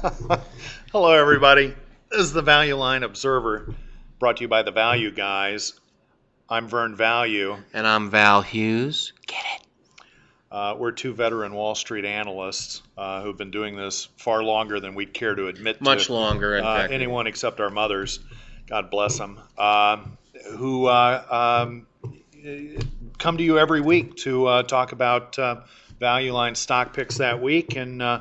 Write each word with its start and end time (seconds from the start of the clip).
Hello, 0.92 1.12
everybody. 1.12 1.74
This 2.10 2.20
is 2.20 2.32
the 2.32 2.40
Value 2.40 2.74
Line 2.74 3.02
Observer, 3.02 3.74
brought 4.18 4.38
to 4.38 4.42
you 4.44 4.48
by 4.48 4.62
the 4.62 4.70
Value 4.70 5.10
Guys. 5.10 5.78
I'm 6.48 6.68
Vern 6.68 6.96
Value. 6.96 7.58
And 7.74 7.86
I'm 7.86 8.08
Val 8.08 8.40
Hughes. 8.40 9.12
Get 9.26 9.44
it? 9.56 9.66
Uh, 10.50 10.74
we're 10.78 10.92
two 10.92 11.12
veteran 11.12 11.52
Wall 11.52 11.74
Street 11.74 12.06
analysts 12.06 12.82
uh, 12.96 13.22
who've 13.22 13.36
been 13.36 13.50
doing 13.50 13.76
this 13.76 14.06
far 14.16 14.42
longer 14.42 14.80
than 14.80 14.94
we'd 14.94 15.12
care 15.12 15.34
to 15.34 15.48
admit 15.48 15.82
Much 15.82 16.06
to 16.06 16.14
longer, 16.14 16.56
in 16.56 16.64
uh, 16.64 16.76
fact. 16.78 16.92
anyone 16.94 17.26
except 17.26 17.60
our 17.60 17.70
mothers. 17.70 18.20
God 18.68 18.90
bless 18.90 19.18
them. 19.18 19.38
Um, 19.58 20.16
who 20.56 20.86
uh, 20.86 21.60
um, 21.62 21.86
come 23.18 23.36
to 23.36 23.44
you 23.44 23.58
every 23.58 23.82
week 23.82 24.16
to 24.18 24.46
uh, 24.46 24.62
talk 24.62 24.92
about 24.92 25.38
uh, 25.38 25.60
Value 25.98 26.32
Line 26.32 26.54
stock 26.54 26.94
picks 26.94 27.18
that 27.18 27.42
week 27.42 27.76
and 27.76 28.00
uh, 28.00 28.20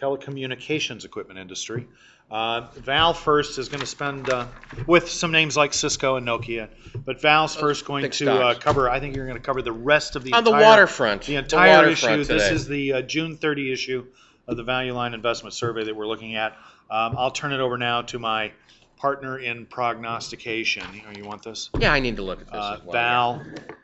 telecommunications 0.00 1.04
equipment 1.04 1.38
industry. 1.38 1.86
Uh, 2.30 2.62
Val 2.76 3.12
first 3.12 3.58
is 3.58 3.68
going 3.68 3.80
to 3.80 3.86
spend 3.86 4.30
uh, 4.30 4.46
with 4.86 5.08
some 5.10 5.30
names 5.30 5.56
like 5.56 5.74
Cisco 5.74 6.16
and 6.16 6.26
Nokia, 6.26 6.68
but 7.04 7.20
Val's 7.20 7.54
first 7.54 7.84
going 7.84 8.02
big 8.02 8.12
to 8.12 8.32
uh, 8.32 8.36
stocks. 8.52 8.64
cover. 8.64 8.88
I 8.88 8.98
think 8.98 9.14
you're 9.14 9.26
going 9.26 9.36
to 9.38 9.42
cover 9.44 9.60
the 9.62 9.72
rest 9.72 10.16
of 10.16 10.24
the 10.24 10.32
On 10.32 10.42
the 10.42 10.50
entire, 10.50 10.64
waterfront. 10.64 11.22
the 11.22 11.32
The 11.32 11.36
entire 11.36 11.76
waterfront 11.82 12.20
issue. 12.22 12.32
This 12.32 12.42
today. 12.44 12.54
is 12.54 12.66
the 12.66 12.92
uh, 12.94 13.02
June 13.02 13.36
30 13.36 13.72
issue 13.72 14.06
of 14.48 14.56
the 14.56 14.62
Value 14.64 14.94
Line 14.94 15.12
Investment 15.14 15.52
Survey 15.54 15.84
that 15.84 15.94
we're 15.94 16.06
looking 16.06 16.34
at. 16.34 16.52
Um, 16.90 17.14
I'll 17.16 17.30
turn 17.30 17.52
it 17.52 17.60
over 17.60 17.76
now 17.78 18.02
to 18.02 18.18
my 18.18 18.52
partner 18.96 19.38
in 19.38 19.66
prognostication. 19.66 20.84
You, 20.94 21.02
you 21.22 21.24
want 21.24 21.42
this? 21.42 21.70
Yeah, 21.78 21.92
I 21.92 22.00
need 22.00 22.16
to 22.16 22.22
look 22.22 22.40
at 22.40 22.46
this 22.46 22.54
Uh, 22.54 22.74
as 22.78 22.82
well. 22.84 22.92
Val 22.92 23.42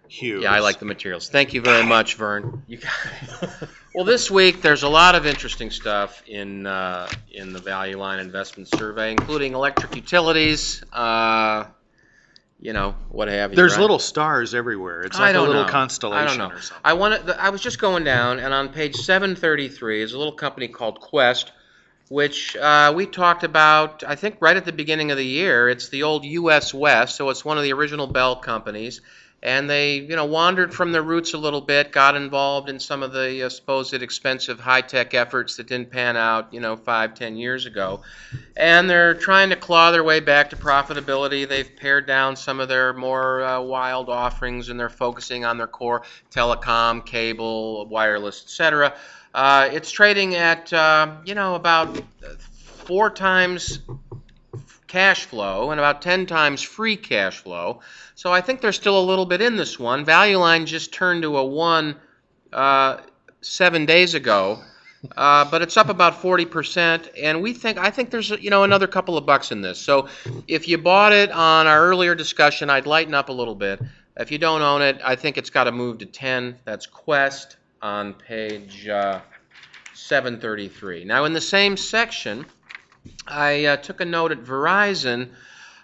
Hughes. 0.08 0.42
Yeah, 0.42 0.52
I 0.52 0.60
like 0.60 0.78
the 0.78 0.84
materials. 0.86 1.28
Thank 1.28 1.54
you 1.54 1.60
very 1.60 1.84
much, 1.84 2.14
Vern. 2.16 2.62
You 2.66 2.78
got 2.78 2.92
it. 3.42 3.50
Well, 3.92 4.04
this 4.04 4.30
week 4.30 4.62
there's 4.62 4.84
a 4.84 4.88
lot 4.88 5.16
of 5.16 5.26
interesting 5.26 5.72
stuff 5.72 6.22
in 6.28 6.64
uh, 6.64 7.08
in 7.32 7.52
the 7.52 7.58
Value 7.58 7.98
Line 7.98 8.20
Investment 8.20 8.68
Survey, 8.68 9.10
including 9.10 9.54
electric 9.54 9.96
utilities. 9.96 10.80
Uh, 10.92 11.64
you 12.60 12.72
know, 12.72 12.94
what 13.08 13.26
have 13.26 13.50
you. 13.50 13.56
There's 13.56 13.72
right? 13.72 13.80
little 13.80 13.98
stars 13.98 14.54
everywhere. 14.54 15.02
It's 15.02 15.18
like 15.18 15.34
a 15.34 15.40
little 15.40 15.64
know. 15.64 15.68
constellation 15.68 16.24
I 16.24 16.26
don't 16.28 16.38
know. 16.38 16.54
or 16.56 16.60
something. 16.60 16.82
I 16.84 16.92
wanted. 16.92 17.30
I 17.30 17.50
was 17.50 17.60
just 17.60 17.80
going 17.80 18.04
down, 18.04 18.38
and 18.38 18.54
on 18.54 18.68
page 18.68 18.94
733 18.94 20.02
is 20.02 20.12
a 20.12 20.18
little 20.18 20.34
company 20.34 20.68
called 20.68 21.00
Qwest, 21.00 21.46
which 22.10 22.56
uh, 22.56 22.92
we 22.94 23.06
talked 23.06 23.44
about. 23.44 24.02
I 24.04 24.16
think 24.16 24.38
right 24.40 24.56
at 24.56 24.64
the 24.64 24.72
beginning 24.72 25.12
of 25.12 25.16
the 25.16 25.24
year. 25.24 25.68
It's 25.68 25.90
the 25.90 26.02
old 26.02 26.24
U.S. 26.24 26.74
West, 26.74 27.14
so 27.14 27.30
it's 27.30 27.44
one 27.44 27.56
of 27.56 27.62
the 27.62 27.72
original 27.72 28.08
Bell 28.08 28.34
companies. 28.36 29.00
And 29.42 29.70
they, 29.70 29.94
you 29.94 30.16
know, 30.16 30.26
wandered 30.26 30.74
from 30.74 30.92
their 30.92 31.02
roots 31.02 31.32
a 31.32 31.38
little 31.38 31.62
bit, 31.62 31.92
got 31.92 32.14
involved 32.16 32.68
in 32.68 32.78
some 32.78 33.02
of 33.02 33.12
the 33.12 33.44
uh, 33.44 33.48
supposed 33.48 33.94
expensive 33.94 34.60
high-tech 34.60 35.14
efforts 35.14 35.56
that 35.56 35.68
didn't 35.68 35.90
pan 35.90 36.16
out, 36.16 36.52
you 36.52 36.60
know, 36.60 36.76
five, 36.76 37.14
ten 37.14 37.36
years 37.36 37.64
ago. 37.64 38.02
And 38.54 38.90
they're 38.90 39.14
trying 39.14 39.48
to 39.50 39.56
claw 39.56 39.92
their 39.92 40.04
way 40.04 40.20
back 40.20 40.50
to 40.50 40.56
profitability. 40.56 41.48
They've 41.48 41.74
pared 41.74 42.06
down 42.06 42.36
some 42.36 42.60
of 42.60 42.68
their 42.68 42.92
more 42.92 43.42
uh, 43.42 43.60
wild 43.62 44.10
offerings, 44.10 44.68
and 44.68 44.78
they're 44.78 44.90
focusing 44.90 45.46
on 45.46 45.56
their 45.56 45.68
core 45.68 46.02
telecom, 46.30 47.06
cable, 47.06 47.86
wireless, 47.86 48.42
etc. 48.42 48.94
Uh, 49.32 49.68
it's 49.72 49.90
trading 49.90 50.34
at, 50.34 50.72
uh, 50.72 51.16
you 51.24 51.34
know, 51.34 51.54
about 51.54 52.00
four 52.50 53.10
times 53.10 53.78
cash 54.88 55.24
flow 55.24 55.70
and 55.70 55.78
about 55.78 56.02
10 56.02 56.26
times 56.26 56.62
free 56.62 56.96
cash 56.96 57.38
flow. 57.38 57.80
So 58.16 58.32
I 58.32 58.40
think 58.40 58.60
there's 58.60 58.74
still 58.74 58.98
a 58.98 59.06
little 59.06 59.26
bit 59.26 59.40
in 59.40 59.56
this 59.56 59.78
one. 59.78 60.04
Value 60.04 60.38
line 60.38 60.66
just 60.66 60.92
turned 60.92 61.22
to 61.22 61.38
a 61.38 61.44
1 61.44 61.94
uh, 62.52 62.96
seven 63.40 63.86
days 63.86 64.14
ago. 64.14 64.58
Uh, 65.16 65.48
but 65.50 65.62
it's 65.62 65.78
up 65.78 65.88
about 65.88 66.20
40%, 66.20 67.08
and 67.22 67.40
we 67.40 67.54
think 67.54 67.78
I 67.78 67.88
think 67.90 68.10
there's 68.10 68.28
you 68.28 68.50
know 68.50 68.64
another 68.64 68.86
couple 68.86 69.16
of 69.16 69.24
bucks 69.24 69.50
in 69.50 69.62
this. 69.62 69.78
So 69.78 70.08
if 70.46 70.68
you 70.68 70.76
bought 70.76 71.14
it 71.14 71.30
on 71.32 71.66
our 71.66 71.82
earlier 71.86 72.14
discussion, 72.14 72.68
I'd 72.68 72.84
lighten 72.84 73.14
up 73.14 73.30
a 73.30 73.32
little 73.32 73.54
bit. 73.54 73.80
If 74.18 74.30
you 74.30 74.36
don't 74.36 74.60
own 74.60 74.82
it, 74.82 75.00
I 75.02 75.16
think 75.16 75.38
it's 75.38 75.48
got 75.48 75.64
to 75.64 75.72
move 75.72 75.98
to 75.98 76.06
10. 76.06 76.58
That's 76.66 76.86
Qwest 76.86 77.56
on 77.82 78.14
page 78.14 78.86
uh, 78.88 79.20
733. 79.94 81.04
Now 81.04 81.24
in 81.24 81.32
the 81.32 81.40
same 81.40 81.76
section, 81.76 82.46
I 83.26 83.64
uh, 83.64 83.76
took 83.76 84.00
a 84.00 84.04
note 84.04 84.32
at 84.32 84.44
Verizon. 84.44 85.30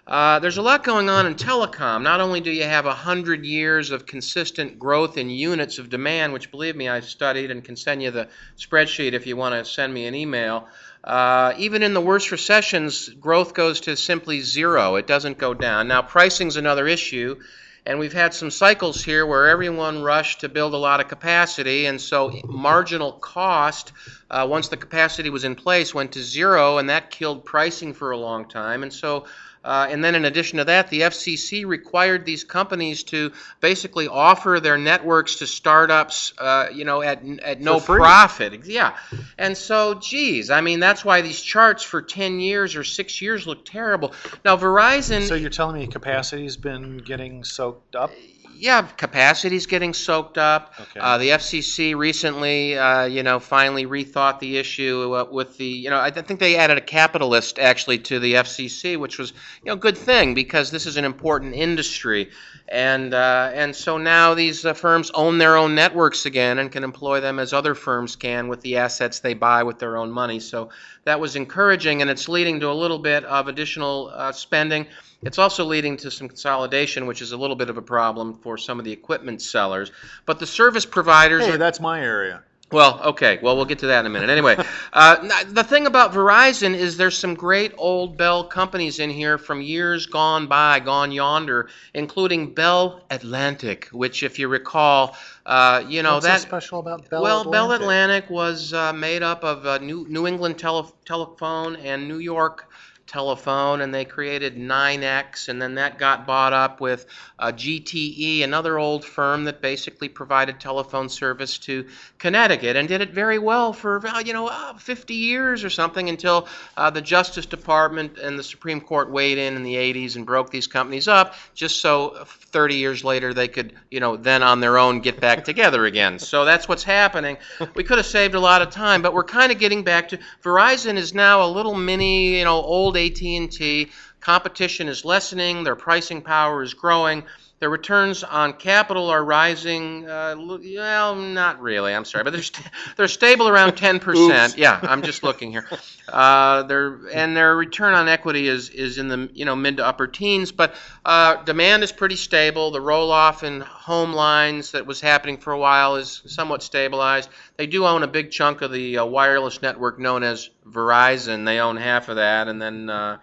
Uh, 0.05 0.39
there's 0.39 0.57
a 0.57 0.61
lot 0.61 0.83
going 0.83 1.09
on 1.09 1.25
in 1.25 1.35
telecom. 1.35 2.03
Not 2.03 2.21
only 2.21 2.39
do 2.39 2.51
you 2.51 2.63
have 2.63 2.85
100 2.85 3.45
years 3.45 3.91
of 3.91 4.05
consistent 4.05 4.79
growth 4.79 5.17
in 5.17 5.29
units 5.29 5.79
of 5.79 5.89
demand, 5.89 6.33
which 6.33 6.51
believe 6.51 6.75
me, 6.75 6.87
I've 6.87 7.05
studied 7.05 7.51
and 7.51 7.63
can 7.63 7.75
send 7.75 8.01
you 8.03 8.11
the 8.11 8.29
spreadsheet 8.57 9.13
if 9.13 9.27
you 9.27 9.35
want 9.35 9.55
to 9.55 9.69
send 9.69 9.93
me 9.93 10.05
an 10.05 10.15
email. 10.15 10.67
Uh, 11.03 11.53
even 11.57 11.83
in 11.83 11.93
the 11.93 12.01
worst 12.01 12.31
recessions, 12.31 13.09
growth 13.09 13.53
goes 13.53 13.81
to 13.81 13.95
simply 13.95 14.41
zero. 14.41 14.95
It 14.95 15.07
doesn't 15.07 15.37
go 15.37 15.53
down. 15.53 15.87
Now, 15.87 16.03
pricing's 16.03 16.57
another 16.57 16.87
issue. 16.87 17.39
And 17.87 17.99
we've 17.99 18.11
had 18.11 18.33
some 18.33 18.51
cycles 18.51 19.01
here 19.01 19.25
where 19.25 19.47
everyone 19.47 20.03
rushed 20.03 20.41
to 20.41 20.49
build 20.49 20.73
a 20.73 20.77
lot 20.77 20.99
of 20.99 21.07
capacity, 21.07 21.85
and 21.85 22.01
so 22.01 22.37
marginal 22.43 23.13
cost, 23.13 23.93
uh, 24.29 24.45
once 24.49 24.67
the 24.67 24.75
capacity 24.75 25.29
was 25.29 25.45
in 25.45 25.55
place, 25.55 25.93
went 25.93 26.11
to 26.11 26.21
zero, 26.21 26.79
and 26.79 26.89
that 26.89 27.11
killed 27.11 27.45
pricing 27.45 27.93
for 27.93 28.11
a 28.11 28.17
long 28.17 28.45
time. 28.49 28.83
And 28.83 28.91
so, 28.91 29.25
uh, 29.67 29.85
and 29.89 30.01
then 30.01 30.15
in 30.15 30.23
addition 30.23 30.59
to 30.59 30.63
that, 30.63 30.89
the 30.89 31.01
FCC 31.01 31.65
required 31.65 32.25
these 32.25 32.45
companies 32.45 33.03
to 33.03 33.33
basically 33.59 34.07
offer 34.07 34.61
their 34.61 34.77
networks 34.77 35.35
to 35.35 35.47
startups, 35.47 36.31
uh, 36.37 36.67
you 36.73 36.85
know, 36.85 37.01
at 37.01 37.21
at 37.43 37.59
no 37.59 37.81
profit. 37.81 38.65
Yeah, 38.65 38.95
and 39.37 39.57
so, 39.57 39.95
geez, 39.95 40.49
I 40.51 40.61
mean, 40.61 40.79
that's 40.79 41.03
why 41.03 41.21
these 41.21 41.41
charts 41.41 41.83
for 41.83 42.01
10 42.01 42.39
years 42.39 42.77
or 42.77 42.85
six 42.85 43.21
years 43.21 43.45
look 43.45 43.65
terrible. 43.65 44.13
Now, 44.45 44.55
Verizon. 44.55 45.27
So 45.27 45.35
you're 45.35 45.49
telling 45.49 45.81
me 45.81 45.87
capacity's 45.87 46.55
been 46.55 46.99
getting 46.99 47.43
soaked 47.43 47.97
up? 47.97 48.11
Yeah, 48.59 48.81
capacity's 48.81 49.65
getting 49.65 49.93
soaked 49.93 50.37
up. 50.37 50.73
Okay. 50.79 50.99
Uh, 50.99 51.17
the 51.17 51.29
FCC 51.29 51.95
recently, 51.95 52.77
uh, 52.77 53.05
you 53.05 53.23
know, 53.23 53.39
finally 53.39 53.85
rethought 53.85 54.39
the 54.39 54.57
issue 54.57 55.15
uh, 55.15 55.25
with 55.31 55.57
the, 55.57 55.65
you 55.65 55.89
know, 55.89 55.99
I 55.99 56.09
th- 56.09 56.25
think 56.25 56.39
they 56.39 56.57
added 56.57 56.77
a 56.77 56.81
capitalist 56.81 57.59
actually 57.59 57.99
to 57.99 58.19
the 58.19 58.35
FCC, 58.35 58.97
which 58.97 59.17
was, 59.17 59.31
you 59.63 59.67
know, 59.67 59.73
a 59.73 59.77
good 59.77 59.97
thing 59.97 60.33
because 60.33 60.71
this 60.71 60.85
is 60.85 60.97
an 60.97 61.05
important 61.05 61.53
industry. 61.53 62.31
And, 62.67 63.13
uh, 63.13 63.51
and 63.53 63.75
so 63.75 63.97
now 63.97 64.33
these 64.33 64.65
uh, 64.65 64.73
firms 64.73 65.11
own 65.11 65.37
their 65.37 65.55
own 65.55 65.75
networks 65.75 66.25
again 66.25 66.59
and 66.59 66.71
can 66.71 66.83
employ 66.83 67.21
them 67.21 67.39
as 67.39 67.53
other 67.53 67.75
firms 67.75 68.15
can 68.15 68.47
with 68.47 68.61
the 68.61 68.77
assets 68.77 69.19
they 69.19 69.33
buy 69.33 69.63
with 69.63 69.79
their 69.79 69.97
own 69.97 70.11
money. 70.11 70.39
So 70.39 70.69
that 71.05 71.19
was 71.19 71.35
encouraging, 71.35 72.01
and 72.01 72.09
it's 72.09 72.27
leading 72.27 72.59
to 72.59 72.69
a 72.69 72.73
little 72.73 72.99
bit 72.99 73.23
of 73.23 73.47
additional 73.47 74.11
uh, 74.13 74.31
spending. 74.31 74.87
It's 75.23 75.39
also 75.39 75.65
leading 75.65 75.97
to 75.97 76.11
some 76.11 76.27
consolidation, 76.27 77.07
which 77.07 77.21
is 77.21 77.31
a 77.31 77.37
little 77.37 77.55
bit 77.55 77.69
of 77.69 77.77
a 77.77 77.81
problem 77.81 78.35
for 78.35 78.57
some 78.57 78.77
of 78.79 78.85
the 78.85 78.91
equipment 78.91 79.41
sellers. 79.41 79.91
But 80.25 80.39
the 80.39 80.45
service 80.45 80.85
providers 80.85 81.45
Hey, 81.45 81.53
are 81.53 81.57
that's 81.57 81.79
my 81.79 81.99
area. 82.01 82.43
well, 82.71 83.01
okay. 83.03 83.39
Well, 83.41 83.55
we'll 83.55 83.65
get 83.65 83.79
to 83.79 83.87
that 83.87 84.01
in 84.01 84.05
a 84.05 84.09
minute. 84.09 84.29
Anyway, 84.29 84.57
uh, 84.93 85.43
the 85.45 85.63
thing 85.63 85.87
about 85.87 86.13
Verizon 86.13 86.75
is 86.75 86.97
there's 86.97 87.17
some 87.17 87.33
great 87.33 87.73
old 87.77 88.15
Bell 88.15 88.43
companies 88.43 88.99
in 88.99 89.09
here 89.09 89.39
from 89.39 89.59
years 89.61 90.05
gone 90.05 90.45
by, 90.45 90.79
gone 90.81 91.11
yonder, 91.11 91.67
including 91.95 92.53
Bell 92.53 93.01
Atlantic, 93.09 93.85
which, 93.91 94.21
if 94.21 94.37
you 94.37 94.47
recall, 94.49 95.17
uh, 95.47 95.83
you 95.87 96.03
know 96.03 96.15
What's 96.15 96.25
that. 96.27 96.41
so 96.41 96.47
special 96.47 96.79
about 96.79 97.09
Bell 97.09 97.23
well, 97.23 97.41
Atlantic? 97.41 97.51
Bell 97.53 97.71
Atlantic 97.71 98.29
was 98.29 98.71
uh, 98.71 98.93
made 98.93 99.23
up 99.23 99.43
of 99.43 99.65
uh, 99.65 99.79
New, 99.79 100.05
New 100.09 100.27
England 100.27 100.59
tele- 100.59 100.91
Telephone 101.05 101.75
and 101.77 102.07
New 102.07 102.19
York 102.19 102.69
Telephone, 103.07 103.79
and 103.79 103.93
they 103.93 104.03
created 104.03 104.57
NYNEX, 104.57 105.47
and 105.47 105.61
then 105.61 105.75
that 105.75 105.97
got 105.97 106.27
bought 106.27 106.51
up 106.51 106.81
with 106.81 107.05
uh, 107.39 107.53
GTE, 107.53 108.43
another 108.43 108.77
old 108.77 109.05
firm 109.05 109.45
that 109.45 109.61
basically 109.61 110.09
provided 110.09 110.59
telephone 110.59 111.07
service 111.07 111.57
to 111.59 111.87
Connecticut, 112.17 112.75
and 112.75 112.87
did 112.87 112.99
it 112.99 113.11
very 113.11 113.39
well 113.39 113.71
for 113.71 114.01
you 114.25 114.33
know 114.33 114.47
uh, 114.47 114.73
50 114.73 115.13
years 115.13 115.63
or 115.63 115.69
something 115.69 116.09
until 116.09 116.49
uh, 116.75 116.89
the 116.89 117.01
Justice 117.01 117.45
Department 117.45 118.17
and 118.17 118.37
the 118.37 118.43
Supreme 118.43 118.81
Court 118.81 119.09
weighed 119.09 119.37
in 119.37 119.55
in 119.55 119.63
the 119.63 119.75
80s 119.75 120.17
and 120.17 120.25
broke 120.25 120.49
these 120.49 120.67
companies 120.67 121.07
up, 121.07 121.35
just 121.53 121.79
so 121.79 122.25
30 122.25 122.75
years 122.75 123.03
later 123.05 123.33
they 123.33 123.47
could 123.47 123.73
you 123.89 124.01
know 124.01 124.17
then 124.17 124.43
on 124.43 124.59
their 124.59 124.77
own 124.77 124.99
get 124.99 125.21
back 125.21 125.45
together 125.45 125.85
again. 125.85 126.19
So 126.27 126.43
that's 126.43 126.67
what's 126.67 126.83
happening. 126.83 127.37
We 127.73 127.85
could 127.85 127.99
have 127.99 128.05
saved 128.05 128.35
a 128.35 128.39
lot 128.39 128.61
of 128.61 128.69
time, 128.69 129.01
but 129.01 129.13
we're 129.13 129.23
kind 129.23 129.49
of 129.49 129.59
getting 129.59 129.83
back 129.83 130.09
to 130.09 130.19
Verizon 130.43 130.97
is 130.97 131.13
now 131.13 131.45
a 131.45 131.47
little 131.47 131.73
mini 131.73 132.37
you 132.37 132.43
know 132.43 132.61
old 132.61 132.96
AT&T. 132.97 133.89
Competition 134.19 134.87
is 134.87 135.05
lessening. 135.05 135.63
Their 135.63 135.75
pricing 135.75 136.21
power 136.21 136.63
is 136.63 136.73
growing. 136.73 137.23
Their 137.59 137.71
returns 137.71 138.23
on 138.23 138.53
capital 138.53 139.09
are 139.09 139.23
rising. 139.23 140.07
Uh, 140.07 140.35
well, 140.37 141.15
not 141.15 141.59
really. 141.59 141.91
I'm 141.91 142.05
sorry, 142.05 142.23
but 142.23 142.33
they're 142.33 142.43
st- 142.43 142.67
they're 142.95 143.07
stable 143.07 143.47
around 143.47 143.75
10 143.75 143.99
percent. 144.01 144.57
Yeah, 144.59 144.79
I'm 144.83 145.01
just 145.01 145.23
looking 145.23 145.51
here. 145.51 145.65
Uh, 146.07 146.63
and 147.11 147.35
their 147.35 147.55
return 147.55 147.95
on 147.95 148.07
equity 148.07 148.47
is 148.47 148.69
is 148.69 148.99
in 148.99 149.07
the 149.07 149.31
you 149.33 149.45
know 149.45 149.55
mid 149.55 149.77
to 149.77 149.85
upper 149.87 150.05
teens. 150.05 150.51
But 150.51 150.75
uh, 151.03 151.43
demand 151.45 151.83
is 151.83 151.91
pretty 151.91 152.15
stable. 152.15 152.69
The 152.69 152.81
roll 152.81 153.11
off 153.11 153.43
in 153.43 153.61
home 153.61 154.13
lines 154.13 154.73
that 154.73 154.85
was 154.85 155.01
happening 155.01 155.37
for 155.37 155.51
a 155.51 155.57
while 155.57 155.95
is 155.95 156.21
somewhat 156.27 156.61
stabilized. 156.61 157.27
They 157.55 157.65
do 157.65 157.87
own 157.87 158.03
a 158.03 158.07
big 158.07 158.29
chunk 158.29 158.61
of 158.61 158.71
the 158.71 158.99
uh, 158.99 159.05
wireless 159.05 159.63
network 159.63 159.97
known 159.97 160.21
as 160.21 160.47
Verizon. 160.69 161.45
They 161.45 161.59
own 161.59 161.77
half 161.77 162.07
of 162.09 162.17
that, 162.17 162.47
and 162.47 162.61
then. 162.61 162.89
Uh, 162.89 163.17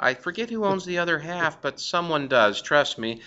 I 0.00 0.14
forget 0.14 0.48
who 0.48 0.64
owns 0.64 0.84
the 0.84 0.98
other 0.98 1.18
half, 1.18 1.60
but 1.60 1.80
someone 1.80 2.28
does. 2.28 2.62
Trust 2.62 2.98
me. 3.00 3.20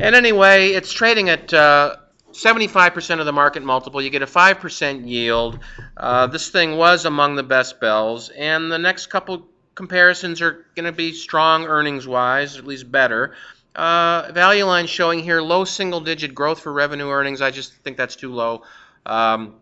And 0.00 0.14
anyway, 0.14 0.70
it's 0.70 0.92
trading 0.92 1.28
at 1.28 1.52
uh, 1.52 1.96
75% 2.32 3.20
of 3.20 3.26
the 3.26 3.32
market 3.32 3.62
multiple. 3.62 4.02
You 4.02 4.10
get 4.10 4.22
a 4.22 4.26
5% 4.26 5.08
yield. 5.08 5.60
Uh, 5.96 6.26
this 6.26 6.48
thing 6.48 6.76
was 6.76 7.04
among 7.04 7.36
the 7.36 7.42
best 7.42 7.80
bells, 7.80 8.28
and 8.30 8.70
the 8.70 8.78
next 8.78 9.06
couple 9.06 9.48
comparisons 9.74 10.40
are 10.40 10.66
going 10.74 10.86
to 10.86 10.92
be 10.92 11.12
strong 11.12 11.64
earnings 11.64 12.06
wise, 12.06 12.56
at 12.56 12.66
least 12.66 12.90
better. 12.90 13.34
Uh, 13.74 14.30
value 14.32 14.64
line 14.64 14.86
showing 14.86 15.18
here 15.18 15.40
low 15.40 15.64
single 15.64 16.00
digit 16.00 16.34
growth 16.34 16.60
for 16.60 16.72
revenue 16.72 17.08
earnings. 17.08 17.40
I 17.40 17.50
just 17.50 17.74
think 17.82 17.96
that's 17.96 18.14
too 18.16 18.32
low. 18.32 18.62
Um, 19.04 19.56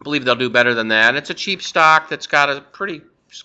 I 0.00 0.04
believe 0.04 0.24
they'll 0.24 0.34
do 0.34 0.48
better 0.48 0.74
than 0.74 0.88
that. 0.88 1.14
It's 1.14 1.30
a 1.30 1.34
cheap 1.34 1.60
stock 1.60 2.08
that's 2.08 2.26
got 2.26 2.48
a 2.48 2.62
pretty 2.62 3.02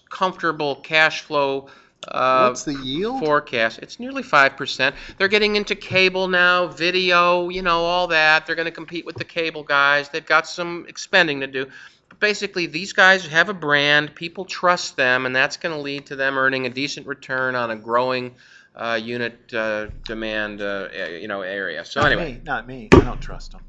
comfortable 0.10 0.78
cash 0.78 1.22
flow. 1.22 1.68
Uh, 2.08 2.48
What's 2.48 2.64
the 2.64 2.74
yield? 2.74 3.20
forecast. 3.20 3.80
It's 3.82 4.00
nearly 4.00 4.24
5%. 4.24 4.94
They're 5.18 5.28
getting 5.28 5.56
into 5.56 5.76
cable 5.76 6.28
now, 6.28 6.68
video, 6.68 7.50
you 7.50 7.62
know, 7.62 7.80
all 7.80 8.08
that. 8.08 8.46
They're 8.46 8.56
going 8.56 8.66
to 8.66 8.72
compete 8.72 9.06
with 9.06 9.16
the 9.16 9.26
cable 9.26 9.64
guys. 9.64 10.10
They've 10.10 10.26
got 10.26 10.48
some 10.48 10.86
expending 10.88 11.42
to 11.42 11.48
do. 11.48 11.68
But 12.10 12.20
basically, 12.20 12.68
these 12.68 12.94
guys 12.94 13.26
have 13.28 13.50
a 13.50 13.54
brand, 13.54 14.16
people 14.16 14.46
trust 14.46 14.96
them, 14.96 15.26
and 15.26 15.36
that's 15.36 15.58
going 15.58 15.76
to 15.76 15.82
lead 15.82 16.08
to 16.08 16.16
them 16.16 16.38
earning 16.38 16.66
a 16.66 16.70
decent 16.70 17.08
return 17.08 17.56
on 17.56 17.72
a 17.72 17.76
growing 17.76 18.36
uh, 18.76 19.00
unit 19.02 19.54
uh, 19.54 19.88
demand, 20.06 20.62
uh, 20.62 20.90
you 20.94 21.28
know, 21.28 21.42
area. 21.42 21.86
So 21.86 22.02
not 22.02 22.12
anyway, 22.12 22.34
me, 22.34 22.42
not 22.44 22.68
me. 22.68 22.90
I 22.92 23.04
don't 23.04 23.22
trust 23.22 23.54
them. 23.54 23.62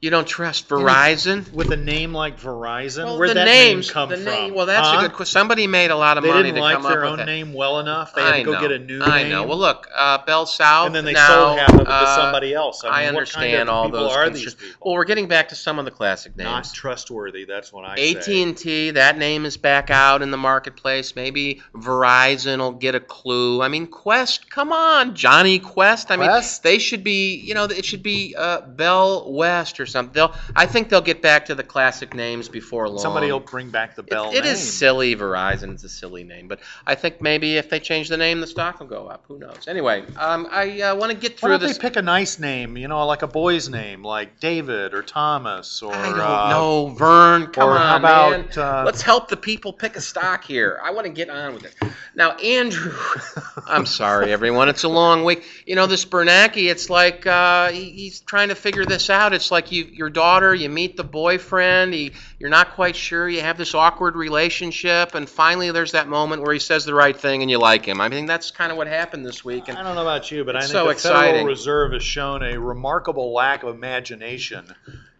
You 0.00 0.10
don't 0.10 0.28
trust 0.28 0.68
Verizon? 0.68 1.52
With 1.52 1.72
a 1.72 1.76
name 1.76 2.14
like 2.14 2.38
Verizon, 2.38 3.04
Well, 3.04 3.18
where'd 3.18 3.30
the 3.30 3.34
that 3.34 3.46
names, 3.46 3.88
name 3.88 3.92
come 3.92 4.08
the 4.10 4.16
from? 4.16 4.24
name, 4.26 4.54
well, 4.54 4.66
that's 4.66 4.86
Huh? 4.86 4.98
a 4.98 5.00
good 5.00 5.12
question. 5.12 5.32
Somebody 5.32 5.66
made 5.66 5.90
a 5.90 5.96
lot 5.96 6.16
of 6.16 6.22
They 6.22 6.30
money 6.30 6.44
didn't 6.44 6.54
to 6.54 6.60
like 6.60 6.74
come 6.76 6.82
their 6.84 7.04
up 7.04 7.06
own 7.06 7.16
with 7.18 7.26
that. 7.26 7.26
name 7.26 7.52
well 7.52 7.80
enough. 7.80 8.14
They 8.14 8.22
had 8.22 8.34
I 8.34 8.38
to 8.38 8.44
go 8.44 8.52
know. 8.52 8.60
get 8.60 8.70
a 8.70 8.78
new 8.78 9.02
I 9.02 9.24
name. 9.24 9.32
know. 9.32 9.42
Well, 9.42 9.58
look, 9.58 9.88
uh, 9.92 10.18
Bell 10.24 10.46
South. 10.46 10.86
and 10.86 10.94
then 10.94 11.04
they 11.04 11.14
now, 11.14 11.26
sold 11.26 11.58
half 11.58 11.74
of 11.74 11.80
it 11.80 11.84
to 11.86 11.90
uh, 11.90 12.14
somebody 12.16 12.54
else. 12.54 12.84
I, 12.84 12.86
mean, 12.86 12.94
I 12.94 13.02
what 13.06 13.08
understand 13.08 13.56
kind 13.56 13.68
of 13.70 13.74
all 13.74 13.88
those. 13.90 14.12
are 14.12 14.30
these 14.30 14.54
people? 14.54 14.76
Well, 14.84 14.94
we're 14.94 15.04
getting 15.04 15.26
back 15.26 15.48
to 15.48 15.56
some 15.56 15.80
of 15.80 15.84
the 15.84 15.90
classic 15.90 16.36
names. 16.36 16.44
Not 16.48 16.72
trustworthy. 16.72 17.44
That's 17.44 17.72
what 17.72 17.84
I 17.84 17.96
say. 17.96 18.42
AT&T, 18.50 18.90
that 18.92 19.18
name 19.18 19.44
is 19.46 19.56
back 19.56 19.90
out 19.90 20.22
in 20.22 20.30
the 20.30 20.36
marketplace. 20.36 21.16
Maybe 21.16 21.60
Verizon 21.74 22.58
will 22.58 22.70
get 22.70 22.94
a 22.94 23.00
clue. 23.00 23.62
I 23.62 23.66
mean, 23.68 23.88
Qwest, 23.88 24.48
come 24.48 24.70
on, 24.72 25.16
Jonny 25.16 25.58
Quest. 25.58 26.12
I 26.12 26.16
mean, 26.16 26.30
Qwest? 26.30 26.62
they 26.62 26.78
should 26.78 27.02
be, 27.02 27.34
you 27.34 27.54
know, 27.54 27.64
it 27.64 27.84
should 27.84 28.04
be 28.04 28.36
uh, 28.38 28.60
Bell 28.60 29.32
West 29.32 29.80
or 29.80 29.87
something. 29.88 30.12
They'll, 30.12 30.34
I 30.54 30.66
think 30.66 30.88
they'll 30.88 31.00
get 31.00 31.22
back 31.22 31.46
to 31.46 31.54
the 31.54 31.62
classic 31.64 32.14
names 32.14 32.48
before 32.48 32.88
long. 32.88 32.98
Somebody 32.98 33.30
will 33.32 33.40
bring 33.40 33.70
back 33.70 33.96
the 33.96 34.02
Bell 34.02 34.30
it 34.30 34.44
name. 34.44 34.44
is 34.44 34.60
silly, 34.78 35.16
Verizon. 35.16 35.72
It's 35.74 35.84
a 35.84 35.88
silly 35.88 36.24
name, 36.24 36.48
but 36.48 36.60
I 36.86 36.94
think 36.94 37.20
maybe 37.20 37.56
if 37.56 37.68
they 37.70 37.80
change 37.80 38.08
the 38.08 38.16
name, 38.16 38.40
the 38.40 38.46
stock 38.46 38.80
will 38.80 38.86
go 38.86 39.06
up. 39.08 39.24
Who 39.28 39.38
knows? 39.38 39.66
Anyway, 39.66 40.04
um, 40.16 40.46
I 40.50 40.80
uh, 40.82 40.94
want 40.96 41.12
to 41.12 41.18
get 41.18 41.38
through 41.38 41.50
Why 41.50 41.58
don't 41.58 41.66
this. 41.68 41.78
they 41.78 41.82
pick 41.82 41.96
a 41.96 42.02
nice 42.02 42.38
name? 42.38 42.76
You 42.76 42.88
know, 42.88 43.04
like 43.06 43.22
a 43.22 43.26
boy's 43.26 43.68
name, 43.68 44.02
like 44.04 44.40
David 44.40 44.94
or 44.94 45.02
Thomas 45.02 45.82
or. 45.82 45.92
I 45.94 46.10
don't 46.10 46.20
uh, 46.20 46.50
know, 46.50 46.88
Vern. 46.88 47.46
Come 47.48 47.70
on, 47.70 47.78
how 47.78 47.96
about, 47.96 48.30
man. 48.30 48.58
uh, 48.58 48.82
Let's 48.84 49.02
help 49.02 49.28
the 49.28 49.36
people 49.36 49.72
pick 49.72 49.96
a 49.96 50.00
stock 50.00 50.44
here. 50.44 50.80
I 50.82 50.90
want 50.90 51.06
to 51.06 51.12
get 51.12 51.30
on 51.30 51.54
with 51.54 51.64
it. 51.64 51.74
Now, 52.14 52.32
Andrew, 52.32 52.92
I'm 53.66 53.86
sorry, 53.86 54.32
everyone. 54.32 54.68
It's 54.68 54.84
a 54.84 54.88
long 54.88 55.24
week. 55.24 55.44
You 55.66 55.74
know, 55.76 55.86
this 55.86 56.04
Bernanke, 56.04 56.70
it's 56.70 56.90
like 56.90 57.26
uh, 57.26 57.68
he, 57.70 57.90
he's 57.90 58.20
trying 58.20 58.48
to 58.48 58.54
figure 58.54 58.84
this 58.84 59.10
out. 59.10 59.32
It's 59.32 59.50
like 59.50 59.70
you, 59.72 59.77
your 59.84 60.10
daughter, 60.10 60.54
you 60.54 60.68
meet 60.68 60.96
the 60.96 61.04
boyfriend, 61.04 61.94
he, 61.94 62.12
you're 62.38 62.50
not 62.50 62.72
quite 62.72 62.96
sure, 62.96 63.28
you 63.28 63.40
have 63.40 63.58
this 63.58 63.74
awkward 63.74 64.16
relationship, 64.16 65.14
and 65.14 65.28
finally 65.28 65.70
there's 65.70 65.92
that 65.92 66.08
moment 66.08 66.42
where 66.42 66.52
he 66.52 66.58
says 66.58 66.84
the 66.84 66.94
right 66.94 67.16
thing 67.16 67.42
and 67.42 67.50
you 67.50 67.58
like 67.58 67.84
him. 67.84 68.00
I 68.00 68.08
mean, 68.08 68.26
that's 68.26 68.50
kind 68.50 68.70
of 68.70 68.78
what 68.78 68.86
happened 68.86 69.24
this 69.24 69.44
week. 69.44 69.68
And 69.68 69.78
I 69.78 69.82
don't 69.82 69.94
know 69.94 70.02
about 70.02 70.30
you, 70.30 70.44
but 70.44 70.56
I 70.56 70.60
think 70.60 70.72
so 70.72 70.84
the 70.84 70.90
exciting. 70.90 71.34
Federal 71.34 71.46
Reserve 71.46 71.92
has 71.92 72.02
shown 72.02 72.42
a 72.42 72.58
remarkable 72.58 73.32
lack 73.32 73.62
of 73.62 73.74
imagination 73.74 74.64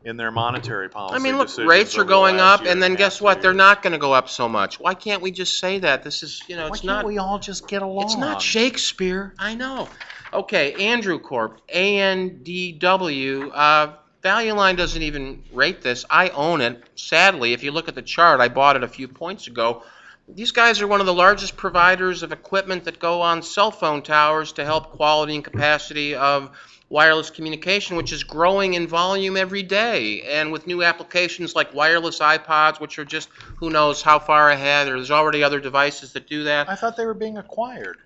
in 0.04 0.16
their 0.16 0.30
monetary 0.30 0.88
policy. 0.88 1.16
I 1.16 1.18
mean, 1.18 1.36
look, 1.36 1.50
rates 1.58 1.98
are 1.98 2.04
going 2.04 2.40
up, 2.40 2.64
and 2.64 2.82
then 2.82 2.92
a 2.92 2.94
half, 2.94 2.98
guess 2.98 3.20
what? 3.20 3.42
They're 3.42 3.52
not 3.52 3.82
going 3.82 3.92
to 3.92 3.98
go 3.98 4.12
up 4.12 4.28
so 4.28 4.48
much. 4.48 4.80
Why 4.80 4.94
can't 4.94 5.22
we 5.22 5.30
just 5.30 5.58
say 5.58 5.80
that? 5.80 6.02
This 6.02 6.22
is, 6.22 6.42
you 6.48 6.56
know, 6.56 6.62
Why 6.64 6.68
it's 6.68 6.80
can't 6.80 6.86
not. 6.86 7.04
we 7.04 7.18
all 7.18 7.38
just 7.38 7.68
get 7.68 7.82
along? 7.82 8.04
It's 8.04 8.16
not 8.16 8.40
Shakespeare. 8.40 9.34
I 9.38 9.54
know. 9.54 9.88
Okay, 10.32 10.74
Andrew 10.86 11.18
Corp, 11.18 11.60
ANDW. 11.68 13.50
Uh, 13.52 13.92
Value 14.22 14.52
Line 14.52 14.76
doesn't 14.76 15.02
even 15.02 15.44
rate 15.52 15.80
this. 15.80 16.04
I 16.10 16.30
own 16.30 16.60
it. 16.60 16.82
Sadly, 16.96 17.52
if 17.52 17.62
you 17.62 17.70
look 17.70 17.88
at 17.88 17.94
the 17.94 18.02
chart, 18.02 18.40
I 18.40 18.48
bought 18.48 18.76
it 18.76 18.82
a 18.82 18.88
few 18.88 19.06
points 19.06 19.46
ago. 19.46 19.84
These 20.28 20.50
guys 20.50 20.82
are 20.82 20.88
one 20.88 21.00
of 21.00 21.06
the 21.06 21.14
largest 21.14 21.56
providers 21.56 22.22
of 22.22 22.32
equipment 22.32 22.84
that 22.84 22.98
go 22.98 23.22
on 23.22 23.42
cell 23.42 23.70
phone 23.70 24.02
towers 24.02 24.52
to 24.52 24.64
help 24.64 24.92
quality 24.92 25.36
and 25.36 25.44
capacity 25.44 26.14
of 26.14 26.50
wireless 26.90 27.30
communication, 27.30 27.96
which 27.96 28.12
is 28.12 28.24
growing 28.24 28.74
in 28.74 28.88
volume 28.88 29.36
every 29.36 29.62
day. 29.62 30.22
And 30.22 30.52
with 30.52 30.66
new 30.66 30.82
applications 30.82 31.54
like 31.54 31.72
wireless 31.72 32.18
iPods, 32.18 32.80
which 32.80 32.98
are 32.98 33.04
just 33.04 33.28
who 33.56 33.70
knows 33.70 34.02
how 34.02 34.18
far 34.18 34.50
ahead, 34.50 34.88
or 34.88 34.96
there's 34.96 35.10
already 35.10 35.42
other 35.42 35.60
devices 35.60 36.12
that 36.14 36.26
do 36.26 36.44
that. 36.44 36.68
I 36.68 36.74
thought 36.74 36.96
they 36.96 37.06
were 37.06 37.14
being 37.14 37.38
acquired. 37.38 37.98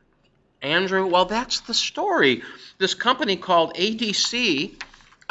Andrew, 0.61 1.07
well, 1.07 1.25
that's 1.25 1.61
the 1.61 1.75
story. 1.75 2.42
This 2.78 2.95
company 2.95 3.37
called 3.37 3.75
ADC 3.75 4.81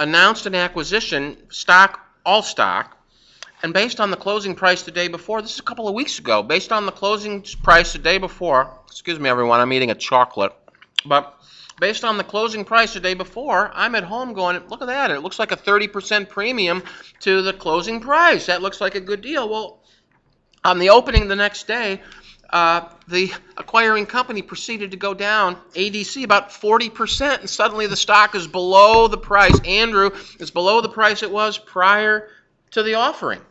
announced 0.01 0.48
an 0.48 0.55
acquisition, 0.55 1.38
stock, 1.50 2.00
all 2.25 2.41
stock, 2.41 2.98
and 3.62 3.72
based 3.72 4.00
on 4.00 4.10
the 4.10 4.17
closing 4.17 4.55
price 4.55 4.81
the 4.81 4.91
day 4.91 5.08
before, 5.08 5.41
this 5.41 5.53
is 5.53 5.60
a 5.60 5.63
couple 5.63 5.88
of 5.88 5.93
weeks 5.93 6.17
ago, 6.17 6.41
based 6.41 6.72
on 6.72 6.88
the 6.88 6.91
closing 6.91 7.46
price 7.62 7.93
the 7.93 8.00
day 8.00 8.17
before, 8.17 8.79
excuse 8.88 9.20
me, 9.20 9.29
everyone, 9.29 9.60
I'm 9.60 9.72
eating 9.72 9.91
a 9.91 9.96
chocolate, 9.96 10.53
but 11.05 11.38
based 11.79 12.03
on 12.03 12.17
the 12.17 12.24
closing 12.24 12.65
price 12.65 12.96
the 12.96 13.00
day 13.00 13.13
before, 13.13 13.72
I'm 13.75 13.93
at 13.93 14.03
home 14.03 14.34
going, 14.34 14.67
look 14.70 14.81
at 14.81 14.88
that, 14.88 15.12
it 15.12 15.20
looks 15.20 15.38
like 15.38 15.51
a 15.51 15.58
30% 15.58 16.29
premium 16.29 16.81
to 17.20 17.43
the 17.43 17.53
closing 17.53 18.00
price. 18.00 18.48
That 18.48 18.63
looks 18.63 18.81
like 18.81 18.96
a 18.96 19.00
good 19.00 19.22
deal. 19.22 19.48
Well, 19.48 19.84
on 20.63 20.79
the 20.79 20.89
opening 20.89 21.27
the 21.27 21.36
next 21.36 21.67
day, 21.67 22.01
uh, 22.51 22.88
the 23.08 23.31
acquiring 23.58 24.05
company 24.05 24.41
proceeded 24.41 24.91
to 24.91 24.98
go 24.98 25.13
down 25.13 25.55
ADC 25.74 26.24
about 26.24 26.50
40%, 26.50 27.39
and 27.39 27.50
suddenly 27.50 27.88
the 27.88 27.96
stock 27.96 28.36
is 28.36 28.48
below 28.48 29.08
the 29.08 29.17
price. 29.17 29.58
Andrew 29.65 30.12
is 30.39 30.51
below 30.51 30.81
the 30.81 30.89
price 30.89 31.24
it 31.24 31.31
was 31.31 31.58
prior 31.58 32.27
to 32.72 32.84
the 32.84 32.96
offering. 32.96 33.41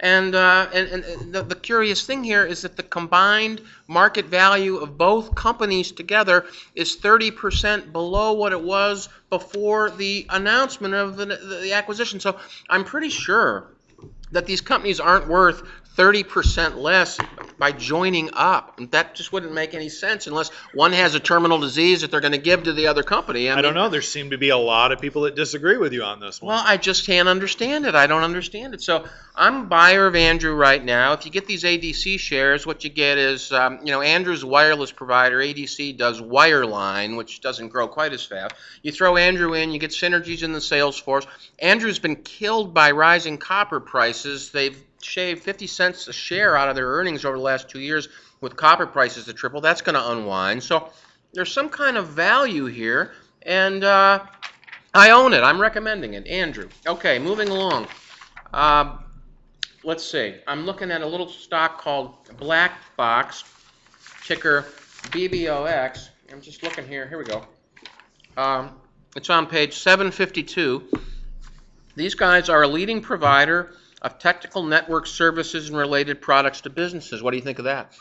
And, 0.00 0.34
uh, 0.34 0.66
and, 0.72 0.88
and 0.88 1.32
the, 1.32 1.42
the 1.42 1.54
curious 1.54 2.04
thing 2.06 2.24
here 2.24 2.44
is 2.44 2.62
that 2.62 2.76
the 2.76 2.82
combined 2.82 3.60
market 3.86 4.24
value 4.24 4.76
of 4.76 4.96
both 4.96 5.34
companies 5.34 5.92
together 5.92 6.46
is 6.74 6.96
30% 6.96 7.92
below 7.92 8.32
what 8.32 8.52
it 8.52 8.62
was 8.62 9.10
before 9.28 9.90
the 9.90 10.26
announcement 10.30 10.94
of 10.94 11.16
the, 11.16 11.26
the 11.26 11.74
acquisition. 11.74 12.18
So 12.18 12.38
I'm 12.70 12.84
pretty 12.84 13.10
sure 13.10 13.66
that 14.32 14.46
these 14.46 14.62
companies 14.62 15.00
aren't 15.00 15.28
worth 15.28 15.62
30% 15.96 16.76
less 16.76 17.18
by 17.58 17.72
joining 17.72 18.30
up. 18.32 18.80
That 18.90 19.14
just 19.14 19.32
wouldn't 19.32 19.52
make 19.52 19.74
any 19.74 19.88
sense 19.88 20.26
unless 20.26 20.48
one 20.72 20.92
has 20.92 21.14
a 21.14 21.20
terminal 21.20 21.58
disease 21.58 22.00
that 22.00 22.10
they're 22.10 22.20
going 22.20 22.32
to 22.32 22.38
give 22.38 22.62
to 22.64 22.72
the 22.72 22.86
other 22.86 23.02
company. 23.02 23.50
I, 23.50 23.54
mean, 23.56 23.64
don't 23.64 23.74
know. 23.74 23.88
There 23.88 24.00
seem 24.00 24.30
to 24.30 24.38
be 24.38 24.50
a 24.50 24.56
lot 24.56 24.92
of 24.92 25.00
people 25.00 25.22
that 25.22 25.34
disagree 25.34 25.76
with 25.76 25.92
you 25.92 26.02
on 26.02 26.20
this 26.20 26.40
one. 26.40 26.54
Well, 26.54 26.64
I 26.64 26.76
just 26.76 27.06
can't 27.06 27.28
understand 27.28 27.86
it. 27.86 27.94
I 27.94 28.06
don't 28.06 28.22
understand 28.22 28.72
it. 28.72 28.82
So 28.82 29.04
I'm 29.34 29.56
a 29.56 29.64
buyer 29.64 30.06
of 30.06 30.14
Andrew 30.14 30.54
right 30.54 30.82
now. 30.82 31.12
If 31.12 31.26
you 31.26 31.32
get 31.32 31.46
these 31.46 31.64
ADC 31.64 32.18
shares, 32.20 32.64
what 32.66 32.84
you 32.84 32.90
get 32.90 33.18
is, 33.18 33.52
um, 33.52 33.80
you 33.84 33.92
know, 33.92 34.00
Andrew's 34.00 34.44
wireless 34.44 34.92
provider. 34.92 35.38
ADC 35.38 35.98
does 35.98 36.20
wireline, 36.20 37.16
which 37.16 37.40
doesn't 37.40 37.68
grow 37.68 37.88
quite 37.88 38.12
as 38.12 38.24
fast. 38.24 38.54
You 38.82 38.92
throw 38.92 39.16
Andrew 39.16 39.54
in, 39.54 39.72
you 39.72 39.78
get 39.78 39.90
synergies 39.90 40.42
in 40.42 40.52
the 40.52 40.60
sales 40.60 40.98
force. 40.98 41.26
Andrew's 41.58 41.98
been 41.98 42.16
killed 42.16 42.72
by 42.72 42.92
rising 42.92 43.38
copper 43.38 43.80
prices. 43.80 44.50
They've 44.50 44.80
shaved 45.02 45.42
50 45.42 45.66
cents 45.66 46.08
a 46.08 46.12
share 46.12 46.56
out 46.56 46.68
of 46.68 46.76
their 46.76 46.86
earnings 46.86 47.24
over 47.24 47.36
the 47.36 47.42
last 47.42 47.68
two 47.68 47.80
years 47.80 48.08
with 48.40 48.56
copper 48.56 48.86
prices 48.86 49.26
to 49.26 49.32
triple. 49.32 49.60
That's 49.60 49.82
going 49.82 49.94
to 49.94 50.10
unwind. 50.10 50.62
So 50.62 50.90
there's 51.32 51.52
some 51.52 51.68
kind 51.68 51.96
of 51.96 52.08
value 52.08 52.66
here, 52.66 53.12
and 53.42 53.84
uh, 53.84 54.24
I 54.94 55.10
own 55.10 55.32
it. 55.32 55.42
I'm 55.42 55.60
recommending 55.60 56.14
it. 56.14 56.26
Andrew. 56.26 56.68
Okay, 56.86 57.18
moving 57.18 57.48
along. 57.48 57.88
Uh, 58.52 58.96
let's 59.84 60.04
see. 60.04 60.36
I'm 60.46 60.66
looking 60.66 60.90
at 60.90 61.02
a 61.02 61.06
little 61.06 61.28
stock 61.28 61.80
called 61.80 62.16
Black 62.38 62.72
Box, 62.96 63.44
ticker 64.24 64.66
BBOX. 65.10 66.08
I'm 66.32 66.40
just 66.40 66.62
looking 66.62 66.86
here. 66.86 67.08
Here 67.08 67.18
we 67.18 67.24
go. 67.24 67.44
Um, 68.36 68.70
it's 69.16 69.30
on 69.30 69.46
page 69.46 69.78
752. 69.78 70.84
These 71.96 72.14
guys 72.14 72.48
are 72.48 72.62
a 72.62 72.68
leading 72.68 73.00
provider 73.00 73.74
of 74.02 74.18
technical 74.18 74.62
network 74.62 75.06
services 75.06 75.68
and 75.68 75.76
related 75.76 76.20
products 76.22 76.62
to 76.62 76.70
businesses. 76.70 77.22
What 77.22 77.32
do 77.32 77.36
you 77.36 77.42
think 77.42 77.58
of 77.58 77.66
that? 77.66 77.92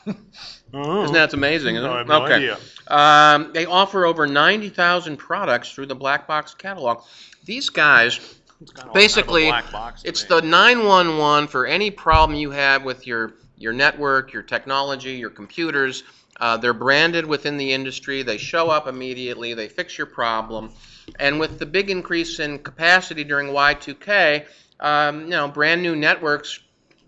Oh. 0.74 1.04
Isn't 1.04 1.14
that 1.14 1.34
amazing? 1.34 1.76
Isn't 1.76 1.90
No. 1.90 2.04
No 2.04 2.24
okay. 2.24 2.36
idea. 2.36 2.58
Um, 2.88 3.52
they 3.54 3.66
offer 3.66 4.06
over 4.06 4.26
90,000 4.26 5.18
products 5.18 5.74
through 5.74 5.88
the 5.88 5.96
Black 5.96 6.26
Box 6.26 6.54
catalog. 6.54 7.04
These 7.44 7.70
guys, 7.70 8.20
It's 8.62 8.72
basically, 8.94 9.50
kind 9.50 9.66
of 9.66 9.72
box 9.72 10.02
it's 10.06 10.24
me. 10.24 10.40
the 10.40 10.42
911 10.44 11.48
for 11.50 11.66
any 11.66 11.92
problem 11.92 12.38
you 12.40 12.52
have 12.52 12.84
with 12.86 13.06
your, 13.06 13.34
your 13.58 13.74
network, 13.74 14.32
your 14.32 14.44
technology, 14.44 15.14
your 15.14 15.30
computers. 15.30 16.04
Uh, 16.40 16.56
they're 16.56 16.74
branded 16.74 17.26
within 17.26 17.58
the 17.58 17.74
industry. 17.74 18.24
They 18.24 18.38
show 18.38 18.70
up 18.70 18.88
immediately. 18.88 19.54
They 19.54 19.68
fix 19.68 19.98
your 19.98 20.08
problem. 20.08 20.72
And 21.20 21.40
with 21.42 21.60
the 21.60 21.66
big 21.66 21.90
increase 21.90 22.40
in 22.40 22.60
capacity 22.60 23.26
during 23.26 23.48
Y2K, 23.48 24.46
um, 24.80 25.24
you 25.24 25.30
know, 25.30 25.48
brand 25.48 25.82
new 25.82 25.96
networks 25.96 26.60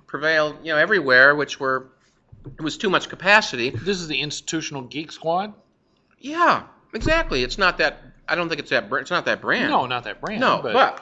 prevailed, 0.08 0.58
you 0.64 0.72
know, 0.74 0.78
everywhere, 0.78 1.36
which 1.36 1.60
were 1.60 1.88
it 2.46 2.62
was 2.62 2.78
too 2.78 2.90
much 2.90 3.10
capacity. 3.10 3.70
This 3.70 4.00
is 4.00 4.08
the 4.08 4.20
institutional 4.20 4.84
geek 4.84 5.12
squad. 5.12 5.54
Yeah, 6.20 6.64
exactly. 6.94 7.44
It's 7.44 7.58
not 7.58 7.78
that. 7.78 8.00
I 8.28 8.36
don't 8.36 8.50
think 8.50 8.60
it's 8.60 8.70
that. 8.72 8.92
It's 8.92 9.12
not 9.12 9.26
that 9.26 9.42
brand. 9.42 9.70
No, 9.70 9.86
not 9.86 10.04
that 10.06 10.22
brand. 10.22 10.42
No, 10.42 10.60
but, 10.62 10.74
but 10.74 11.02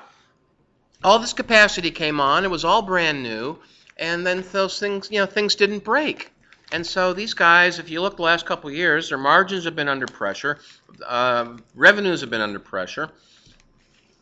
all 1.04 1.20
this 1.20 1.34
capacity 1.34 1.92
came 1.92 2.20
on. 2.20 2.44
It 2.44 2.52
was 2.52 2.66
all 2.66 2.82
brand 2.82 3.24
new, 3.24 3.60
and 3.98 4.26
then 4.26 4.44
those 4.52 4.80
things, 4.80 5.10
you 5.12 5.20
know, 5.20 5.26
things 5.26 5.56
didn't 5.56 5.84
break. 5.84 6.32
And 6.72 6.86
so 6.86 7.14
these 7.14 7.34
guys, 7.34 7.80
if 7.80 7.90
you 7.90 8.02
look 8.02 8.18
the 8.18 8.24
last 8.24 8.46
couple 8.46 8.70
of 8.70 8.76
years, 8.76 9.10
their 9.10 9.18
margins 9.18 9.66
have 9.66 9.76
been 9.76 9.88
under 9.88 10.06
pressure, 10.06 10.60
um, 11.08 11.64
revenues 11.74 12.22
have 12.22 12.30
been 12.30 12.42
under 12.42 12.60
pressure. 12.60 13.10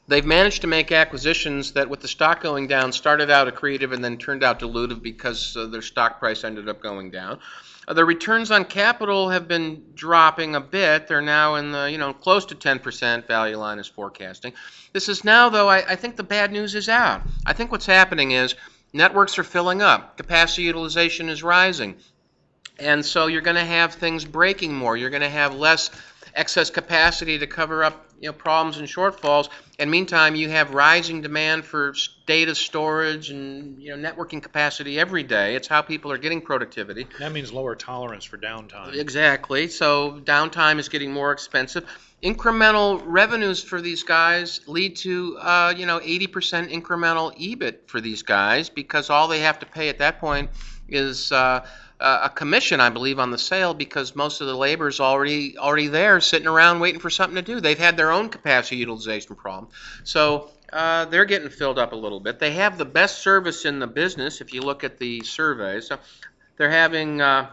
They've 0.09 0.25
managed 0.25 0.61
to 0.61 0.67
make 0.67 0.91
acquisitions 0.93 1.73
that, 1.73 1.89
with 1.89 1.99
the 1.99 2.07
stock 2.07 2.41
going 2.41 2.67
down, 2.67 2.93
started 2.93 3.29
out 3.29 3.53
accretive 3.53 3.93
and 3.93 4.01
then 4.01 4.17
turned 4.17 4.41
out 4.41 4.59
dilutive 4.59 5.01
because 5.01 5.57
uh, 5.57 5.65
their 5.65 5.81
stock 5.81 6.19
price 6.19 6.45
ended 6.45 6.69
up 6.69 6.81
going 6.81 7.11
down. 7.11 7.39
Uh, 7.87 7.93
the 7.93 8.05
returns 8.05 8.49
on 8.49 8.63
capital 8.63 9.29
have 9.29 9.49
been 9.49 9.83
dropping 9.95 10.55
a 10.55 10.61
bit. 10.61 11.07
They're 11.07 11.21
now 11.21 11.55
in 11.55 11.73
the, 11.73 11.91
you 11.91 11.97
know, 11.97 12.13
close 12.13 12.45
to 12.45 12.55
10% 12.55 13.27
value 13.27 13.57
line 13.57 13.79
is 13.79 13.87
forecasting. 13.87 14.53
This 14.93 15.09
is 15.09 15.25
now, 15.25 15.49
though, 15.49 15.69
I, 15.69 15.77
I 15.79 15.95
think 15.95 16.15
the 16.15 16.23
bad 16.23 16.53
news 16.53 16.73
is 16.73 16.87
out. 16.87 17.21
I 17.45 17.51
think 17.51 17.71
what's 17.71 17.85
happening 17.85 18.31
is 18.31 18.55
networks 18.93 19.37
are 19.37 19.43
filling 19.43 19.81
up, 19.81 20.15
capacity 20.15 20.63
utilization 20.63 21.27
is 21.27 21.43
rising. 21.43 21.95
And 22.79 23.05
so 23.05 23.27
you're 23.27 23.41
going 23.41 23.55
to 23.55 23.65
have 23.65 23.93
things 23.93 24.23
breaking 24.23 24.73
more. 24.73 24.95
You're 24.95 25.09
going 25.09 25.21
to 25.21 25.29
have 25.29 25.53
less 25.53 25.89
excess 26.33 26.69
capacity 26.69 27.39
to 27.39 27.47
cover 27.47 27.83
up 27.83 28.06
you 28.19 28.29
know, 28.29 28.33
problems 28.33 28.77
and 28.77 28.87
shortfalls. 28.87 29.49
And 29.79 29.91
meantime, 29.91 30.35
you 30.35 30.49
have 30.49 30.73
rising 30.73 31.21
demand 31.21 31.65
for 31.65 31.93
data 32.25 32.55
storage 32.55 33.29
and 33.29 33.81
you 33.81 33.95
know, 33.95 34.11
networking 34.11 34.41
capacity 34.41 34.99
every 34.99 35.23
day. 35.23 35.55
It's 35.55 35.67
how 35.67 35.81
people 35.81 36.11
are 36.11 36.17
getting 36.17 36.41
productivity. 36.41 37.07
that 37.19 37.31
means 37.31 37.53
lower 37.53 37.75
tolerance 37.75 38.25
for 38.25 38.37
downtime. 38.37 38.95
Exactly. 38.95 39.67
So 39.67 40.19
downtime 40.23 40.79
is 40.79 40.89
getting 40.89 41.13
more 41.13 41.31
expensive. 41.31 41.85
Incremental 42.23 43.01
revenues 43.05 43.63
for 43.63 43.79
these 43.79 44.01
guys 44.03 44.61
lead 44.65 44.95
to, 44.97 45.37
uh, 45.37 45.73
you 45.77 45.85
know, 45.85 45.99
80% 45.99 46.71
incremental 46.71 47.37
EBIT 47.37 47.87
for 47.87 48.01
these 48.01 48.23
guys 48.23 48.69
because 48.69 49.11
all 49.11 49.27
they 49.27 49.41
have 49.41 49.59
to 49.59 49.67
pay 49.67 49.89
at 49.89 49.99
that 49.99 50.19
point 50.19 50.49
is 50.89 51.31
uh, 51.31 51.65
a 51.99 52.29
commission, 52.29 52.79
I 52.79 52.89
believe, 52.89 53.19
on 53.19 53.31
the 53.31 53.37
sale 53.37 53.73
because 53.73 54.15
most 54.15 54.41
of 54.41 54.47
the 54.47 54.55
labor 54.55 54.87
is 54.87 54.99
already 54.99 55.57
already 55.57 55.87
there, 55.87 56.21
sitting 56.21 56.47
around 56.47 56.79
waiting 56.79 56.99
for 56.99 57.09
something 57.09 57.35
to 57.35 57.41
do. 57.41 57.59
They've 57.59 57.77
had 57.77 57.97
their 57.97 58.11
own 58.11 58.29
capacity 58.29 58.77
utilization 58.77 59.35
problem, 59.35 59.71
so 60.03 60.49
uh, 60.71 61.05
they're 61.05 61.25
getting 61.25 61.49
filled 61.49 61.79
up 61.79 61.93
a 61.93 61.95
little 61.95 62.19
bit. 62.19 62.39
They 62.39 62.51
have 62.51 62.77
the 62.77 62.85
best 62.85 63.19
service 63.19 63.65
in 63.65 63.79
the 63.79 63.87
business 63.87 64.41
if 64.41 64.53
you 64.53 64.61
look 64.61 64.83
at 64.83 64.97
the 64.97 65.21
surveys. 65.21 65.87
So 65.87 65.97
they're 66.57 66.71
having. 66.71 67.21
Uh, 67.21 67.49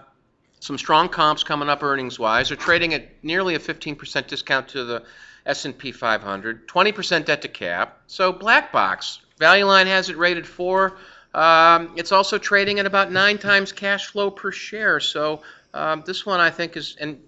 some 0.65 0.79
strong 0.79 1.11
comps 1.11 1.45
coming 1.45 1.69
up 1.69 1.83
earnings 1.83 2.19
wise. 2.19 2.49
They're 2.49 2.57
trading 2.57 2.95
at 2.95 3.23
nearly 3.23 3.55
a 3.55 3.59
15% 3.59 4.27
discount 4.27 4.69
to 4.69 4.85
the 4.85 5.03
S&P 5.45 5.93
500, 5.93 6.67
20% 6.67 7.25
debt 7.27 7.43
to 7.43 7.49
cap. 7.49 8.01
So 8.07 8.33
black 8.33 8.73
box, 8.73 9.21
Value 9.39 9.67
Line 9.67 9.87
has 9.87 10.09
it 10.09 10.17
rated 10.17 10.47
4. 10.47 10.97
Um, 11.35 11.93
it's 11.97 12.13
also 12.13 12.39
trading 12.39 12.79
at 12.79 12.87
about 12.87 13.11
9 13.11 13.39
times 13.39 13.73
cash 13.73 14.07
flow 14.07 14.31
per 14.31 14.53
share. 14.53 15.01
So 15.01 15.43
um, 15.75 16.05
this 16.07 16.25
one 16.25 16.41
I 16.41 16.51
think 16.51 16.77
is 16.77 16.97
and 17.01 17.21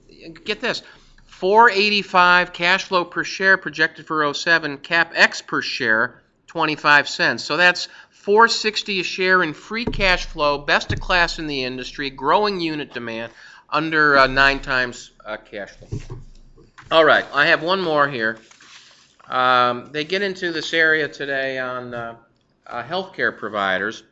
get 0.44 0.60
this. 0.60 0.82
485 1.26 2.52
cash 2.54 2.84
flow 2.84 3.04
per 3.04 3.24
share 3.24 3.58
projected 3.58 4.06
for 4.06 4.32
07, 4.32 4.78
capex 4.78 5.46
per 5.46 5.60
share 5.60 6.22
25 6.46 7.08
cents. 7.08 7.44
So 7.44 7.58
that's 7.58 7.88
460 8.10 9.00
a 9.00 9.02
share 9.02 9.42
in 9.42 9.52
free 9.52 9.84
cash 9.84 10.24
flow, 10.24 10.58
best 10.58 10.92
of 10.92 11.00
class 11.00 11.38
in 11.38 11.46
the 11.46 11.64
industry, 11.64 12.08
growing 12.08 12.60
unit 12.60 12.94
demand, 12.94 13.32
under 13.68 14.16
uh, 14.16 14.26
nine 14.26 14.60
times 14.60 15.10
uh, 15.24 15.36
cash 15.36 15.70
flow. 15.70 16.18
All 16.90 17.04
right, 17.04 17.26
I 17.34 17.46
have 17.46 17.62
one 17.62 17.82
more 17.82 18.08
here. 18.08 18.38
Um, 19.28 19.90
they 19.92 20.04
get 20.04 20.22
into 20.22 20.52
this 20.52 20.72
area 20.72 21.08
today 21.08 21.58
on 21.58 21.92
uh, 21.92 22.16
uh, 22.68 22.82
healthcare 22.82 23.36
providers, 23.36 24.02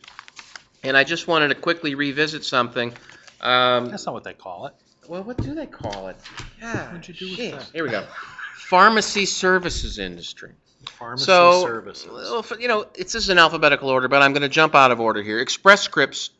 and 0.82 0.96
I 0.96 1.04
just 1.04 1.26
wanted 1.28 1.49
to 1.49 1.54
quickly 1.54 1.94
revisit 1.94 2.44
something. 2.44 2.92
Um, 3.40 3.87
That's 3.90 4.06
not 4.06 4.14
what 4.14 4.25
they 4.25 4.32
call 4.34 4.66
it. 4.66 4.75
well, 5.08 5.23
what 5.23 5.37
do 5.38 5.54
they 5.54 5.66
call 5.66 6.08
it? 6.08 6.16
Yeah, 6.61 6.92
What'd 6.92 7.08
you 7.08 7.14
do 7.14 7.30
with 7.42 7.50
that? 7.52 7.70
Here 7.73 7.84
we 7.84 7.90
go. 7.90 8.06
Pharmacy 8.56 9.26
services 9.26 9.99
industry. 9.99 10.52
Pharmacy 10.99 11.25
So, 11.25 11.62
services. 11.62 12.11
well, 12.11 12.44
you 12.61 12.68
know, 12.68 12.82
it's 12.94 13.12
this 13.12 13.25
is 13.25 13.28
in 13.30 13.38
alphabetical 13.38 13.88
order, 13.88 14.08
but 14.08 14.23
I'm 14.23 14.32
going 14.32 14.42
to 14.42 14.49
jump 14.49 14.75
out 14.75 14.90
of 14.90 15.00
order 15.00 15.23
here. 15.23 15.38
Express 15.40 15.82
Scripts 15.82 16.30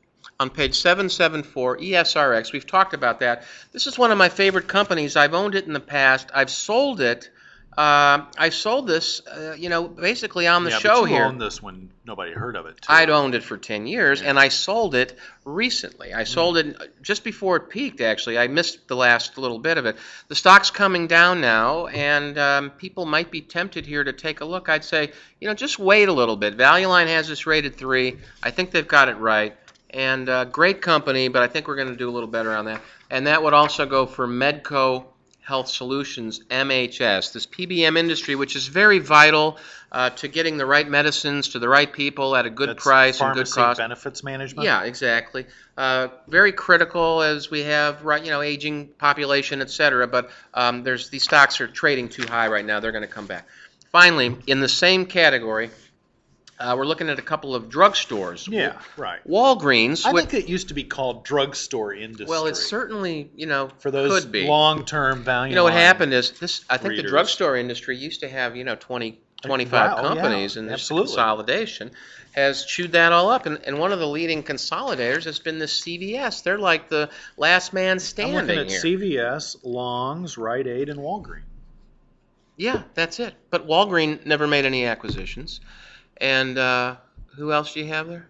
on 0.41 0.51
page 0.51 0.75
774, 0.77 1.79
ESRX. 1.79 2.53
We've 2.53 2.67
talked 2.67 2.93
about 2.95 3.21
that. 3.21 3.45
This 3.73 3.87
is 3.87 3.99
one 3.99 4.11
of 4.11 4.19
my 4.19 4.29
favorite 4.29 4.67
companies. 4.69 5.17
I've 5.17 5.35
owned 5.35 5.55
it 5.55 5.67
in 5.67 5.73
the 5.73 5.81
past. 5.81 6.31
I've 6.35 6.51
sold 6.51 7.01
it. 7.01 7.31
Uh, 7.77 8.25
I 8.39 8.51
sold 8.51 8.87
this, 8.87 9.21
uh, 9.27 9.57
you 9.59 9.69
know, 9.69 9.89
basically 9.89 10.47
on 10.47 10.63
the 10.63 10.71
yeah, 10.71 10.79
show 10.79 11.03
but 11.03 11.11
you 11.11 11.17
here. 11.17 11.25
owned 11.25 11.41
this 11.41 11.61
when 11.61 11.91
nobody 12.05 12.33
heard 12.33 12.55
of 12.55 12.67
it. 12.67 12.77
Too. 12.83 12.87
I'd 12.89 13.11
owned 13.11 13.35
it 13.35 13.43
for 13.43 13.57
10 13.57 13.87
years, 13.89 14.21
Yeah. 14.23 14.31
and 14.31 14.39
I 14.39 14.49
sold 14.49 14.95
it 14.95 15.19
recently. 15.45 16.15
I 16.15 16.23
sold 16.25 16.57
it 16.57 16.77
just 17.03 17.25
before 17.25 17.57
it 17.57 17.71
peaked, 17.71 18.01
actually. 18.01 18.39
I 18.39 18.47
missed 18.47 18.87
the 18.87 18.95
last 18.95 19.39
little 19.39 19.59
bit 19.59 19.77
of 19.77 19.87
it. 19.87 19.97
The 20.29 20.37
stock's 20.37 20.71
coming 20.71 21.09
down 21.09 21.41
now, 21.41 21.87
and 21.89 22.39
um, 22.39 22.71
people 22.71 23.07
might 23.07 23.31
be 23.33 23.41
tempted 23.41 23.87
here 23.87 24.05
to 24.05 24.13
take 24.13 24.41
a 24.41 24.45
look. 24.45 24.69
I'd 24.69 24.85
say, 24.85 25.11
you 25.41 25.49
know, 25.49 25.55
just 25.55 25.79
wait 25.79 26.09
a 26.09 26.13
little 26.13 26.37
bit. 26.37 26.55
Value 26.55 26.87
Line 26.87 27.09
has 27.09 27.27
this 27.29 27.45
rated 27.47 27.75
3. 27.77 28.17
I 28.43 28.51
think 28.53 28.71
they've 28.71 28.87
got 28.87 29.09
it 29.09 29.17
right. 29.17 29.57
and 29.91 30.29
uh, 30.29 30.45
great 30.45 30.81
company, 30.83 31.29
but 31.29 31.43
I 31.43 31.47
think 31.49 31.69
we're 31.69 31.77
going 31.77 31.89
to 31.89 31.97
do 31.97 32.09
a 32.09 32.13
little 32.13 32.29
better 32.29 32.53
on 32.53 32.65
that. 32.67 32.81
And 33.11 33.27
that 33.29 33.43
would 33.43 33.55
also 33.55 33.87
go 33.87 34.07
for 34.07 34.27
Medco 34.27 35.05
Health 35.45 35.69
Solutions, 35.69 36.41
MHS, 36.51 37.35
this 37.35 37.45
PBM 37.45 37.99
industry, 37.99 38.35
which 38.35 38.57
is 38.57 38.67
very 38.67 38.99
vital 38.99 39.59
uh, 39.93 40.09
to 40.11 40.27
getting 40.27 40.57
the 40.57 40.65
right 40.65 40.89
medicines 40.89 41.51
to 41.51 41.59
the 41.59 41.69
right 41.69 41.93
people 41.93 42.35
at 42.35 42.47
a 42.47 42.51
good 42.51 42.71
That's 42.71 42.83
price 42.83 43.21
and 43.21 43.35
good 43.35 43.51
cost. 43.51 43.79
benefits 43.79 44.25
management. 44.25 44.65
Yeah, 44.65 44.85
exactly. 44.85 45.45
Uh, 45.77 46.09
very 46.29 46.53
critical 46.53 47.21
as 47.21 47.51
we 47.51 47.63
have 47.65 48.03
right, 48.03 48.25
you 48.25 48.31
know, 48.31 48.41
aging 48.41 48.89
population, 48.99 49.61
et 49.61 49.69
cetera. 49.69 50.07
But 50.07 50.31
um, 50.55 50.83
there's 50.83 51.11
these 51.11 51.25
stocks 51.25 51.61
are 51.61 51.69
trading 51.69 52.09
too 52.09 52.27
high 52.27 52.49
right 52.49 52.65
now. 52.65 52.81
They're 52.81 52.93
going 52.93 53.03
to 53.03 53.09
come 53.09 53.27
back. 53.27 53.47
Finally, 53.93 54.37
in 54.47 54.61
the 54.61 54.69
same 54.69 55.05
category, 55.05 55.71
uh, 56.59 56.75
we're 56.77 56.87
looking 56.87 57.09
at 57.09 57.19
a 57.19 57.23
couple 57.23 57.55
of 57.55 57.65
drugstores. 57.69 58.49
Yeah, 58.49 58.79
right. 58.97 59.21
Walgreens. 59.27 60.07
I 60.07 60.13
which- 60.13 60.27
think 60.27 60.45
it 60.45 60.49
used 60.49 60.69
to 60.69 60.75
be 60.75 60.85
called 60.85 61.25
drugstore 61.25 61.93
industry. 61.93 62.27
well, 62.27 62.47
it's 62.47 62.65
certainly 62.65 63.31
you 63.35 63.47
know 63.47 63.71
for 63.79 63.91
those 63.91 64.27
long-term 64.27 65.23
value. 65.25 65.51
you 65.51 65.57
know 65.57 65.65
what 65.65 65.73
happened 65.73 66.13
is 66.15 66.31
this. 66.33 66.65
I 66.71 66.77
think 66.77 66.91
readers. 66.91 67.05
the 67.05 67.09
drugstore 67.11 67.57
industry 67.57 67.97
used 67.97 68.21
to 68.21 68.29
have 68.29 68.57
you 68.57 68.65
know 68.65 68.77
20, 68.77 69.19
25 69.43 69.73
Wow, 69.73 69.97
yeah, 70.03 70.09
companies, 70.09 70.57
and 70.57 70.69
this 70.69 70.75
absolutely. 70.75 71.09
consolidation 71.09 71.91
has 72.33 72.65
chewed 72.65 72.93
that 72.93 73.13
all 73.13 73.31
up. 73.31 73.47
And, 73.47 73.61
and 73.65 73.79
one 73.79 73.93
of 73.93 74.01
the 74.01 74.09
leading 74.09 74.43
consolidators 74.43 75.25
has 75.25 75.39
been 75.39 75.59
the 75.61 75.67
CVS. 75.67 76.43
They're 76.43 76.59
like 76.59 76.89
the 76.89 77.09
last 77.37 77.73
man 77.73 78.01
standing. 78.01 78.37
I'm 78.37 78.47
looking 78.47 78.61
at 78.61 78.71
here. 78.71 78.81
CVS, 78.99 79.57
Longs, 79.63 80.37
Rite 80.37 80.67
Aid, 80.67 80.89
and 80.89 80.99
Walgreens. 80.99 81.43
Yeah, 82.57 82.83
that's 82.95 83.21
it. 83.21 83.35
But 83.51 83.67
Walgreens 83.67 84.25
never 84.27 84.47
made 84.47 84.65
any 84.65 84.85
acquisitions. 84.87 85.61
And 86.19 86.59
uh, 86.59 86.97
who 87.37 87.53
else 87.53 87.75
do 87.75 87.81
you 87.81 87.87
have 87.87 88.09
there? 88.09 88.29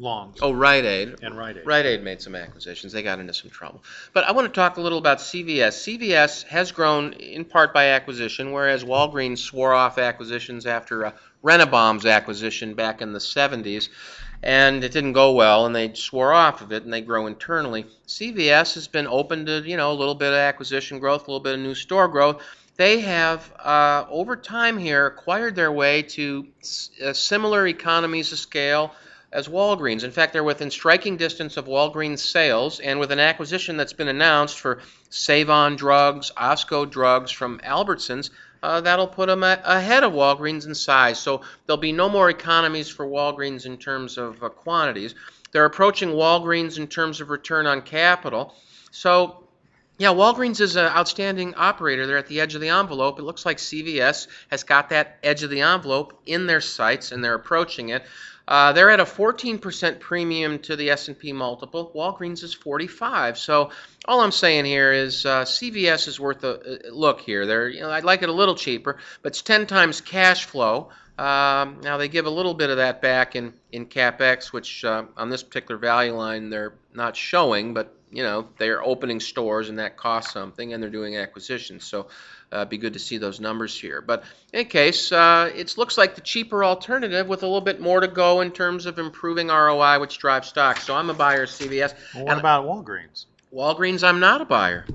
Longs 0.00 0.38
Oh, 0.42 0.50
Rite 0.52 0.84
Aid. 0.84 1.16
and 1.22 1.38
Rite 1.38 1.56
Aid. 1.58 1.66
Rite 1.66 1.86
Aid 1.86 2.02
made 2.02 2.20
some 2.20 2.34
acquisitions. 2.34 2.92
They 2.92 3.02
got 3.04 3.20
into 3.20 3.32
some 3.32 3.50
trouble. 3.50 3.84
But 4.12 4.24
I 4.24 4.32
want 4.32 4.48
to 4.48 4.52
talk 4.52 4.76
a 4.76 4.80
little 4.80 4.98
about 4.98 5.18
CVS. 5.18 5.98
CVS 5.98 6.42
has 6.48 6.72
grown 6.72 7.12
in 7.12 7.44
part 7.44 7.72
by 7.72 7.86
acquisition, 7.90 8.50
whereas 8.50 8.82
Walgreens 8.82 9.38
swore 9.38 9.72
off 9.72 9.96
acquisitions 9.98 10.66
after 10.66 11.06
uh, 11.06 11.12
Renabaum's 11.44 12.06
acquisition 12.06 12.74
back 12.74 13.02
in 13.02 13.12
the 13.12 13.20
70s. 13.20 13.88
And 14.42 14.82
it 14.82 14.92
didn't 14.92 15.12
go 15.12 15.32
well, 15.32 15.64
and 15.64 15.74
they 15.74 15.94
swore 15.94 16.32
off 16.32 16.60
of 16.60 16.72
it, 16.72 16.82
and 16.82 16.92
they 16.92 17.00
grow 17.00 17.28
internally. 17.28 17.86
CVS 18.08 18.74
has 18.74 18.88
been 18.88 19.06
open 19.06 19.46
to, 19.46 19.60
you 19.64 19.76
know, 19.76 19.92
a 19.92 19.94
little 19.94 20.16
bit 20.16 20.28
of 20.32 20.34
acquisition 20.38 20.98
growth, 20.98 21.22
a 21.28 21.30
little 21.30 21.40
bit 21.40 21.54
of 21.54 21.60
new 21.60 21.74
store 21.74 22.08
growth. 22.08 22.42
They 22.76 23.00
have, 23.00 23.52
uh, 23.58 24.04
over 24.08 24.36
time 24.36 24.78
here, 24.78 25.06
acquired 25.06 25.54
their 25.54 25.70
way 25.70 26.02
to 26.02 26.48
s- 26.60 26.90
uh, 27.04 27.12
similar 27.12 27.66
economies 27.66 28.32
of 28.32 28.38
scale 28.38 28.92
as 29.32 29.48
Walgreens. 29.48 30.02
In 30.04 30.10
fact, 30.10 30.32
they're 30.32 30.44
within 30.44 30.70
striking 30.70 31.16
distance 31.16 31.56
of 31.56 31.66
Walgreens 31.66 32.18
sales, 32.18 32.80
and 32.80 32.98
with 32.98 33.12
an 33.12 33.20
acquisition 33.20 33.76
that's 33.76 33.92
been 33.92 34.08
announced 34.08 34.58
for 34.58 34.80
Sav-on 35.10 35.76
Drugs, 35.76 36.32
Osco 36.36 36.88
Drugs 36.88 37.30
from 37.30 37.60
Albertsons, 37.60 38.30
uh, 38.62 38.80
that'll 38.80 39.06
put 39.06 39.26
them 39.26 39.44
a- 39.44 39.60
ahead 39.64 40.02
of 40.02 40.12
Walgreens 40.12 40.66
in 40.66 40.74
size. 40.74 41.18
So 41.18 41.42
there'll 41.66 41.78
be 41.78 41.92
no 41.92 42.08
more 42.08 42.30
economies 42.30 42.88
for 42.88 43.06
Walgreens 43.06 43.66
in 43.66 43.76
terms 43.76 44.18
of 44.18 44.42
uh, 44.42 44.48
quantities. 44.48 45.14
They're 45.52 45.64
approaching 45.64 46.10
Walgreens 46.10 46.78
in 46.78 46.88
terms 46.88 47.20
of 47.20 47.30
return 47.30 47.66
on 47.66 47.82
capital. 47.82 48.54
So 48.90 49.43
yeah, 49.98 50.08
Walgreens 50.08 50.60
is 50.60 50.76
an 50.76 50.86
outstanding 50.86 51.54
operator. 51.54 52.06
They're 52.06 52.18
at 52.18 52.26
the 52.26 52.40
edge 52.40 52.54
of 52.54 52.60
the 52.60 52.70
envelope. 52.70 53.18
It 53.18 53.22
looks 53.22 53.46
like 53.46 53.58
CVS 53.58 54.26
has 54.50 54.64
got 54.64 54.88
that 54.88 55.18
edge 55.22 55.42
of 55.44 55.50
the 55.50 55.60
envelope 55.60 56.20
in 56.26 56.46
their 56.46 56.60
sights, 56.60 57.12
and 57.12 57.22
they're 57.22 57.34
approaching 57.34 57.90
it. 57.90 58.04
Uh, 58.46 58.72
they're 58.72 58.90
at 58.90 59.00
a 59.00 59.04
14% 59.04 60.00
premium 60.00 60.58
to 60.58 60.76
the 60.76 60.90
S&P 60.90 61.32
multiple. 61.32 61.92
Walgreens 61.94 62.42
is 62.42 62.52
45. 62.52 63.38
So 63.38 63.70
all 64.06 64.20
I'm 64.20 64.32
saying 64.32 64.66
here 64.66 64.92
is 64.92 65.24
uh, 65.24 65.44
CVS 65.44 66.08
is 66.08 66.20
worth 66.20 66.44
a, 66.44 66.80
look 66.90 67.20
here. 67.20 67.46
They're, 67.46 67.68
you 67.68 67.80
know, 67.80 67.90
I'd 67.90 68.04
like 68.04 68.22
it 68.22 68.28
a 68.28 68.32
little 68.32 68.54
cheaper, 68.54 68.98
but 69.22 69.28
it's 69.28 69.42
10 69.42 69.66
times 69.66 70.00
cash 70.02 70.44
flow. 70.44 70.90
Um, 71.16 71.80
now 71.82 71.96
they 71.96 72.08
give 72.08 72.26
a 72.26 72.30
little 72.30 72.54
bit 72.54 72.70
of 72.70 72.78
that 72.78 73.00
back 73.00 73.36
in 73.36 73.54
in 73.70 73.86
capex, 73.86 74.52
which 74.52 74.84
uh, 74.84 75.04
on 75.16 75.30
this 75.30 75.44
particular 75.44 75.78
value 75.78 76.12
line 76.12 76.50
they're 76.50 76.74
not 76.92 77.16
showing, 77.16 77.72
but 77.72 77.96
you 78.14 78.22
know 78.22 78.46
they're 78.58 78.82
opening 78.82 79.18
stores 79.20 79.68
and 79.68 79.78
that 79.80 79.96
costs 79.96 80.32
something, 80.32 80.72
and 80.72 80.82
they're 80.82 80.90
doing 80.90 81.16
acquisitions. 81.16 81.84
So 81.84 82.06
uh, 82.52 82.58
it'd 82.58 82.68
be 82.68 82.78
good 82.78 82.92
to 82.92 82.98
see 83.00 83.18
those 83.18 83.40
numbers 83.40 83.78
here. 83.78 84.00
But 84.00 84.22
in 84.52 84.60
any 84.60 84.64
case, 84.66 85.10
uh, 85.10 85.50
it 85.54 85.76
looks 85.76 85.98
like 85.98 86.14
the 86.14 86.20
cheaper 86.20 86.64
alternative 86.64 87.26
with 87.26 87.42
a 87.42 87.46
little 87.46 87.60
bit 87.60 87.80
more 87.80 88.00
to 88.00 88.08
go 88.08 88.40
in 88.40 88.52
terms 88.52 88.86
of 88.86 88.98
improving 88.98 89.48
ROI, 89.48 89.98
which 89.98 90.18
drives 90.18 90.48
stocks. 90.48 90.84
So 90.84 90.94
I'm 90.94 91.10
a 91.10 91.14
buyer 91.14 91.42
of 91.42 91.48
CVS. 91.50 91.94
Well, 92.14 92.24
what 92.24 92.32
And- 92.32 92.40
about 92.40 92.64
Walgreens? 92.66 93.26
Walgreens, 93.52 94.02
I'm 94.02 94.20
not 94.20 94.40
a 94.40 94.44
buyer. 94.44 94.86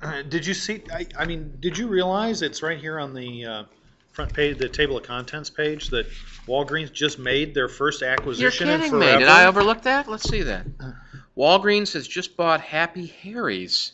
Uh, 0.00 0.22
did 0.22 0.46
you 0.46 0.54
see? 0.54 0.82
I, 0.92 1.06
I 1.18 1.24
mean, 1.24 1.56
did 1.58 1.76
you 1.76 1.88
realize 1.88 2.42
it's 2.42 2.62
right 2.62 2.78
here 2.78 3.00
on 3.00 3.12
the 3.14 3.44
uh, 3.44 3.64
front 4.12 4.32
page, 4.32 4.58
the 4.58 4.68
table 4.68 4.96
of 4.96 5.02
contents 5.02 5.50
page, 5.50 5.88
that 5.90 6.06
Walgreens 6.46 6.92
just 6.92 7.18
made 7.18 7.54
their 7.54 7.68
first 7.68 8.02
acquisition? 8.02 8.42
You're 8.42 8.50
acquisition 8.50 8.68
in 8.68 8.80
kidding 8.80 8.98
me. 8.98 9.18
Did 9.18 9.28
I 9.28 9.46
overlook 9.46 9.82
that? 9.82 10.08
Let's 10.08 10.28
see 10.28 10.42
that. 10.42 10.66
Walgreens 11.38 11.92
has 11.92 12.08
just 12.08 12.36
bought 12.36 12.60
Happy 12.60 13.06
Harry's. 13.22 13.92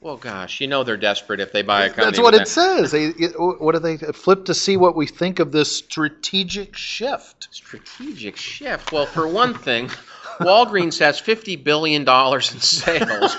Well, 0.00 0.16
gosh, 0.16 0.60
you 0.60 0.66
know 0.68 0.84
they're 0.84 0.96
desperate 0.96 1.40
if 1.40 1.52
they 1.52 1.62
buy 1.62 1.84
a 1.84 1.88
company. 1.88 2.06
That's 2.06 2.20
what 2.20 2.34
it 2.34 2.38
that. 2.38 2.48
says. 2.48 2.92
They, 2.92 3.06
it, 3.06 3.32
what 3.36 3.72
do 3.72 3.80
they 3.80 3.96
flip 3.98 4.46
to 4.46 4.54
see 4.54 4.76
what 4.76 4.96
we 4.96 5.06
think 5.06 5.40
of 5.40 5.52
this 5.52 5.76
strategic 5.76 6.76
shift? 6.76 7.48
Strategic 7.50 8.36
shift. 8.36 8.92
Well, 8.92 9.06
for 9.06 9.26
one 9.26 9.54
thing, 9.54 9.88
Walgreens 10.38 11.00
has 11.00 11.18
fifty 11.18 11.56
billion 11.56 12.04
dollars 12.04 12.54
in 12.54 12.60
sales, 12.60 13.36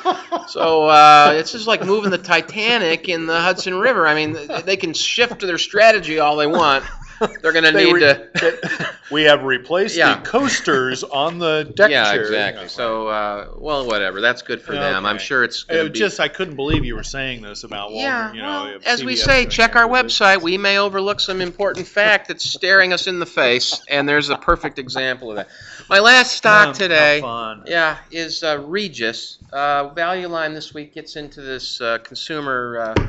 so 0.47 0.87
uh, 0.87 1.31
it's 1.33 1.53
just 1.53 1.65
like 1.65 1.85
moving 1.85 2.11
the 2.11 2.17
Titanic 2.17 3.07
in 3.07 3.25
the 3.25 3.39
Hudson 3.39 3.75
River. 3.75 4.05
I 4.05 4.13
mean, 4.13 4.37
they 4.65 4.75
can 4.75 4.93
shift 4.93 5.39
to 5.39 5.47
their 5.47 5.57
strategy 5.57 6.19
all 6.19 6.35
they 6.35 6.47
want. 6.47 6.83
They're 7.41 7.51
going 7.51 7.65
to 7.65 7.71
They 7.71 7.85
need 7.85 7.93
re- 7.93 7.99
to. 8.01 8.89
we 9.11 9.23
have 9.23 9.43
replaced 9.43 9.97
Yeah. 9.97 10.15
the 10.19 10.21
coasters 10.25 11.03
on 11.11 11.39
the 11.39 11.71
deck 11.75 11.91
yeah, 11.91 12.11
chair. 12.13 12.21
exactly. 12.21 12.67
So, 12.67 13.07
uh, 13.07 13.47
well, 13.57 13.85
whatever. 13.87 14.21
That's 14.21 14.41
good 14.41 14.61
for 14.61 14.73
them. 14.73 15.05
I'm 15.05 15.17
sure 15.17 15.43
it's 15.43 15.65
It 15.69 15.93
be. 15.93 15.99
just 15.99 16.19
I 16.19 16.27
couldn't 16.27 16.55
believe 16.55 16.85
you 16.85 16.95
were 16.95 17.03
saying 17.03 17.41
this 17.41 17.63
about 17.63 17.91
Walgreens. 17.91 18.01
yeah, 18.01 18.33
you 18.33 18.41
know, 18.41 18.47
well, 18.65 18.79
as 18.85 19.03
we 19.03 19.15
say, 19.15 19.45
check 19.45 19.75
our 19.75 19.87
website. 19.87 20.41
We 20.41 20.57
may 20.57 20.77
overlook 20.77 21.19
some 21.19 21.41
important 21.41 21.87
fact 21.87 22.27
that's 22.27 22.43
staring 22.49 22.93
us 22.93 23.07
in 23.07 23.19
the 23.19 23.25
face, 23.25 23.81
and 23.89 24.07
there's 24.07 24.29
a 24.29 24.37
perfect 24.37 24.79
example 24.79 25.29
of 25.31 25.37
that. 25.37 25.49
My 25.89 25.99
last 25.99 26.33
stock 26.37 26.67
Um, 26.69 26.73
today. 26.75 27.19
Yeah, 27.65 27.97
is 28.11 28.43
uh, 28.43 28.59
Regis. 28.65 29.39
Uh, 29.51 29.89
Value 29.89 30.27
Line 30.27 30.53
this 30.53 30.73
week 30.73 30.93
gets 30.93 31.15
into 31.15 31.41
this 31.41 31.81
uh, 31.81 31.97
consumer 31.99 32.93
uh, 32.95 33.07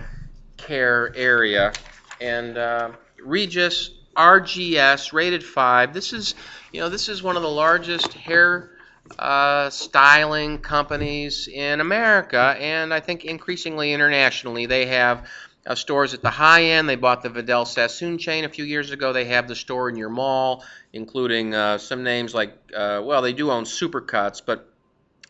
care 0.57 1.13
area, 1.15 1.73
and 2.21 2.57
uh, 2.59 2.91
Regis 3.23 3.91
RGS 4.21 5.15
rated 5.15 5.43
five. 5.43 5.95
This 5.95 6.13
is, 6.13 6.35
you 6.73 6.81
know, 6.81 6.91
this 6.91 7.09
is 7.09 7.23
one 7.23 7.37
of 7.37 7.43
the 7.43 7.49
largest 7.49 8.13
hair 8.13 8.71
uh, 9.19 9.71
styling 9.71 10.59
companies 10.59 11.49
in 11.49 11.81
America, 11.81 12.55
and 12.61 12.93
I 12.93 13.01
think 13.01 13.25
increasingly 13.25 13.95
internationally. 13.95 14.67
They 14.67 14.87
have 14.87 15.27
uh, 15.67 15.75
stores 15.75 16.13
at 16.13 16.21
the 16.21 16.31
high 16.31 16.65
end. 16.65 16.87
They 16.87 16.97
bought 16.97 17.23
the 17.23 17.31
Vidal 17.31 17.65
Sassoon 17.65 18.19
chain 18.19 18.45
a 18.45 18.51
few 18.51 18.65
years 18.65 18.91
ago. 18.91 19.15
They 19.15 19.25
have 19.25 19.49
the 19.49 19.57
store 19.57 19.89
in 19.89 19.97
your 19.97 20.11
mall, 20.11 20.65
including 20.93 21.55
uh, 21.55 21.79
some 21.79 22.03
names 22.03 22.35
like, 22.35 22.53
uh, 22.77 23.01
well, 23.03 23.23
they 23.23 23.33
do 23.33 23.51
own 23.51 23.65
Supercuts, 23.65 24.43
but 24.45 24.69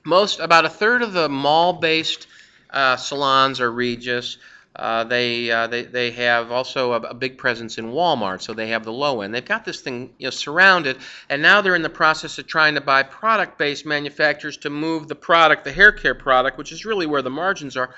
most, 0.04 0.40
about 0.40 0.64
a 0.64 0.70
third 0.70 1.02
of 1.02 1.12
the 1.12 1.28
mall-based 1.28 2.26
uh, 2.70 2.96
salons 2.96 3.60
are 3.60 3.70
Regis. 3.70 4.38
Uh, 4.76 5.02
they, 5.02 5.50
uh, 5.50 5.66
they 5.66 5.82
they 5.82 6.12
have 6.12 6.52
also 6.52 6.92
a, 6.92 7.00
a 7.00 7.14
big 7.14 7.36
presence 7.36 7.76
in 7.76 7.86
Walmart, 7.86 8.40
so 8.40 8.54
they 8.54 8.68
have 8.68 8.84
the 8.84 8.92
low 8.92 9.20
end. 9.20 9.34
They've 9.34 9.44
got 9.44 9.64
this 9.64 9.80
thing 9.80 10.14
you 10.16 10.26
know 10.26 10.30
surrounded, 10.30 10.98
and 11.28 11.42
now 11.42 11.60
they're 11.60 11.74
in 11.74 11.82
the 11.82 11.90
process 11.90 12.38
of 12.38 12.46
trying 12.46 12.76
to 12.76 12.80
buy 12.80 13.02
product-based 13.02 13.84
manufacturers 13.84 14.56
to 14.58 14.70
move 14.70 15.08
the 15.08 15.16
product, 15.16 15.64
the 15.64 15.72
hair 15.72 15.90
care 15.90 16.14
product, 16.14 16.56
which 16.56 16.70
is 16.70 16.84
really 16.84 17.06
where 17.06 17.20
the 17.20 17.30
margins 17.30 17.76
are. 17.76 17.90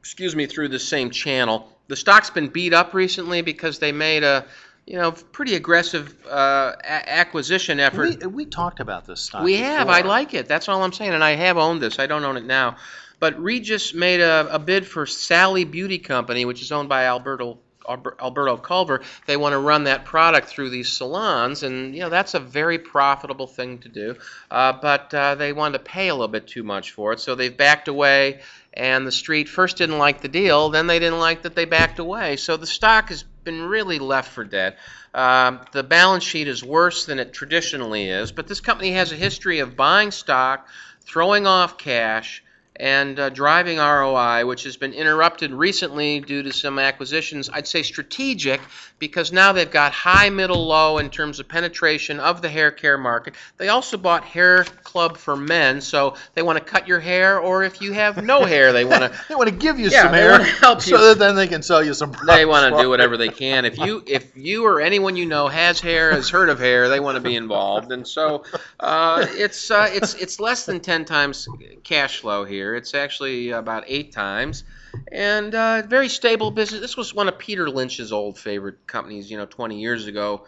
Excuse 0.00 0.34
me, 0.34 0.46
through 0.46 0.68
the 0.68 0.80
same 0.80 1.10
channel. 1.10 1.70
The 1.86 1.96
stock's 1.96 2.30
been 2.30 2.48
beat 2.48 2.74
up 2.74 2.92
recently 2.92 3.42
because 3.42 3.78
they 3.78 3.92
made 3.92 4.24
a 4.24 4.46
you 4.86 4.96
know 4.96 5.12
pretty 5.12 5.54
aggressive 5.54 6.16
uh, 6.26 6.72
a- 6.82 7.10
acquisition 7.10 7.78
effort. 7.78 8.20
We, 8.20 8.26
we 8.26 8.44
talked 8.46 8.80
about 8.80 9.06
this 9.06 9.20
stock. 9.20 9.44
We 9.44 9.58
have. 9.58 9.88
I 9.88 10.00
like 10.00 10.34
it. 10.34 10.48
That's 10.48 10.68
all 10.68 10.82
I'm 10.82 10.92
saying. 10.92 11.12
And 11.12 11.22
I 11.22 11.32
have 11.36 11.56
owned 11.56 11.80
this. 11.80 12.00
I 12.00 12.08
don't 12.08 12.24
own 12.24 12.36
it 12.36 12.44
now. 12.44 12.76
But 13.20 13.40
Regis 13.40 13.94
made 13.94 14.20
a, 14.20 14.48
a 14.50 14.58
bid 14.58 14.86
for 14.86 15.06
Sally 15.06 15.64
Beauty 15.64 15.98
Company, 15.98 16.44
which 16.44 16.62
is 16.62 16.72
owned 16.72 16.88
by 16.88 17.04
Alberto 17.04 17.58
Alberto 17.88 18.56
Culver. 18.56 19.02
They 19.26 19.36
want 19.36 19.52
to 19.52 19.58
run 19.58 19.84
that 19.84 20.04
product 20.04 20.48
through 20.48 20.70
these 20.70 20.88
salons, 20.88 21.62
and 21.62 21.94
you 21.94 22.00
know 22.00 22.08
that's 22.08 22.34
a 22.34 22.40
very 22.40 22.78
profitable 22.78 23.46
thing 23.46 23.78
to 23.78 23.88
do. 23.88 24.16
Uh, 24.50 24.74
but 24.80 25.12
uh, 25.14 25.34
they 25.34 25.52
wanted 25.52 25.78
to 25.78 25.84
pay 25.84 26.08
a 26.08 26.14
little 26.14 26.28
bit 26.28 26.46
too 26.46 26.62
much 26.62 26.92
for 26.92 27.12
it, 27.12 27.20
so 27.20 27.34
they've 27.34 27.56
backed 27.56 27.88
away. 27.88 28.40
And 28.72 29.04
the 29.04 29.12
street 29.12 29.48
first 29.48 29.78
didn't 29.78 29.98
like 29.98 30.20
the 30.20 30.28
deal, 30.28 30.70
then 30.70 30.86
they 30.86 31.00
didn't 31.00 31.18
like 31.18 31.42
that 31.42 31.56
they 31.56 31.64
backed 31.64 31.98
away. 31.98 32.36
So 32.36 32.56
the 32.56 32.66
stock 32.66 33.08
has 33.08 33.24
been 33.42 33.62
really 33.62 33.98
left 33.98 34.30
for 34.30 34.44
dead. 34.44 34.76
Um, 35.12 35.60
the 35.72 35.82
balance 35.82 36.22
sheet 36.22 36.46
is 36.46 36.62
worse 36.62 37.06
than 37.06 37.18
it 37.18 37.32
traditionally 37.32 38.08
is, 38.08 38.30
but 38.30 38.46
this 38.46 38.60
company 38.60 38.92
has 38.92 39.10
a 39.10 39.16
history 39.16 39.58
of 39.58 39.76
buying 39.76 40.12
stock, 40.12 40.68
throwing 41.00 41.48
off 41.48 41.78
cash, 41.78 42.44
and 42.76 43.18
uh, 43.18 43.28
driving 43.30 43.78
ROI, 43.78 44.46
which 44.46 44.64
has 44.64 44.76
been 44.76 44.92
interrupted 44.92 45.52
recently 45.52 46.20
due 46.20 46.42
to 46.42 46.52
some 46.52 46.78
acquisitions. 46.78 47.50
I'd 47.52 47.66
say 47.66 47.82
strategic 47.82 48.60
because 49.00 49.32
now 49.32 49.52
they've 49.52 49.70
got 49.70 49.92
high, 49.92 50.30
middle, 50.30 50.68
low 50.68 50.98
in 50.98 51.10
terms 51.10 51.40
of 51.40 51.48
penetration 51.48 52.20
of 52.20 52.42
the 52.42 52.48
hair 52.48 52.70
care 52.70 52.96
market. 52.98 53.34
They 53.56 53.68
also 53.68 53.96
bought 53.96 54.24
Hair 54.24 54.64
Club 54.84 55.16
for 55.16 55.36
Men, 55.36 55.80
so 55.80 56.14
they 56.34 56.42
want 56.42 56.58
to 56.58 56.64
cut 56.64 56.86
your 56.86 57.00
hair, 57.00 57.40
or 57.40 57.64
if 57.64 57.80
you 57.82 57.92
have 57.92 58.22
no 58.22 58.44
hair, 58.44 58.72
they 58.72 58.84
want 58.84 59.02
to 59.02 59.20
They 59.28 59.34
want 59.34 59.48
to 59.48 59.54
give 59.56 59.78
you 59.80 59.90
Yeah, 59.90 60.02
some 60.02 60.12
hair 60.12 60.38
help 60.44 60.78
you. 60.86 60.96
so 60.96 61.08
that 61.08 61.18
then 61.18 61.34
they 61.34 61.48
can 61.48 61.62
sell 61.62 61.82
you 61.84 61.94
some 61.94 62.12
they 62.26 62.44
want 62.46 62.74
to 62.76 62.82
do 62.82 62.88
whatever 62.88 63.16
they 63.16 63.30
can. 63.30 63.64
If 63.64 63.78
you 63.78 64.02
if 64.06 64.36
you 64.36 64.64
or 64.66 64.80
anyone 64.80 65.16
you 65.16 65.26
know 65.26 65.48
has 65.48 65.80
hair, 65.80 66.12
has 66.12 66.28
heard 66.28 66.48
of 66.50 66.58
hair, 66.60 66.88
they 66.88 67.00
want 67.00 67.16
to 67.16 67.20
be 67.20 67.34
involved. 67.34 67.90
And 67.92 68.06
so 68.06 68.44
uh, 68.78 69.26
it's 69.30 69.70
uh, 69.70 69.88
it's 69.90 70.14
it's 70.14 70.38
less 70.40 70.66
than 70.66 70.80
ten 70.80 71.04
times 71.04 71.48
cash 71.84 72.20
flow 72.20 72.44
here. 72.44 72.74
It's 72.74 72.94
actually 72.94 73.50
about 73.50 73.84
eight 73.86 74.12
times, 74.12 74.64
and 75.10 75.54
uh, 75.54 75.82
very 75.82 76.08
stable 76.08 76.50
business. 76.50 76.80
This 76.80 76.96
was 76.96 77.14
one 77.14 77.28
of 77.28 77.38
Peter 77.38 77.68
Lynch's 77.68 78.12
old 78.12 78.38
favorite 78.38 78.86
companies, 78.86 79.30
you 79.30 79.36
know, 79.38 79.46
20 79.46 79.80
years 79.80 80.06
ago. 80.06 80.44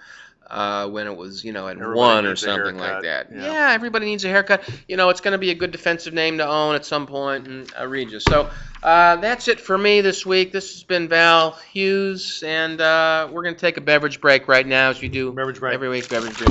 Uh, 0.51 0.87
when 0.89 1.07
it 1.07 1.17
was, 1.17 1.45
you 1.45 1.53
know, 1.53 1.67
at 1.67 1.77
Everybody 1.79 1.99
one 1.99 2.27
or 2.27 2.37
something 2.37 2.77
like 2.77 3.05
that. 3.05 3.29
yeah. 3.33 3.53
Yeah. 3.53 3.73
everybody 3.73 4.05
needs 4.05 4.25
a 4.27 4.29
haircut. 4.29 4.69
You 4.87 4.99
know, 4.99 5.09
it's 5.09 5.21
going 5.23 5.33
to 5.33 5.39
be 5.39 5.51
a 5.51 5.55
good 5.55 5.71
defensive 5.71 6.13
name 6.13 6.37
to 6.39 6.47
own 6.47 6.75
at 6.75 6.85
some 6.85 7.07
point. 7.07 7.45
point, 7.45 7.47
and 7.47 7.73
uh, 7.81 7.87
Regis. 7.87 8.25
So 8.25 8.51
uh, 8.83 9.17
that's 9.17 9.49
it 9.49 9.61
for 9.61 9.79
me 9.79 10.03
this 10.03 10.27
week. 10.27 10.53
This 10.53 10.75
has 10.75 10.83
been 10.83 11.09
Val 11.09 11.53
Hughes, 11.73 12.43
and 12.45 12.79
uh, 12.83 13.29
we're 13.33 13.45
going 13.45 13.55
to 13.55 13.61
take 13.61 13.79
a 13.79 13.81
beverage 13.81 14.21
break 14.21 14.47
right 14.47 14.67
now, 14.67 14.91
as 14.91 15.01
we 15.01 15.09
do 15.09 15.33
Beverage 15.33 15.61
break. 15.61 15.73
every 15.73 15.89
week. 15.89 16.09
Beverage 16.11 16.37
break. 16.37 16.51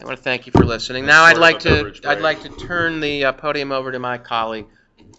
I 0.00 0.04
want 0.04 0.18
to 0.18 0.22
thank 0.22 0.46
you 0.46 0.52
for 0.52 0.64
listening. 0.64 1.06
Now, 1.06 1.22
I'd 1.22 1.38
like 1.38 1.60
to 1.60 1.94
I'd 2.04 2.20
like 2.20 2.42
to 2.42 2.50
turn 2.50 3.00
the 3.00 3.26
uh, 3.26 3.32
podium 3.32 3.72
over 3.72 3.92
to 3.92 3.98
my 4.00 4.18
colleague 4.18 4.66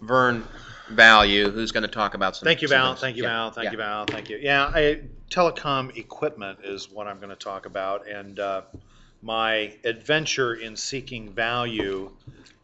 Vern 0.02 0.44
Value, 0.90 1.50
who's 1.50 1.72
going 1.72 1.82
to 1.82 1.88
talk 1.88 2.14
about 2.14 2.36
some. 2.36 2.44
Thank 2.46 2.62
you, 2.62 2.68
some 2.68 2.76
Val. 2.76 2.92
things. 2.92 3.00
Thank 3.00 3.16
you, 3.16 3.22
Yeah, 3.22 3.28
Val. 3.28 3.50
Thank 3.50 3.64
yeah. 3.64 3.70
you, 3.70 3.76
Val. 3.78 4.04
Thank 4.06 4.28
you. 4.28 4.38
Yeah, 4.40 4.70
I, 4.74 5.00
telecom 5.30 5.96
equipment 5.96 6.58
is 6.62 6.90
what 6.90 7.06
I'm 7.06 7.16
going 7.18 7.30
to 7.30 7.36
talk 7.36 7.66
about, 7.66 8.06
and 8.06 8.38
uh, 8.38 8.62
my 9.22 9.74
adventure 9.84 10.54
in 10.54 10.76
seeking 10.76 11.32
value 11.32 12.10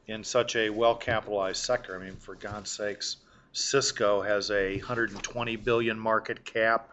in 0.09 0.22
such 0.22 0.56
a 0.56 0.68
well-capitalized 0.68 1.62
sector. 1.64 1.98
I 1.98 2.04
mean, 2.04 2.16
for 2.16 2.35
God's 2.35 2.70
sakes, 2.70 3.16
Cisco 3.52 4.20
has 4.22 4.50
a 4.50 4.76
120 4.76 5.56
billion 5.56 5.98
market 5.98 6.44
cap, 6.44 6.90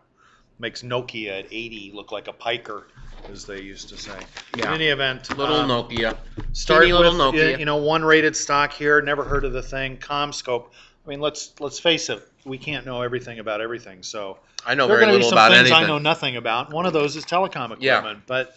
makes 0.60 0.82
Nokia 0.84 1.40
at 1.40 1.46
80 1.52 1.92
look 1.94 2.12
like 2.12 2.28
a 2.28 2.34
piker, 2.34 2.88
as 3.30 3.46
they 3.46 3.62
used 3.62 3.90
to 3.90 3.98
say. 3.98 4.18
Yeah. 4.56 4.70
In 4.70 4.76
any 4.76 4.88
event, 4.88 5.36
Little 5.38 5.58
um, 5.58 5.70
Nokia. 5.70 6.18
Start 6.54 6.84
Teeny 6.84 6.94
little 6.94 7.32
with, 7.32 7.36
Nokia. 7.36 7.60
You 7.60 7.66
know, 7.66 7.78
one 7.78 8.04
rated 8.04 8.36
stock 8.36 8.72
here. 8.72 9.02
Never 9.02 9.24
heard 9.24 9.46
of 9.46 9.54
the 9.54 9.62
thing. 9.62 9.98
CommScope. 9.98 10.70
I 11.08 11.10
mean, 11.10 11.22
let's 11.22 11.54
let's 11.62 11.80
face 11.80 12.10
it. 12.10 12.22
We 12.46 12.58
can't 12.58 12.86
know 12.86 13.02
everything 13.02 13.40
about 13.40 13.62
everything. 13.62 14.04
So 14.04 14.40
I 14.66 14.76
know 14.76 14.88
there 14.88 14.98
are 14.98 15.00
very 15.00 15.12
going 15.12 15.14
to 15.14 15.20
be 15.20 15.24
little 15.24 15.30
some 15.30 15.38
about 15.38 15.52
things 15.52 15.72
anything. 15.72 15.86
I 15.86 15.88
know 15.88 16.00
nothing 16.00 16.36
about. 16.36 16.74
One 16.74 16.86
of 16.86 16.92
those 16.92 17.16
is 17.16 17.26
telecom 17.26 17.72
equipment. 17.72 17.82
Yeah. 17.82 18.16
But 18.26 18.54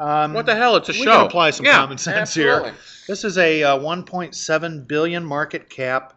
um, 0.00 0.32
What 0.32 0.46
the 0.46 0.56
hell? 0.56 0.74
It's 0.76 0.88
a 0.88 0.92
we 0.92 0.98
show. 0.98 1.12
can 1.18 1.26
apply 1.26 1.50
some 1.52 1.64
Yeah, 1.64 1.74
common 1.74 1.98
sense 1.98 2.34
here. 2.34 2.74
This 3.06 3.22
is 3.22 3.38
a 3.38 3.62
uh, 3.62 3.78
1.7 3.78 4.88
billion 4.88 5.24
market 5.24 5.70
cap 5.70 6.14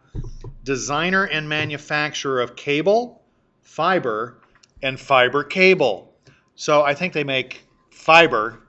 designer 0.64 1.24
and 1.24 1.48
manufacturer 1.48 2.40
of 2.40 2.56
cable, 2.56 3.22
fiber, 3.62 4.38
and 4.82 4.98
fiber 4.98 5.44
cable. 5.44 6.14
So 6.56 6.82
I 6.82 6.94
think 6.94 7.12
they 7.12 7.24
make 7.24 7.64
fiber 7.90 8.60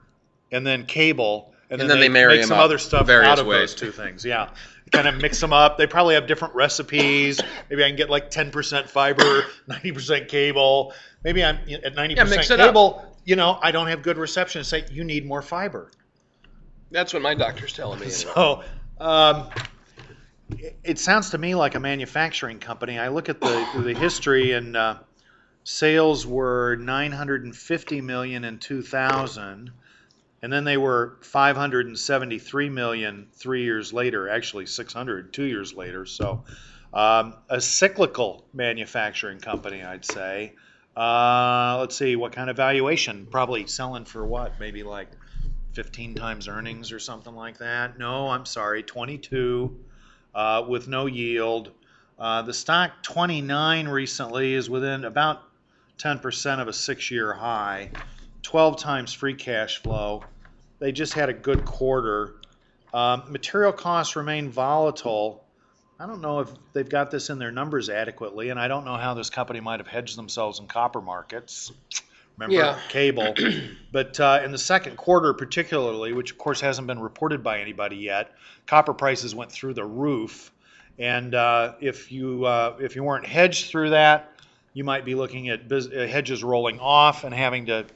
and 0.52 0.64
then 0.64 0.86
cable, 0.86 1.52
and, 1.70 1.80
And 1.80 1.90
then 1.90 2.00
they 2.00 2.08
marry 2.08 2.36
make 2.36 2.46
some 2.46 2.58
up 2.58 2.64
other 2.64 2.78
stuff 2.78 3.06
various 3.06 3.28
out 3.28 3.38
of 3.40 3.46
ways. 3.46 3.72
those 3.72 3.74
two 3.74 3.90
things. 3.90 4.24
Yeah, 4.24 4.50
kind 4.90 5.06
of 5.08 5.20
mix 5.20 5.40
them 5.40 5.52
up. 5.52 5.78
They 5.78 5.86
probably 5.86 6.14
have 6.14 6.26
different 6.26 6.54
recipes. 6.54 7.40
Maybe 7.70 7.84
I 7.84 7.88
can 7.88 7.96
get 7.96 8.10
like 8.10 8.30
10% 8.30 8.88
fiber, 8.88 9.44
90% 9.68 10.28
cable. 10.28 10.92
Maybe 11.24 11.44
I'm 11.44 11.56
at 11.84 11.94
90% 11.94 12.16
Yeah, 12.16 12.24
mix 12.24 12.50
it 12.50 12.60
up. 12.60 12.68
cable. 12.68 13.16
You 13.24 13.36
know, 13.36 13.58
I 13.62 13.70
don't 13.72 13.88
have 13.88 14.02
good 14.02 14.16
reception. 14.18 14.64
Say 14.64 14.84
you 14.90 15.04
need 15.04 15.26
more 15.26 15.42
fiber. 15.42 15.90
That's 16.90 17.12
what 17.12 17.22
my 17.22 17.34
doctor's 17.34 17.72
telling 17.74 18.00
me. 18.00 18.08
So, 18.08 18.62
um, 18.98 19.50
it- 20.50 20.78
it 20.82 20.98
sounds 20.98 21.30
to 21.30 21.38
me 21.38 21.54
like 21.54 21.74
a 21.74 21.80
manufacturing 21.80 22.58
company. 22.58 22.98
I 22.98 23.08
look 23.08 23.28
at 23.28 23.40
the 23.40 23.66
the 23.84 23.92
history, 23.94 24.52
and 24.52 24.74
uh, 24.76 24.94
sales 25.64 26.26
were 26.26 26.76
950 26.76 28.00
million 28.00 28.44
in 28.44 28.58
2000, 28.58 29.70
and 30.42 30.52
then 30.52 30.64
they 30.64 30.76
were 30.76 31.18
573 31.22 32.68
million 32.68 33.28
three 33.32 33.64
years 33.64 33.92
later. 33.92 34.28
Actually, 34.28 34.66
600 34.66 35.32
two 35.32 35.44
years 35.44 35.74
later. 35.74 36.06
So, 36.06 36.44
um, 36.92 37.34
a 37.48 37.60
cyclical 37.60 38.44
manufacturing 38.52 39.40
company, 39.40 39.82
I'd 39.82 40.04
say. 40.04 40.54
Uh, 40.96 41.76
let's 41.78 41.96
see, 41.96 42.16
what 42.16 42.32
kind 42.32 42.50
of 42.50 42.56
valuation? 42.56 43.26
Probably 43.30 43.66
selling 43.66 44.04
for 44.04 44.26
what? 44.26 44.58
Maybe 44.58 44.82
like 44.82 45.08
15 45.72 46.14
times 46.14 46.48
earnings 46.48 46.90
or 46.90 46.98
something 46.98 47.34
like 47.34 47.58
that. 47.58 47.98
No, 47.98 48.28
I'm 48.28 48.46
sorry, 48.46 48.82
22 48.82 49.78
uh, 50.34 50.64
with 50.68 50.88
no 50.88 51.06
yield. 51.06 51.70
Uh, 52.18 52.42
the 52.42 52.52
stock 52.52 52.90
29 53.02 53.86
recently 53.86 54.54
is 54.54 54.68
within 54.68 55.04
about 55.04 55.42
10% 55.98 56.60
of 56.60 56.68
a 56.68 56.72
six 56.72 57.10
year 57.10 57.32
high, 57.32 57.90
12 58.42 58.78
times 58.78 59.12
free 59.12 59.34
cash 59.34 59.78
flow. 59.82 60.22
They 60.78 60.92
just 60.92 61.14
had 61.14 61.28
a 61.28 61.32
good 61.34 61.64
quarter. 61.64 62.36
Um, 62.94 63.24
material 63.30 63.72
costs 63.72 64.16
remain 64.16 64.50
volatile. 64.50 65.44
I 66.00 66.06
don't 66.06 66.20
know 66.20 66.40
if 66.40 66.50
they've 66.72 66.88
got 66.88 67.10
this 67.10 67.28
in 67.28 67.38
their 67.38 67.50
numbers 67.50 67.90
adequately, 67.90 68.50
and 68.50 68.60
I 68.60 68.68
don't 68.68 68.84
know 68.84 68.96
how 68.96 69.14
this 69.14 69.30
company 69.30 69.60
might 69.60 69.80
have 69.80 69.88
hedged 69.88 70.16
themselves 70.16 70.60
in 70.60 70.66
copper 70.68 71.00
markets. 71.00 71.72
Remember 72.38 72.56
Yeah. 72.64 72.78
cable. 72.88 73.34
But 73.90 74.20
uh, 74.20 74.42
in 74.44 74.52
the 74.52 74.58
second 74.58 74.96
quarter, 74.96 75.32
particularly, 75.32 76.12
which 76.12 76.30
of 76.30 76.36
course 76.36 76.60
hasn't 76.60 76.86
been 76.86 77.00
reported 77.00 77.42
by 77.42 77.58
anybody 77.58 77.96
yet, 77.96 78.32
copper 78.66 78.92
prices 78.92 79.34
went 79.34 79.50
through 79.50 79.72
the 79.74 79.84
roof. 79.84 80.52
And 80.98 81.34
uh, 81.34 81.72
if 81.80 82.12
you 82.12 82.44
uh, 82.44 82.76
if 82.78 82.94
you 82.96 83.02
weren't 83.02 83.26
hedged 83.26 83.70
through 83.70 83.90
that, 83.90 84.30
you 84.74 84.84
might 84.84 85.06
be 85.06 85.14
looking 85.14 85.48
at 85.48 85.72
uh, 85.72 85.80
hedges 86.06 86.44
rolling 86.44 86.78
off 86.80 87.24
and 87.24 87.34
having 87.34 87.66
to, 87.66 87.86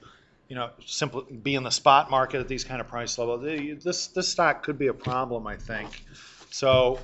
you 0.53 0.59
know, 0.59 0.69
simply 0.85 1.23
be 1.33 1.55
in 1.55 1.63
the 1.63 1.71
spot 1.71 2.11
market 2.11 2.39
at 2.39 2.47
these 2.47 2.63
kind 2.63 2.79
of 2.83 2.87
price 2.87 3.17
levels. 3.17 3.41
This 3.83 4.09
this 4.09 4.29
stock 4.29 4.63
could 4.63 4.79
be 4.79 4.89
a 4.89 4.93
problem, 4.93 5.47
I 5.47 5.57
think. 5.57 6.05
So 6.51 6.99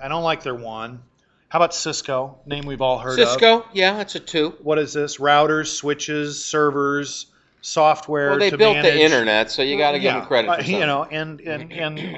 I 0.00 0.06
don't 0.06 0.22
like 0.22 0.44
their 0.44 0.54
one. 0.54 1.02
How 1.48 1.58
about 1.58 1.74
Cisco? 1.74 2.38
Name 2.46 2.66
we've 2.66 2.80
all 2.80 3.00
heard 3.00 3.18
of. 3.18 3.30
Cisco, 3.30 3.64
yeah, 3.72 3.94
that's 3.94 4.14
a 4.14 4.20
two. 4.20 4.50
What 4.62 4.78
is 4.78 4.92
this? 4.92 5.16
Routers, 5.16 5.74
switches, 5.74 6.44
servers, 6.44 7.26
software. 7.62 8.30
Well, 8.30 8.38
they 8.38 8.50
to 8.50 8.58
built 8.58 8.76
manage. 8.76 8.92
the 8.92 9.02
internet, 9.02 9.50
so 9.50 9.62
you 9.62 9.76
got 9.76 9.90
to 9.90 9.98
give 9.98 10.04
Yeah, 10.04 10.20
them 10.20 10.28
credit 10.28 10.50
uh, 10.52 10.62
you 10.64 10.86
know, 10.86 11.02
and 11.02 11.40
and 11.40 11.72
and 11.72 11.98
the, 11.98 12.16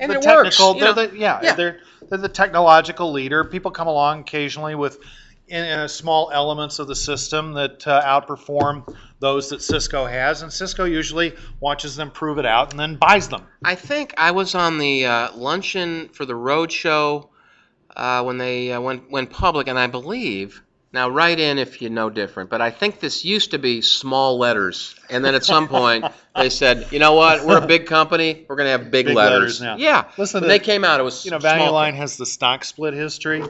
And 0.00 0.10
the 0.10 0.16
it 0.16 0.22
technical. 0.22 0.74
you 0.74 0.80
they're 0.80 0.94
know. 0.94 1.06
the, 1.06 1.16
yeah, 1.16 1.40
Yeah. 1.42 1.54
they're 1.54 1.80
they're 2.10 2.18
the 2.18 2.28
technological 2.28 3.10
leader. 3.10 3.42
People 3.42 3.70
come 3.70 3.88
along 3.88 4.20
occasionally 4.20 4.74
with 4.74 4.98
in, 5.48 5.64
uh, 5.64 5.88
small 5.88 6.30
elements 6.32 6.78
of 6.78 6.88
the 6.88 6.94
system 6.96 7.52
that 7.54 7.86
uh, 7.86 8.02
outperform 8.02 8.94
those 9.20 9.48
that 9.50 9.62
Cisco 9.62 10.06
has, 10.06 10.42
and 10.42 10.52
Cisco 10.52 10.84
usually 10.84 11.34
watches 11.60 11.96
them 11.96 12.10
prove 12.10 12.38
it 12.38 12.46
out 12.46 12.70
and 12.70 12.80
then 12.80 12.96
buys 12.96 13.28
them. 13.28 13.46
I 13.64 13.74
think 13.74 14.14
I 14.16 14.32
was 14.32 14.54
on 14.54 14.78
the 14.78 15.06
uh, 15.06 15.32
luncheon 15.34 16.08
for 16.10 16.24
the 16.24 16.34
road 16.34 16.70
show 16.70 17.30
uh, 17.96 18.22
when 18.22 18.38
they 18.38 18.72
uh, 18.72 18.80
went 18.80 19.10
went 19.10 19.30
public, 19.30 19.68
and 19.68 19.78
I 19.78 19.86
believe 19.86 20.62
now 20.92 21.08
write 21.08 21.38
in 21.38 21.58
if 21.58 21.80
you 21.80 21.90
know 21.90 22.10
different. 22.10 22.50
But 22.50 22.60
I 22.60 22.70
think 22.70 23.00
this 23.00 23.24
used 23.24 23.52
to 23.52 23.58
be 23.58 23.80
small 23.82 24.38
letters, 24.38 24.94
and 25.10 25.24
then 25.24 25.34
at 25.34 25.44
some 25.44 25.68
point 25.68 26.04
they 26.36 26.50
said, 26.50 26.88
you 26.90 26.98
know 26.98 27.14
what, 27.14 27.44
we're 27.44 27.62
a 27.62 27.66
big 27.66 27.86
company, 27.86 28.44
we're 28.48 28.56
going 28.56 28.66
to 28.66 28.72
have 28.72 28.90
big, 28.90 29.06
Big 29.06 29.16
letters 29.16 29.60
now. 29.60 29.76
Yeah, 29.76 30.10
Listen 30.18 30.40
when 30.40 30.48
they 30.48 30.58
came 30.58 30.84
out, 30.84 31.00
it 31.00 31.02
was 31.02 31.24
You 31.24 31.30
know, 31.30 31.38
Value 31.38 31.70
Line 31.70 31.94
has 31.94 32.16
the 32.16 32.26
stock 32.26 32.64
split 32.64 32.94
history. 32.94 33.42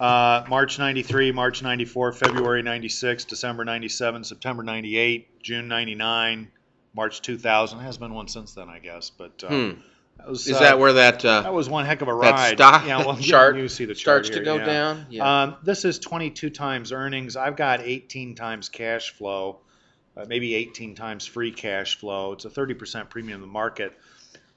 Uh, 0.00 0.44
March 0.48 0.78
93, 0.78 1.32
March 1.32 1.62
94, 1.62 2.12
February 2.12 2.62
96, 2.62 3.24
December 3.24 3.64
97, 3.64 4.24
September 4.24 4.62
98, 4.62 5.42
June 5.42 5.68
99, 5.68 6.50
March 6.94 7.22
2000. 7.22 7.78
Has 7.80 7.98
been 7.98 8.12
one 8.14 8.28
since 8.28 8.54
then, 8.54 8.68
I 8.68 8.78
guess. 8.80 9.10
But 9.10 9.42
uh, 9.44 9.48
Hmm. 9.48 9.70
that 10.18 10.28
was, 10.28 10.46
Is 10.46 10.56
uh, 10.56 10.60
that 10.60 10.78
where 10.78 10.92
that 10.94 11.24
uh, 11.24 11.42
that 11.42 11.52
was 11.52 11.68
one 11.68 11.84
heck 11.86 12.02
of 12.02 12.08
a 12.08 12.10
that 12.12 12.16
ride. 12.16 12.56
stock 12.56 12.86
yeah, 12.86 12.98
well, 12.98 13.16
chart 13.20 13.56
you 13.56 13.68
see 13.68 13.84
the 13.84 13.94
chart 13.94 14.26
starts 14.26 14.30
to 14.30 14.44
go 14.44 14.56
yeah. 14.56 14.64
down? 14.64 15.06
Yeah. 15.10 15.42
Um, 15.42 15.56
this 15.62 15.84
is 15.84 15.98
22 16.00 16.50
times 16.50 16.90
earnings. 16.92 17.36
I've 17.36 17.56
got 17.56 17.80
18 17.80 18.34
times 18.34 18.68
cash 18.68 19.10
flow, 19.10 19.60
uh, 20.16 20.24
maybe 20.28 20.54
18 20.54 20.94
times 20.96 21.26
free 21.26 21.52
cash 21.52 21.98
flow. 21.98 22.32
It's 22.32 22.44
a 22.44 22.50
30% 22.50 23.10
premium 23.10 23.40
to 23.40 23.46
the 23.46 23.52
market. 23.52 23.92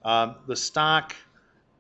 Um, 0.04 0.36
the 0.48 0.56
stock 0.56 1.16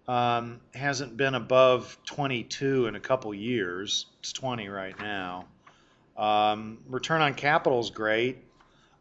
um, 0.07 0.61
hasn't 0.73 1.17
been 1.17 1.35
above 1.35 1.97
22 2.05 2.87
in 2.87 2.95
a 2.95 2.99
couple 2.99 3.33
years. 3.33 4.05
It's 4.19 4.31
20 4.33 4.69
right 4.69 4.97
now. 4.99 5.45
Um, 6.15 6.79
return 6.87 7.21
on 7.21 7.33
capital 7.33 7.79
is 7.79 7.89
great. 7.89 8.37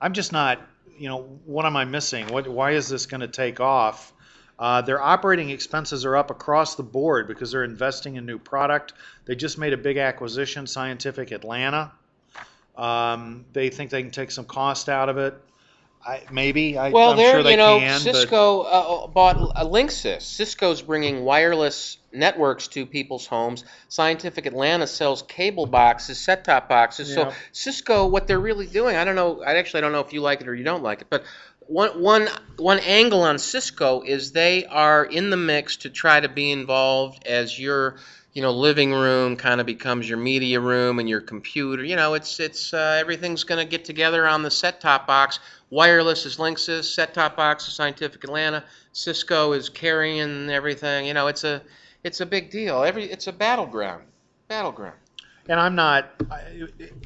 I'm 0.01 0.13
just 0.13 0.33
not, 0.33 0.61
you 0.99 1.09
know, 1.09 1.23
what 1.45 1.65
am 1.65 1.77
I 1.77 1.85
missing? 1.85 2.27
What, 2.29 2.49
why 2.49 2.73
is 2.73 2.89
this 2.89 3.07
going 3.07 3.21
to 3.21 3.29
take 3.29 3.61
off? 3.61 4.13
Uh, 4.59 4.81
their 4.83 5.01
operating 5.01 5.51
expenses 5.51 6.05
are 6.05 6.17
up 6.17 6.31
across 6.31 6.77
the 6.77 6.83
board 6.83 7.29
because 7.29 7.53
they're 7.53 7.65
investing 7.65 8.17
in 8.17 8.27
new 8.27 8.39
product. 8.39 8.95
They 9.27 9.35
just 9.35 9.59
made 9.59 9.75
a 9.75 9.77
big 9.77 9.99
acquisition, 9.99 10.67
Scientific 10.67 11.31
Atlanta. 11.31 11.93
Um, 12.77 13.45
they 13.53 13.71
think 13.71 13.91
they 13.91 14.03
can 14.03 14.11
take 14.11 14.31
some 14.31 14.45
cost 14.45 14.89
out 14.89 15.09
of 15.09 15.19
it. 15.19 15.35
I, 16.07 16.23
maybe. 16.31 16.79
I, 16.79 16.91
Well, 16.91 17.11
I'm 17.11 17.17
there, 17.17 17.33
sure 17.33 17.43
they 17.43 17.53
you 17.53 17.57
know, 17.57 17.79
can. 17.81 18.01
but- 18.05 18.15
Cisco 18.15 18.61
uh, 18.61 19.07
bought 19.09 19.37
uh, 19.37 19.65
Linksys. 19.65 20.23
Cisco's 20.23 20.81
bringing 20.83 21.25
wireless 21.25 21.99
networks 22.13 22.69
to 22.69 22.87
people's 22.87 23.27
homes. 23.27 23.65
Scientific 23.89 24.47
Atlanta 24.47 24.87
sells 24.87 25.23
cable 25.23 25.67
boxes, 25.67 26.19
set-top 26.19 26.69
boxes. 26.69 27.13
So 27.13 27.33
Cisco, 27.53 28.07
what 28.07 28.27
they're 28.29 28.39
really 28.41 28.67
doing, 28.67 28.97
I 28.97 29.05
don't 29.05 29.17
know. 29.17 29.43
I 29.43 29.57
actually 29.57 29.81
don't 29.81 29.93
know 29.93 30.01
if 30.01 30.13
you 30.13 30.21
like 30.21 30.41
it 30.41 30.49
or 30.49 30.55
you 30.55 30.65
don't 30.65 30.83
like 30.83 31.03
it, 31.03 31.09
but 31.11 31.25
one 31.67 32.01
one 32.01 32.29
one 32.57 32.79
angle 32.79 33.23
on 33.23 33.39
Cisco 33.39 34.03
is 34.03 34.33
they 34.33 34.65
are 34.67 35.05
in 35.05 35.31
the 35.31 35.37
mix 35.37 35.79
to 35.79 35.91
try 35.91 36.21
to 36.21 36.29
be 36.29 36.53
involved 36.53 37.27
as 37.27 37.59
your 37.59 37.97
you 38.37 38.43
know 38.43 38.53
living 38.53 38.93
room 38.93 39.35
kind 39.35 39.63
of 39.63 39.67
becomes 39.67 40.07
your 40.07 40.19
media 40.19 40.61
room 40.61 40.99
and 40.99 41.09
your 41.09 41.23
computer. 41.23 41.83
You 41.83 41.97
know, 41.97 42.13
it's 42.13 42.39
it's 42.39 42.75
uh, 42.75 42.99
everything's 43.01 43.45
going 43.45 43.65
to 43.65 43.69
get 43.69 43.87
together 43.87 44.29
on 44.29 44.43
the 44.43 44.51
set-top 44.51 45.07
box. 45.07 45.41
Wireless 45.71 46.27
is 46.27 46.37
Linksys, 46.37 46.85
set-top 46.85 47.35
box 47.35 47.67
is 47.67 47.73
Scientific 47.73 48.23
Atlanta. 48.25 48.63
Cisco 48.93 49.53
is 49.53 49.71
carrying 49.71 50.51
everything. 50.51 51.07
You 51.07 51.15
know, 51.15 51.29
it's 51.29 51.45
a 51.45 51.63
it's 52.05 52.21
a 52.21 52.27
big 52.27 52.51
deal. 52.51 52.83
Every 52.83 53.05
it's 53.05 53.27
a 53.27 53.33
battleground. 53.33 54.05
Battleground. 54.49 54.99
And 55.49 55.59
I'm 55.59 55.75
not, 55.75 56.11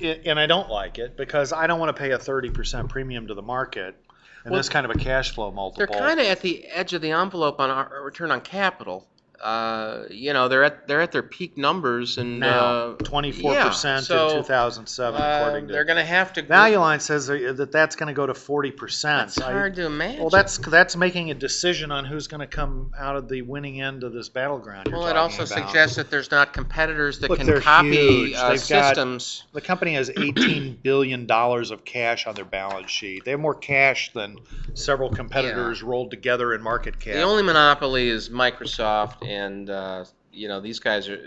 and 0.03 0.41
I 0.41 0.47
don't 0.47 0.69
like 0.69 0.99
it 0.99 1.17
because 1.17 1.53
I 1.53 1.69
don't 1.69 1.79
want 1.79 1.95
to 1.95 2.01
pay 2.01 2.11
a 2.11 2.19
30% 2.19 2.89
premium 2.89 3.29
to 3.29 3.35
the 3.35 3.43
market 3.43 3.95
and 4.43 4.51
Well, 4.51 4.59
this 4.59 4.69
kind 4.69 4.85
of 4.85 4.91
a 4.91 4.99
cash 4.99 5.33
flow 5.33 5.53
multiple. 5.53 5.87
They're 5.87 6.01
kind 6.01 6.19
of 6.19 6.27
at 6.27 6.41
the 6.41 6.67
edge 6.67 6.93
of 6.93 7.03
the 7.03 7.13
envelope 7.13 7.61
on 7.61 7.71
our 7.71 8.03
return 8.03 8.33
on 8.33 8.41
capital. 8.41 9.07
Uh, 9.41 10.05
you 10.11 10.35
know, 10.35 10.49
they're 10.49 10.65
at 10.65 10.87
they're 10.87 11.01
at 11.01 11.13
their 11.13 11.23
peak 11.23 11.57
numbers, 11.57 12.19
and 12.19 12.41
now, 12.41 12.91
uh, 12.91 12.95
24% 12.97 13.99
in 14.01 14.05
2007, 14.37 15.21
uh, 15.21 15.25
according 15.41 15.67
to 15.69 15.73
they're 15.73 15.87
going 15.87 15.97
to 15.97 16.05
have 16.05 16.33
to. 16.35 16.43
Value 16.43 16.77
Line 16.79 17.01
says 17.01 17.27
that 17.29 17.71
that's 17.73 17.97
going 17.97 18.09
to 18.09 18.13
go 18.13 18.27
to 18.27 18.35
40%. 18.35 19.03
That's 19.03 19.41
I- 19.41 19.53
hard 19.53 19.77
to 19.77 19.87
imagine. 19.87 20.21
well, 20.21 20.29
that's 20.29 20.59
that's 20.59 20.95
making 20.95 21.31
a 21.31 21.35
decision 21.35 21.91
on 21.91 22.05
who's 22.05 22.27
going 22.27 22.41
to 22.41 22.47
come 22.47 22.93
out 22.99 23.17
of 23.17 23.31
the 23.31 23.41
winning 23.41 23.81
end 23.81 24.05
of 24.05 24.13
this 24.13 24.29
battleground. 24.29 24.89
Well, 24.93 25.07
it 25.07 25.17
also 25.17 25.45
about. 25.45 25.67
suggests 25.69 25.97
that 25.97 26.11
there's 26.11 26.31
not 26.31 26.53
competitors 26.53 27.19
that 27.21 27.31
Look, 27.31 27.39
can 27.41 27.61
copy 27.63 28.35
uh, 28.35 28.51
They've 28.51 28.59
got- 28.69 28.89
systems. 28.95 29.45
the 29.55 29.63
company 29.63 29.95
has 29.95 30.11
18 30.11 30.81
billion 30.83 31.25
dollars 31.25 31.71
of 31.71 31.87
cash 31.87 32.27
on 32.27 32.35
their 32.35 32.45
balance 32.45 32.91
sheet. 32.91 33.25
They 33.25 33.31
have 33.31 33.41
more 33.41 33.55
cash 33.55 34.13
than 34.13 34.37
several 34.75 35.09
competitors 35.09 35.83
rolled 35.83 36.11
together 36.11 36.53
in 36.55 36.61
market 36.61 37.01
cap. 37.01 37.15
The 37.15 37.23
only 37.23 37.43
monopoly 37.43 38.09
is 38.09 38.29
Microsoft, 38.29 39.27
and 39.31 39.71
uh, 39.71 40.05
you 40.33 40.49
know 40.49 40.61
these 40.61 40.81
guys 40.81 41.09
are 41.09 41.19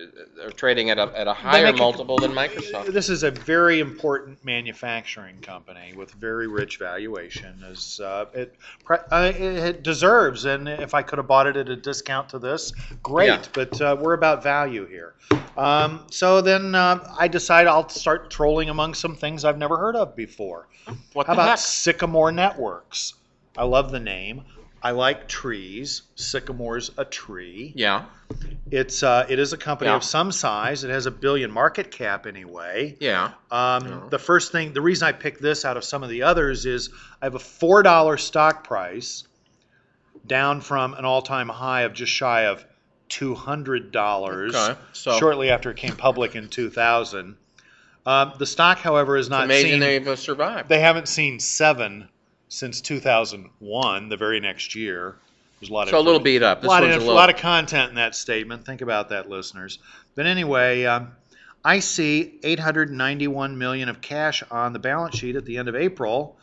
are 0.44 0.52
trading 0.52 0.90
at 0.90 0.98
a 0.98 1.12
at 1.18 1.28
a 1.28 1.34
higher 1.34 1.66
make 1.66 1.76
a- 1.76 1.78
multiple 1.78 2.18
than 2.18 2.32
Microsoft. 2.32 2.92
This 2.92 3.10
is 3.10 3.24
a 3.24 3.32
very 3.32 3.80
important 3.80 4.44
manufacturing 4.44 5.38
company 5.42 5.94
with 5.96 6.12
very 6.12 6.48
rich 6.48 6.78
valuation. 6.78 7.64
As 7.70 8.00
uh, 8.02 8.26
it, 8.34 8.56
uh, 8.90 9.32
it 9.36 9.42
it 9.42 9.84
deserves, 9.84 10.46
and 10.46 10.68
if 10.68 10.94
I 10.94 11.02
could 11.02 11.18
have 11.18 11.28
bought 11.28 11.48
it 11.48 11.56
at 11.56 11.70
a 11.70 11.76
discount 11.76 12.30
to 12.30 12.40
this, 12.40 12.74
great. 13.02 13.28
Yeah. 13.28 13.42
But 13.54 13.82
uh, 13.82 13.96
we're 14.00 14.14
about 14.14 14.44
value 14.44 14.86
here. 14.86 15.14
Um, 15.56 16.06
so 16.10 16.42
then 16.42 16.76
uh, 16.76 17.16
I 17.18 17.28
decide 17.28 17.68
I'll 17.68 17.88
start 17.90 18.30
trolling 18.30 18.70
among 18.70 18.96
some 18.96 19.16
things 19.16 19.46
I've 19.46 19.58
never 19.58 19.78
heard 19.78 19.96
of 19.96 20.16
before. 20.16 20.68
What 21.14 21.28
How 21.28 21.36
the 21.36 21.42
about 21.42 21.50
heck? 21.52 21.60
Sycamore 21.60 22.32
Networks? 22.32 23.14
I 23.58 23.64
love 23.64 23.92
the 23.92 24.00
name. 24.00 24.44
I 24.86 24.92
like 24.92 25.30
trees. 25.30 26.02
Sycamore's 26.16 26.92
a 26.98 27.06
tree. 27.06 27.72
Yeah, 27.76 28.04
It's 28.70 29.02
uh, 29.02 29.26
it 29.30 29.40
is 29.40 29.54
a 29.54 29.58
company 29.58 29.90
Yeah. 29.90 29.96
of 29.96 30.04
some 30.04 30.32
size. 30.34 30.84
It 30.84 30.90
has 30.90 31.06
a 31.06 31.12
billion 31.12 31.52
market 31.52 31.90
cap 31.90 32.26
anyway. 32.28 32.98
yeah. 33.00 33.32
Um, 33.50 33.88
Yeah. 33.88 34.00
The 34.10 34.20
first 34.20 34.52
thing, 34.52 34.74
the 34.74 34.82
reason 34.82 35.08
I 35.08 35.14
picked 35.14 35.42
this 35.42 35.64
out 35.64 35.78
of 35.78 35.84
some 35.86 36.04
of 36.04 36.10
the 36.10 36.24
others 36.24 36.66
is 36.66 36.90
I 37.22 37.26
have 37.28 37.36
a 37.36 37.40
four 37.40 37.82
dollar 37.82 38.18
stock 38.18 38.66
price, 38.66 39.24
down 40.28 40.60
from 40.62 40.94
an 40.96 41.06
all 41.06 41.22
time 41.22 41.48
high 41.50 41.82
of 41.84 41.94
just 41.94 42.12
shy 42.12 42.42
of 42.48 42.66
two 43.08 43.36
hundred 43.36 43.92
dollars. 43.94 44.54
Okay, 44.56 44.78
so 44.92 45.18
Shortly 45.18 45.50
after 45.50 45.72
it 45.72 45.78
came 45.78 45.96
public 45.96 46.36
in 46.36 46.50
two 46.50 46.70
thousand. 46.70 47.38
Um, 48.06 48.34
the 48.38 48.46
stock, 48.46 48.80
however, 48.80 49.16
is 49.16 49.30
not 49.30 49.46
amazing 49.46 49.72
seen. 49.72 49.80
they've 49.80 50.06
uh, 50.08 50.18
survived. 50.18 50.68
They 50.68 50.80
haven't 50.82 51.08
seen 51.08 51.40
seven 51.40 52.10
since 52.54 52.82
2001, 52.82 54.10
the 54.10 54.18
very 54.18 54.40
next 54.40 54.76
year. 54.76 55.16
There's 55.60 55.70
a 55.72 55.74
lot 55.74 55.88
so 55.88 55.98
a 55.98 56.02
little 56.02 56.20
beat 56.20 56.44
up. 56.44 56.60
a 56.60 56.62
This 56.62 56.70
lot, 56.70 56.84
of, 56.84 56.90
a 56.92 56.94
a 56.94 56.98
little. 57.00 57.16
lot 57.16 57.30
of 57.30 57.38
content 57.38 57.90
in 57.90 57.96
that 57.96 58.16
statement. 58.16 58.66
Think 58.66 58.82
about 58.82 59.10
that, 59.10 59.28
listeners. 59.28 59.80
But 60.14 60.28
anyway, 60.28 60.86
um, 60.86 61.14
I 61.66 61.80
see 61.80 62.40
891 62.44 63.58
million 63.58 63.90
of 63.90 64.02
cash 64.02 64.44
on 64.52 64.74
the 64.74 64.80
balance 64.80 65.18
sheet 65.18 65.36
at 65.36 65.46
the 65.46 65.58
end 65.58 65.68
of 65.68 65.76
April, 65.76 66.38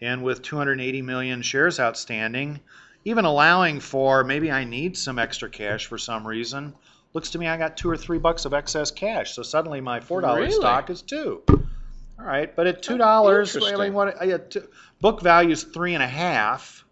and 0.00 0.24
with 0.24 0.42
280 0.42 1.02
million 1.02 1.42
shares 1.42 1.78
outstanding, 1.78 2.58
even 3.04 3.24
allowing 3.24 3.78
for 3.78 4.24
maybe 4.24 4.50
I 4.50 4.64
need 4.64 4.96
some 4.96 5.18
extra 5.18 5.48
cash 5.48 5.86
for 5.86 5.98
some 5.98 6.26
reason. 6.26 6.72
Looks 7.14 7.30
to 7.30 7.38
me 7.38 7.46
I 7.46 7.56
got 7.56 7.76
two 7.76 7.90
or 7.90 7.96
three 7.96 8.18
bucks 8.18 8.46
of 8.46 8.54
excess 8.54 8.90
cash, 8.90 9.34
so 9.34 9.42
suddenly 9.42 9.80
my 9.80 10.00
four 10.00 10.22
dollar 10.22 10.40
Really? 10.40 10.52
stock 10.52 10.88
is 10.90 11.02
two. 11.02 11.42
All 12.18 12.28
right, 12.28 12.54
but 12.54 12.66
at 12.66 12.82
two 12.82 12.96
dollars, 12.98 13.56
I 13.56 13.76
mean, 13.76 13.92
what? 13.92 14.20
I 14.20 14.26
had 14.26 14.50
two, 14.50 14.68
book 15.02 15.20
value 15.20 15.50
is 15.50 15.64
three 15.64 15.92
and 15.92 16.02
a 16.02 16.08
half. 16.08 16.86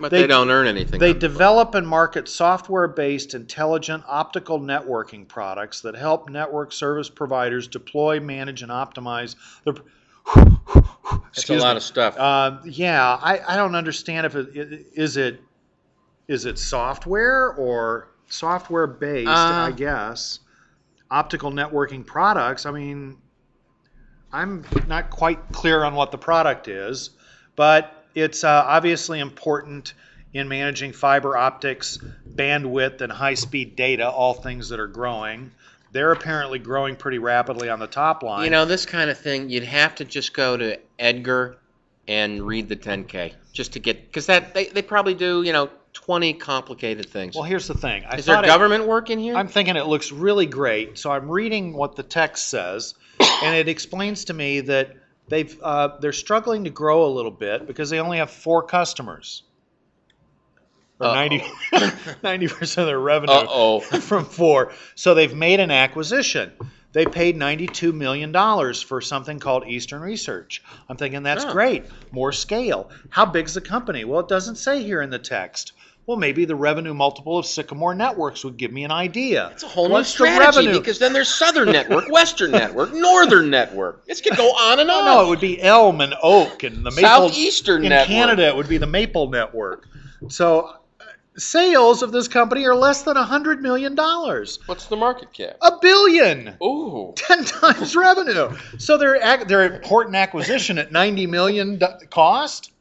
but 0.00 0.10
they- 0.10 0.22
they, 0.22 0.26
don't 0.26 0.50
earn 0.50 0.66
anything. 0.66 0.98
They 0.98 1.12
the 1.12 1.20
develop 1.20 1.76
and 1.76 1.86
market 1.86 2.28
software 2.28 2.88
based 2.88 3.34
intelligent 3.34 4.02
optical 4.08 4.58
networking 4.58 5.28
products 5.28 5.82
that 5.82 5.94
help 5.94 6.28
network 6.28 6.72
service 6.72 7.08
providers 7.08 7.68
deploy, 7.68 8.18
manage, 8.18 8.62
and 8.62 8.72
optimize 8.72 9.36
their. 9.64 9.74
That's 11.36 11.48
a 11.48 11.54
lot 11.54 11.74
me. 11.74 11.76
of 11.76 11.82
stuff. 11.84 12.16
Uh, 12.18 12.58
yeah, 12.64 13.18
I, 13.22 13.40
I 13.46 13.56
don't 13.56 13.76
understand 13.76 14.26
if 14.26 14.34
it 14.34 14.86
is 14.94 15.16
it 15.16 15.40
is 16.26 16.46
it 16.46 16.58
software 16.58 17.52
or 17.52 18.08
software 18.28 18.86
based. 18.88 19.28
Uh. 19.28 19.68
I 19.68 19.72
guess 19.76 20.40
optical 21.10 21.52
networking 21.52 22.04
products. 22.04 22.66
I 22.66 22.72
mean, 22.72 23.18
I'm 24.32 24.64
not 24.88 25.10
quite 25.10 25.52
clear 25.52 25.84
on 25.84 25.94
what 25.94 26.10
the 26.10 26.18
product 26.18 26.66
is, 26.66 27.10
but 27.56 28.04
it's 28.14 28.44
uh, 28.44 28.64
obviously 28.66 29.20
important 29.20 29.94
in 30.32 30.48
managing 30.48 30.92
fiber 30.92 31.36
optics, 31.36 31.98
bandwidth, 32.28 33.00
and 33.00 33.12
high 33.12 33.34
speed 33.34 33.76
data, 33.76 34.08
all 34.08 34.34
things 34.34 34.68
that 34.70 34.80
are 34.80 34.86
growing. 34.88 35.50
They're 35.92 36.10
apparently 36.12 36.58
growing 36.58 36.96
pretty 36.96 37.18
rapidly 37.18 37.68
on 37.68 37.78
the 37.78 37.86
top 37.86 38.24
line. 38.24 38.44
You 38.44 38.50
know, 38.50 38.64
this 38.64 38.84
kind 38.84 39.10
of 39.10 39.18
thing, 39.18 39.48
you'd 39.48 39.62
have 39.64 39.94
to 39.96 40.04
just 40.04 40.34
go 40.34 40.56
to 40.56 40.80
Edgar 40.98 41.56
and 42.08 42.42
read 42.42 42.68
the 42.68 42.76
10K 42.76 43.32
just 43.52 43.74
to 43.74 43.78
get 43.80 44.04
because 44.06 44.26
that 44.26 44.52
they, 44.54 44.66
they 44.66 44.82
probably 44.82 45.14
do 45.14 45.42
you 45.42 45.52
know 45.52 45.70
20 45.94 46.34
complicated 46.34 47.08
things. 47.08 47.34
well, 47.34 47.44
here's 47.44 47.68
the 47.68 47.74
thing. 47.74 48.04
I 48.04 48.16
Is 48.16 48.26
there 48.26 48.34
thought 48.34 48.44
it- 48.44 48.48
government 48.48 48.86
work 48.86 49.08
in 49.10 49.18
here? 49.20 49.36
I'm 49.36 49.48
thinking 49.48 49.76
it 49.76 49.86
looks 49.86 50.10
really 50.12 50.46
great. 50.46 50.98
So 50.98 51.10
I'm 51.12 51.30
reading 51.30 51.72
what 51.74 51.94
the 51.96 52.02
text 52.02 52.48
says, 52.48 52.94
and 53.20 53.54
it 53.56 53.68
explains 53.68 54.24
to 54.26 54.34
me 54.34 54.60
that 54.62 54.96
they've 55.28 55.58
uh, 55.62 55.96
they're 56.00 56.12
struggling 56.12 56.64
to 56.64 56.70
grow 56.70 57.06
a 57.06 57.12
little 57.12 57.30
bit 57.30 57.66
because 57.66 57.90
they 57.90 58.00
only 58.00 58.18
have 58.18 58.30
four 58.30 58.62
customers. 58.62 59.42
Or 61.00 61.08
90 62.22 62.48
percent 62.48 62.78
of 62.82 62.86
their 62.86 63.00
revenue 63.00 63.32
Uh 63.34 63.46
oh. 63.48 63.80
from 63.80 64.24
four. 64.24 64.72
So 64.94 65.14
they've 65.14 65.34
made 65.34 65.60
an 65.60 65.70
acquisition. 65.70 66.52
They 66.92 67.04
paid 67.06 67.36
$92 67.36 67.92
million 67.92 68.32
for 68.74 69.00
something 69.00 69.40
called 69.40 69.66
Eastern 69.66 70.00
Research. 70.00 70.62
I'm 70.88 70.96
thinking 70.96 71.24
that's 71.24 71.44
Oh. 71.44 71.52
great. 71.52 71.84
More 72.12 72.30
scale. 72.30 72.88
How 73.10 73.26
big's 73.26 73.54
the 73.54 73.60
company? 73.60 74.04
Well, 74.04 74.20
it 74.20 74.28
doesn't 74.28 74.54
say 74.54 74.84
here 74.84 75.02
in 75.02 75.10
the 75.10 75.18
text. 75.18 75.72
Well, 76.06 76.18
maybe 76.18 76.44
the 76.44 76.54
revenue 76.54 76.92
multiple 76.92 77.38
of 77.38 77.46
Sycamore 77.46 77.94
Networks 77.94 78.44
would 78.44 78.58
give 78.58 78.70
me 78.72 78.84
an 78.84 78.90
idea. 78.90 79.48
It's 79.52 79.62
a 79.62 79.68
whole 79.68 79.88
new 79.88 79.94
the 79.96 80.04
strategy 80.04 80.38
revenue? 80.66 80.78
because 80.78 80.98
then 80.98 81.14
there's 81.14 81.32
Southern 81.32 81.72
Network, 81.72 82.10
Western 82.10 82.50
Network, 82.50 82.92
Northern 82.92 83.48
Network. 83.48 84.04
This 84.06 84.20
could 84.20 84.36
go 84.36 84.48
on 84.50 84.80
and 84.80 84.90
on. 84.90 85.04
no, 85.06 85.24
it 85.24 85.28
would 85.30 85.40
be 85.40 85.62
Elm 85.62 86.02
and 86.02 86.14
Oak 86.22 86.62
and 86.62 86.84
the 86.84 86.90
Maple. 86.90 87.08
Southeastern 87.30 87.84
in 87.84 87.88
Network. 87.88 88.08
Canada, 88.08 88.46
it 88.48 88.54
would 88.56 88.68
be 88.68 88.76
the 88.76 88.86
Maple 88.86 89.30
Network. 89.30 89.88
So, 90.28 90.66
uh, 91.00 91.04
sales 91.38 92.02
of 92.02 92.12
this 92.12 92.28
company 92.28 92.66
are 92.66 92.74
less 92.76 93.02
than 93.02 93.16
$100 93.16 93.60
million. 93.60 93.96
What's 93.96 94.86
the 94.86 94.96
market 94.96 95.32
cap? 95.32 95.56
A 95.62 95.72
billion. 95.80 96.54
Ooh. 96.62 97.14
10 97.16 97.44
times 97.46 97.96
revenue. 97.96 98.54
So 98.76 98.98
their 98.98 99.16
ac- 99.16 99.44
their 99.44 99.72
important 99.74 100.16
acquisition 100.16 100.76
at 100.76 100.92
90 100.92 101.26
million 101.28 101.78
do- 101.78 101.86
cost 102.10 102.72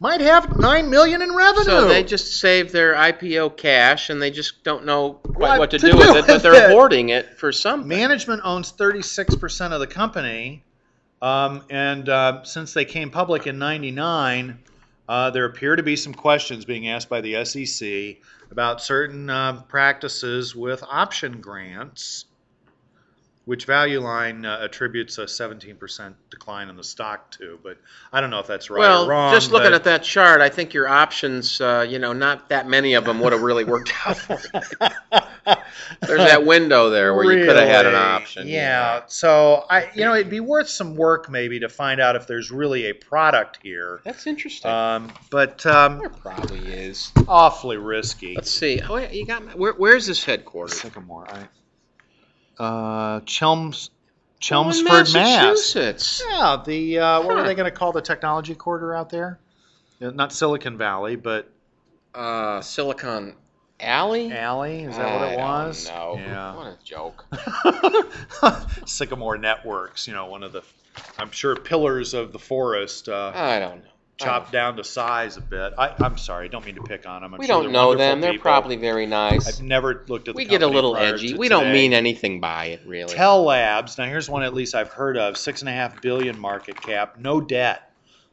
might 0.00 0.22
have 0.22 0.58
9 0.58 0.90
million 0.90 1.20
in 1.20 1.34
revenue. 1.34 1.64
So 1.64 1.86
they 1.86 2.02
just 2.02 2.40
saved 2.40 2.72
their 2.72 2.94
IPO 2.94 3.56
cash 3.56 4.08
and 4.08 4.20
they 4.20 4.30
just 4.30 4.64
don't 4.64 4.86
know 4.86 5.12
quite 5.12 5.58
What 5.58 5.70
to, 5.70 5.78
to 5.78 5.86
do, 5.86 5.92
do 5.92 5.98
with 5.98 6.16
it, 6.16 6.26
but 6.26 6.42
they're 6.42 6.70
hoarding 6.70 7.10
it 7.10 7.38
for 7.38 7.52
some. 7.52 7.86
Management 7.86 8.40
owns 8.42 8.72
36% 8.72 9.72
of 9.72 9.80
the 9.80 9.86
company. 9.86 10.64
Um, 11.22 11.64
and 11.68 12.08
uh, 12.08 12.42
since 12.44 12.72
they 12.72 12.86
came 12.86 13.10
public 13.10 13.46
in 13.46 13.58
'99, 13.58 14.58
uh, 15.06 15.30
there 15.30 15.44
appear 15.44 15.76
to 15.76 15.82
be 15.82 15.96
some 15.96 16.14
questions 16.14 16.64
being 16.64 16.88
asked 16.88 17.10
by 17.10 17.20
the 17.20 17.44
SEC 17.44 18.16
about 18.50 18.80
certain 18.80 19.28
uh, 19.28 19.60
practices 19.62 20.56
with 20.56 20.82
option 20.88 21.42
grants, 21.42 22.24
which 23.46 23.64
Value 23.64 24.00
Line 24.00 24.44
uh, 24.44 24.58
attributes 24.62 25.18
a 25.18 25.22
17% 25.24 26.14
decline 26.30 26.68
in 26.68 26.76
the 26.76 26.84
stock 26.84 27.30
to. 27.32 27.58
But 27.62 27.78
I 28.12 28.20
don't 28.20 28.30
know 28.30 28.38
if 28.38 28.46
that's 28.46 28.70
right 28.70 28.78
well, 28.78 29.06
or 29.06 29.08
wrong. 29.10 29.34
just 29.34 29.50
looking 29.50 29.66
but- 29.70 29.74
at 29.74 29.84
that 29.84 30.02
chart, 30.02 30.40
I 30.40 30.48
think 30.48 30.72
your 30.74 30.86
options, 30.88 31.60
uh, 31.60 31.84
you 31.88 31.98
know, 31.98 32.12
not 32.12 32.48
that 32.50 32.68
many 32.68 32.94
of 32.94 33.04
them 33.04 33.18
would 33.20 33.32
have 33.32 33.42
really 33.42 33.64
worked 33.64 33.92
out. 34.06 34.16
for 34.16 34.38
you. 34.54 34.88
There's 36.02 36.20
that 36.30 36.44
window 36.46 36.90
there 36.90 37.14
where 37.14 37.24
you 37.36 37.44
could 37.44 37.56
have 37.56 37.68
had 37.68 37.86
an 37.86 37.92
Really? 37.92 38.04
option. 38.04 38.46
Yeah. 38.48 39.02
So 39.08 39.64
I, 39.68 39.90
you 39.94 40.04
know, 40.04 40.14
it'd 40.14 40.30
be 40.30 40.40
worth 40.40 40.68
some 40.68 40.94
work 40.94 41.28
maybe 41.30 41.58
to 41.60 41.68
find 41.68 42.00
out 42.00 42.16
if 42.16 42.26
there's 42.26 42.50
really 42.50 42.86
a 42.90 42.94
product 42.94 43.58
here. 43.62 44.00
That's 44.04 44.26
interesting. 44.26 44.70
Um, 44.70 45.10
but 45.30 45.64
um, 45.66 45.98
there 45.98 46.08
probably 46.10 46.60
is. 46.60 47.10
awfully 47.26 47.76
risky. 47.78 48.34
Let's 48.34 48.50
see. 48.50 48.80
Oh, 48.88 48.94
wait, 48.94 49.12
you 49.12 49.26
got 49.26 49.44
my- 49.44 49.52
where, 49.52 49.72
where's 49.72 50.06
this 50.06 50.22
headquarters? 50.24 50.80
Sycamore. 50.80 51.28
I, 51.30 51.48
uh, 52.60 53.20
Chelms, 53.26 53.90
Oh, 53.92 54.42
Chelmsford, 54.42 54.84
Mass. 54.88 55.12
Massachusetts. 55.14 56.22
Yeah. 56.26 56.62
The 56.64 56.98
uh, 56.98 57.20
what 57.22 57.36
were 57.36 57.42
they 57.42 57.54
going 57.54 57.70
to 57.70 57.76
call 57.76 57.92
the 57.92 58.00
technology 58.00 58.54
quarter 58.54 58.94
out 58.94 59.10
there? 59.10 59.38
Not 60.00 60.32
Silicon 60.32 60.78
Valley, 60.78 61.16
but 61.16 61.50
Uh, 62.14 62.60
Silicon 62.62 63.34
Alley. 63.80 64.32
Alley. 64.32 64.84
Is 64.84 64.96
that 64.96 65.20
what 65.20 65.32
it 65.32 65.38
was? 65.38 65.88
know. 65.88 66.14
Yeah. 66.18 66.54
What 66.56 66.66
a 66.68 66.78
joke. 66.84 67.26
Sycamore 68.86 69.36
Networks. 69.38 70.06
You 70.08 70.14
know, 70.14 70.26
one 70.26 70.42
of 70.42 70.52
the, 70.52 70.62
I'm 71.18 71.30
sure, 71.30 71.54
pillars 71.56 72.14
of 72.14 72.32
the 72.32 72.38
forest. 72.38 73.08
Uh, 73.08 73.32
I 73.34 73.58
don't 73.58 73.84
know. 73.84 73.90
Chopped 74.24 74.52
down 74.52 74.76
to 74.76 74.84
size 74.84 75.36
a 75.36 75.40
bit. 75.40 75.72
I, 75.78 75.94
I'm 75.98 76.16
sorry, 76.18 76.48
don't 76.48 76.64
mean 76.64 76.76
to 76.76 76.82
pick 76.82 77.06
on 77.06 77.22
them. 77.22 77.34
I'm 77.34 77.38
We 77.40 77.46
sure 77.46 77.62
don't 77.62 77.72
know 77.72 77.94
them. 77.94 78.20
They're 78.20 78.32
people. 78.32 78.42
probably 78.42 78.76
very 78.76 79.06
nice. 79.06 79.46
I've 79.48 79.64
never 79.64 80.04
looked 80.08 80.28
at. 80.28 80.34
The 80.34 80.38
we 80.38 80.44
get 80.44 80.62
a 80.62 80.66
little 80.66 80.96
edgy. 80.96 81.34
We 81.34 81.48
don't 81.48 81.72
mean 81.72 81.92
anything 81.92 82.40
by 82.40 82.66
it, 82.66 82.82
really. 82.86 83.14
Tellabs. 83.14 83.98
Now 83.98 84.04
here's 84.06 84.28
one 84.28 84.42
at 84.42 84.54
least 84.54 84.74
I've 84.74 84.90
heard 84.92 85.16
of. 85.16 85.36
Six 85.36 85.62
and 85.62 85.68
a 85.68 85.72
half 85.72 86.00
billion 86.02 86.38
market 86.38 86.80
cap, 86.80 87.16
no 87.18 87.40
debt. 87.40 87.90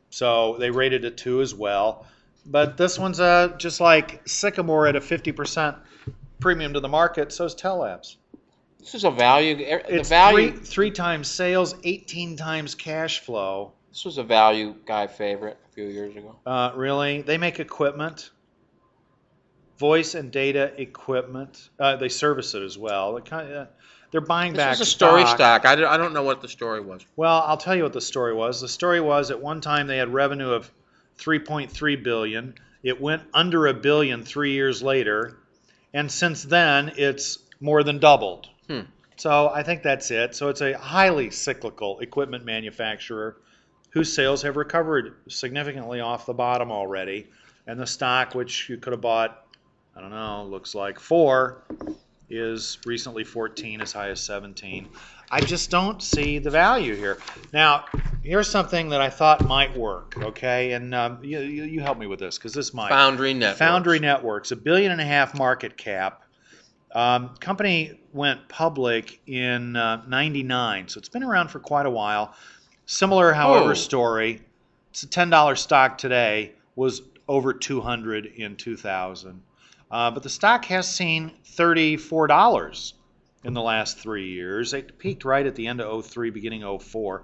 So 0.09 0.57
they 0.59 0.69
rated 0.71 1.05
a 1.05 1.11
two 1.11 1.41
as 1.41 1.53
well. 1.53 2.05
But 2.45 2.77
this 2.77 2.97
one's 2.97 3.19
uh, 3.19 3.55
just 3.57 3.81
like 3.81 4.21
Sycamore 4.27 4.87
at 4.87 4.95
a 4.95 5.01
50% 5.01 5.75
premium 6.39 6.73
to 6.73 6.79
the 6.79 6.87
market. 6.87 7.31
So 7.33 7.45
is 7.45 7.53
Tellabs. 7.55 8.15
this 8.79 8.95
is 8.95 9.03
a 9.03 9.11
value. 9.11 9.55
er, 9.69 9.81
The 9.85 9.95
It's 9.99 10.07
value. 10.09 10.51
three, 10.51 10.59
three 10.65 10.91
times 10.91 11.27
sales, 11.27 11.75
18 11.83 12.37
times 12.37 12.73
cash 12.75 13.19
flow. 13.19 13.73
This 13.97 14.05
was 14.05 14.19
a 14.19 14.23
value 14.23 14.75
guy 14.85 15.07
favorite 15.07 15.57
a 15.67 15.73
few 15.73 15.85
years 15.85 16.15
ago. 16.15 16.35
Uh, 16.45 16.71
really? 16.75 17.23
They 17.23 17.39
make 17.39 17.59
equipment, 17.59 18.29
voice 19.79 20.13
and 20.13 20.31
data 20.31 20.71
equipment. 20.79 21.69
Uh, 21.79 21.95
they 21.95 22.07
service 22.07 22.53
it 22.53 22.61
as 22.61 22.77
well. 22.77 23.15
They 23.15 23.21
kind 23.21 23.51
of, 23.51 23.67
they're 24.11 24.21
buying 24.21 24.53
This 24.53 24.59
back 24.59 24.69
was 24.73 24.81
a 24.81 24.85
story 24.85 25.25
stock. 25.25 25.65
I, 25.65 25.75
don't- 25.75 25.89
I 25.91 25.97
don't 25.97 26.13
know 26.13 26.21
what 26.21 26.43
the 26.43 26.47
story 26.47 26.79
was. 26.79 27.07
Well, 27.15 27.41
I'll 27.47 27.57
tell 27.57 27.75
you 27.75 27.81
what 27.81 27.93
the 27.93 27.99
story 27.99 28.35
was. 28.35 28.61
The 28.61 28.67
story 28.67 29.01
was 29.01 29.31
at 29.31 29.41
one 29.41 29.61
time 29.61 29.87
they 29.87 29.97
had 29.97 30.13
revenue 30.13 30.51
of 30.51 30.71
3.3 31.17 32.03
billion. 32.03 32.53
It 32.83 33.01
went 33.01 33.23
under 33.33 33.65
a 33.65 33.73
billion 33.73 34.23
three 34.23 34.51
years 34.51 34.83
later, 34.83 35.39
and 35.95 36.11
since 36.11 36.43
then 36.43 36.91
it's 36.97 37.39
more 37.59 37.81
than 37.81 37.97
doubled. 37.97 38.47
Hmm. 38.69 38.81
So 39.15 39.49
I 39.49 39.63
think 39.63 39.81
that's 39.81 40.11
it. 40.11 40.35
So 40.35 40.49
it's 40.49 40.61
a 40.61 40.77
highly 40.77 41.31
cyclical 41.31 41.97
equipment 42.01 42.45
manufacturer 42.45 43.37
whose 43.89 44.13
sales 44.13 44.41
have 44.43 44.57
recovered 44.57 45.15
significantly 45.27 45.99
off 45.99 46.25
the 46.25 46.33
bottom 46.33 46.71
already, 46.71 47.27
and 47.65 47.79
the 47.79 47.87
stock, 47.87 48.35
which 48.35 48.69
you 48.69 48.77
could 48.77 48.93
have 48.93 49.01
bought, 49.01 49.45
I 49.95 50.01
don't 50.01 50.11
know, 50.11 50.45
looks 50.45 50.75
like 50.75 50.99
four, 50.99 51.63
is 52.29 52.77
recently 52.85 53.23
14, 53.23 53.81
as 53.81 53.91
high 53.91 54.09
as 54.09 54.19
17. 54.21 54.87
I 55.29 55.41
just 55.41 55.69
don't 55.69 56.01
see 56.01 56.39
the 56.39 56.49
value 56.49 56.95
here. 56.95 57.17
Now, 57.53 57.85
here's 58.23 58.49
something 58.49 58.89
that 58.89 59.01
I 59.01 59.09
thought 59.09 59.45
might 59.45 59.75
work, 59.77 60.15
okay? 60.17 60.73
And 60.73 60.93
um, 60.93 61.19
you, 61.23 61.39
you, 61.39 61.63
you 61.63 61.81
help 61.81 61.97
me 61.97 62.07
with 62.07 62.19
this 62.19 62.37
because 62.37 62.53
this 62.53 62.73
might. 62.73 62.89
Foundry 62.89 63.33
Networks. 63.33 63.59
Foundry 63.59 63.99
Networks, 63.99 64.51
a 64.51 64.55
billion 64.55 64.91
and 64.91 65.01
a 65.01 65.05
half 65.05 65.37
market 65.37 65.77
cap. 65.77 66.23
Um, 66.93 67.35
company 67.39 67.99
went 68.13 68.47
public 68.47 69.19
in 69.27 69.75
uh, 69.75 70.03
99, 70.07 70.87
so 70.87 70.97
it's 70.97 71.09
been 71.09 71.23
around 71.23 71.49
for 71.49 71.59
quite 71.59 71.85
a 71.85 71.89
while. 71.89 72.33
Similar, 72.91 73.33
however, 73.33 73.71
Oh. 73.71 73.73
story. 73.73 74.41
It's 74.91 75.03
a 75.03 75.07
$10 75.07 75.59
stock 75.59 75.97
today, 75.97 76.53
was 76.77 77.01
over 77.27 77.51
200 77.53 78.25
in 78.25 78.55
2000. 78.55 79.41
Uh, 79.91 80.09
but 80.09 80.23
the 80.23 80.29
stock 80.29 80.63
has 80.65 80.87
seen 80.87 81.33
$34 81.45 82.93
in 83.43 83.53
the 83.53 83.61
last 83.61 83.99
three 83.99 84.29
years. 84.29 84.73
It 84.73 84.97
peaked 84.97 85.25
right 85.25 85.45
at 85.45 85.55
the 85.55 85.67
end 85.67 85.81
of 85.81 86.05
03, 86.05 86.29
beginning 86.29 86.63
04. 86.63 87.23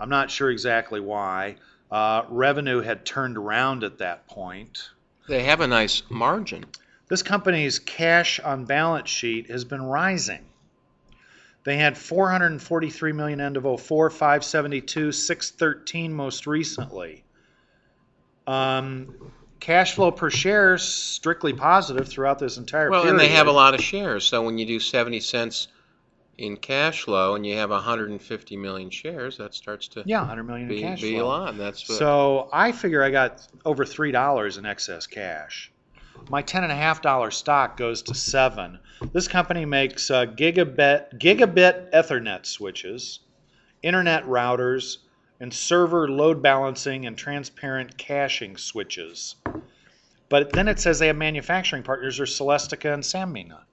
I'm 0.00 0.08
not 0.08 0.32
sure 0.32 0.50
exactly 0.50 0.98
why. 0.98 1.56
Uh, 1.92 2.22
revenue 2.28 2.80
had 2.80 3.06
turned 3.06 3.38
around 3.38 3.84
at 3.84 3.98
that 3.98 4.26
point. 4.26 4.90
They 5.28 5.44
have 5.44 5.60
a 5.60 5.68
nice 5.68 6.02
margin. 6.10 6.64
This 7.08 7.22
company's 7.22 7.78
cash 7.78 8.40
on 8.40 8.64
balance 8.64 9.08
sheet 9.10 9.48
has 9.48 9.64
been 9.64 9.82
rising. 9.82 10.44
They 11.64 11.78
had 11.78 11.96
443 11.96 13.12
million 13.12 13.40
end 13.40 13.56
of 13.56 13.80
04, 13.80 14.10
572, 14.10 15.12
613 15.12 16.12
most 16.12 16.46
recently. 16.46 17.24
Um, 18.46 19.32
cash 19.60 19.94
flow 19.94 20.10
per 20.10 20.28
share 20.28 20.76
strictly 20.76 21.54
positive 21.54 22.06
throughout 22.06 22.38
this 22.38 22.58
entire 22.58 22.90
period. 22.90 22.90
Well, 22.90 23.02
period. 23.04 23.12
and 23.12 23.20
they 23.20 23.34
have 23.34 23.46
a 23.46 23.52
lot 23.52 23.74
of 23.74 23.80
shares. 23.80 24.24
So 24.24 24.42
when 24.42 24.58
you 24.58 24.66
do 24.66 24.78
70 24.78 25.20
cents 25.20 25.68
in 26.36 26.58
cash 26.58 27.04
flow 27.04 27.34
and 27.34 27.46
you 27.46 27.56
have 27.56 27.70
150 27.70 28.56
million 28.58 28.90
shares, 28.90 29.38
that 29.38 29.54
starts 29.54 29.88
to 29.88 30.02
Yeah, 30.04 30.18
100 30.20 30.42
million 30.42 30.68
in 30.68 30.76
be, 30.76 30.82
cash 30.82 31.00
be 31.00 31.16
a 31.16 31.24
lot. 31.24 31.56
That's 31.56 31.88
what, 31.88 31.96
So 31.96 32.50
I 32.52 32.72
figure 32.72 33.02
I 33.02 33.10
got 33.10 33.46
over 33.64 33.86
three 33.86 34.12
dollars 34.12 34.58
in 34.58 34.66
excess 34.66 35.06
cash. 35.06 35.72
My 36.30 36.40
ten 36.42 36.62
and 36.62 36.72
a 36.72 36.76
half 36.76 37.02
dollar 37.02 37.30
stock 37.30 37.76
goes 37.76 38.02
to 38.02 38.14
seven. 38.14 38.80
This 39.12 39.28
company 39.28 39.64
makes 39.64 40.10
uh, 40.10 40.24
gigabit 40.26 41.18
gigabit 41.18 41.90
Ethernet 41.92 42.46
switches, 42.46 43.20
internet 43.82 44.24
routers, 44.24 44.98
and 45.38 45.52
server 45.52 46.08
load 46.08 46.42
balancing 46.42 47.06
and 47.06 47.16
transparent 47.16 47.98
caching 47.98 48.56
switches. 48.56 49.36
But 50.30 50.52
then 50.52 50.68
it 50.68 50.80
says 50.80 50.98
they 50.98 51.08
have 51.08 51.16
manufacturing 51.16 51.82
partners 51.82 52.18
are 52.18 52.24
Celestica 52.24 52.94
and 52.94 53.02
Sanmina. 53.02 53.64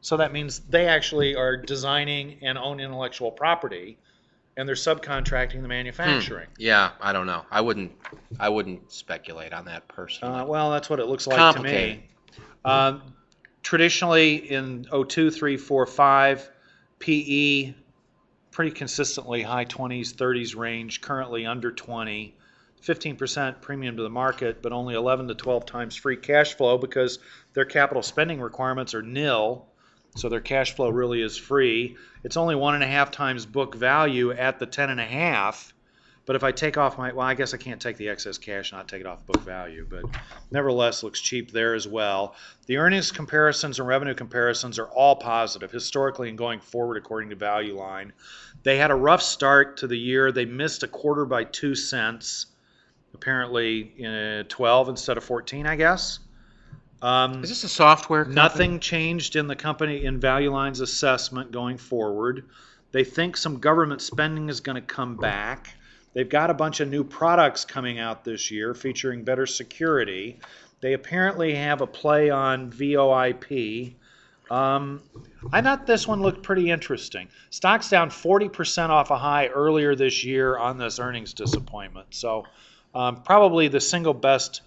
So 0.00 0.16
that 0.16 0.32
means 0.32 0.60
they 0.60 0.86
actually 0.86 1.34
are 1.34 1.56
designing 1.56 2.38
and 2.42 2.56
own 2.56 2.80
intellectual 2.80 3.32
property, 3.32 3.98
and 4.56 4.68
they're 4.68 4.76
subcontracting 4.76 5.62
the 5.62 5.68
manufacturing. 5.68 6.48
yeah, 6.58 6.90
I 7.00 7.12
don't 7.12 7.26
know. 7.26 7.44
I 7.50 7.60
wouldn't 7.60 7.92
I 8.38 8.48
wouldn't 8.48 8.92
speculate 8.92 9.52
on 9.52 9.64
that 9.66 9.88
personally. 9.88 10.40
Uh, 10.40 10.44
well, 10.44 10.70
that's 10.70 10.90
what 10.90 11.00
it 11.00 11.06
looks 11.06 11.26
like 11.26 11.36
to 11.36 11.40
Complicated. 11.54 11.98
me. 11.98 12.08
Um, 12.64 13.02
traditionally, 13.62 14.36
in 14.50 14.86
02, 15.08 15.30
3, 15.30 15.56
4, 15.56 15.86
5, 15.86 16.50
PE, 16.98 17.74
pretty 18.50 18.70
consistently 18.70 19.42
high 19.42 19.64
20s, 19.64 20.14
30s 20.14 20.56
range, 20.56 21.00
currently 21.00 21.46
under 21.46 21.72
20. 21.72 22.36
15% 22.82 23.60
premium 23.60 23.96
to 23.96 24.02
the 24.02 24.10
market, 24.10 24.60
but 24.60 24.72
only 24.72 24.94
11 24.96 25.28
to 25.28 25.34
12 25.36 25.64
times 25.64 25.94
free 25.94 26.16
cash 26.16 26.54
flow 26.54 26.76
because 26.76 27.20
their 27.52 27.64
capital 27.64 28.02
spending 28.02 28.40
requirements 28.40 28.92
are 28.92 29.02
nil. 29.02 29.66
So 30.14 30.28
their 30.28 30.40
cash 30.40 30.74
flow 30.74 30.90
really 30.90 31.22
is 31.22 31.36
free. 31.36 31.96
It's 32.22 32.36
only 32.36 32.54
one 32.54 32.74
and 32.74 32.84
a 32.84 32.86
half 32.86 33.10
times 33.10 33.46
book 33.46 33.74
value 33.74 34.30
at 34.32 34.58
the 34.58 34.66
ten 34.66 34.90
and 34.90 35.00
a 35.00 35.06
half. 35.06 35.72
But 36.24 36.36
if 36.36 36.44
I 36.44 36.52
take 36.52 36.78
off 36.78 36.98
my, 36.98 37.12
well, 37.12 37.26
I 37.26 37.34
guess 37.34 37.52
I 37.52 37.56
can't 37.56 37.82
take 37.82 37.96
the 37.96 38.08
excess 38.08 38.38
cash 38.38 38.70
and 38.70 38.78
not 38.78 38.86
take 38.86 39.00
it 39.00 39.06
off 39.06 39.26
book 39.26 39.42
value, 39.42 39.86
but 39.90 40.04
nevertheless 40.52 41.02
looks 41.02 41.20
cheap 41.20 41.50
there 41.50 41.74
as 41.74 41.88
well. 41.88 42.36
The 42.66 42.76
earnings 42.76 43.10
comparisons 43.10 43.80
and 43.80 43.88
revenue 43.88 44.14
comparisons 44.14 44.78
are 44.78 44.86
all 44.86 45.16
positive 45.16 45.72
historically 45.72 46.28
and 46.28 46.38
going 46.38 46.60
forward 46.60 46.96
according 46.96 47.30
to 47.30 47.36
Value 47.36 47.76
Line. 47.76 48.12
They 48.62 48.76
had 48.76 48.92
a 48.92 48.94
rough 48.94 49.22
start 49.22 49.78
to 49.78 49.88
the 49.88 49.98
year. 49.98 50.30
They 50.30 50.44
missed 50.44 50.84
a 50.84 50.88
quarter 50.88 51.24
by 51.24 51.42
two 51.42 51.74
cents, 51.74 52.46
apparently 53.14 53.92
in 53.98 54.12
uh, 54.12 54.44
12 54.48 54.90
instead 54.90 55.16
of 55.16 55.24
14, 55.24 55.66
I 55.66 55.74
guess. 55.74 56.20
Um, 57.02 57.42
Is 57.42 57.48
this 57.48 57.64
a 57.64 57.68
software 57.68 58.22
company? 58.22 58.36
Nothing 58.36 58.80
changed 58.80 59.34
in 59.34 59.48
the 59.48 59.56
company 59.56 60.04
in 60.04 60.20
Value 60.20 60.52
Line's 60.52 60.80
assessment 60.80 61.50
going 61.50 61.76
forward. 61.76 62.44
They 62.92 63.02
think 63.02 63.36
some 63.36 63.58
government 63.58 64.00
spending 64.00 64.48
is 64.48 64.60
going 64.60 64.76
to 64.76 64.82
come 64.82 65.16
back. 65.16 65.74
They've 66.14 66.28
got 66.28 66.50
a 66.50 66.54
bunch 66.54 66.80
of 66.80 66.88
new 66.88 67.02
products 67.02 67.64
coming 67.64 67.98
out 67.98 68.24
this 68.24 68.50
year 68.50 68.72
featuring 68.74 69.24
better 69.24 69.46
security. 69.46 70.38
They 70.80 70.92
apparently 70.92 71.54
have 71.54 71.80
a 71.80 71.86
play 71.86 72.30
on 72.30 72.70
VoIP. 72.70 73.94
Um, 74.50 75.00
I 75.52 75.62
thought 75.62 75.86
this 75.86 76.06
one 76.06 76.20
looked 76.20 76.42
pretty 76.42 76.70
interesting. 76.70 77.28
Stock's 77.50 77.88
down 77.88 78.10
40% 78.10 78.90
off 78.90 79.10
a 79.10 79.16
high 79.16 79.48
earlier 79.48 79.94
this 79.94 80.22
year 80.22 80.58
on 80.58 80.76
this 80.76 80.98
earnings 80.98 81.32
disappointment. 81.32 82.08
So, 82.10 82.44
um, 82.94 83.22
probably 83.22 83.68
the 83.68 83.80
single 83.80 84.12
best 84.12 84.60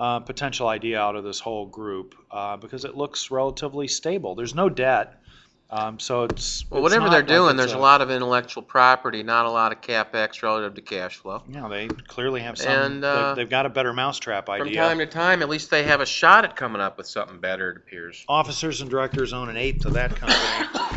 uh, 0.00 0.20
potential 0.20 0.68
idea 0.68 1.00
out 1.00 1.16
of 1.16 1.24
this 1.24 1.40
whole 1.40 1.66
group 1.66 2.14
uh, 2.30 2.56
because 2.56 2.84
it 2.84 2.96
looks 2.96 3.30
relatively 3.30 3.88
stable. 3.88 4.34
There's 4.34 4.54
no 4.54 4.68
debt. 4.68 5.17
Um, 5.70 5.98
so 5.98 6.24
it's 6.24 6.64
Well, 6.70 6.80
it's 6.80 6.82
whatever 6.84 7.06
not 7.06 7.10
they're 7.10 7.20
like 7.20 7.28
doing, 7.28 7.50
it's 7.50 7.58
there's 7.58 7.72
a 7.72 7.78
lot 7.78 8.00
of 8.00 8.10
intellectual 8.10 8.62
property, 8.62 9.22
not 9.22 9.44
a 9.44 9.50
lot 9.50 9.70
of 9.70 9.82
capex 9.82 10.42
relative 10.42 10.74
to 10.74 10.80
cash 10.80 11.16
flow. 11.16 11.42
Yeah, 11.46 11.68
they 11.68 11.88
clearly 11.88 12.40
have 12.40 12.56
some. 12.56 12.72
And, 12.72 13.04
uh, 13.04 13.34
they, 13.34 13.42
have 13.42 13.50
got 13.50 13.66
a 13.66 13.68
better 13.68 13.92
mousetrap 13.92 14.48
idea. 14.48 14.64
From 14.64 14.74
time 14.74 14.98
to 14.98 15.06
time, 15.06 15.42
at 15.42 15.50
least 15.50 15.70
they 15.70 15.82
have 15.82 16.00
a 16.00 16.06
shot 16.06 16.46
at 16.46 16.56
coming 16.56 16.80
up 16.80 16.96
with 16.96 17.06
something 17.06 17.38
better, 17.38 17.72
it 17.72 17.76
appears. 17.76 18.24
officers 18.28 18.80
and 18.80 18.90
directors 18.90 19.34
own 19.34 19.50
an 19.50 19.58
eighth 19.58 19.84
of 19.84 19.92
that 19.92 20.16
company. 20.16 20.38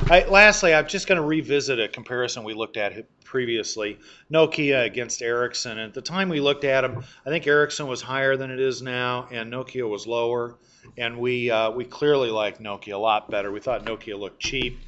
I, 0.10 0.26
lastly, 0.30 0.74
I'm 0.74 0.88
just 0.88 1.06
going 1.06 1.20
to 1.20 1.28
revisit 1.28 1.78
a 1.78 1.90
comparison 1.90 2.46
we 2.46 2.54
looked 2.54 2.78
at 2.78 3.06
previously 3.26 4.00
Nokia 4.32 4.86
against 4.86 5.22
Ericsson. 5.22 5.80
And 5.80 5.90
at 5.90 5.94
the 5.94 6.02
time 6.02 6.30
we 6.30 6.40
looked 6.40 6.64
at 6.64 6.82
them, 6.82 7.04
I 7.26 7.30
think 7.30 7.46
Ericsson 7.46 7.88
was 7.88 8.02
higher 8.02 8.38
than 8.38 8.52
it 8.52 8.60
is 8.60 8.82
now, 8.82 9.28
and 9.32 9.52
Nokia 9.52 9.90
was 9.90 10.08
lower. 10.08 10.58
And 10.98 11.20
we, 11.20 11.52
uh, 11.52 11.72
we 11.72 11.86
clearly 11.86 12.30
like 12.30 12.60
Nokia 12.60 12.94
a 12.94 12.98
lot 12.98 13.30
better. 13.30 13.52
We 13.52 13.60
thought 13.60 13.86
Nokia 13.86 14.20
looked 14.20 14.40
cheap. 14.40 14.80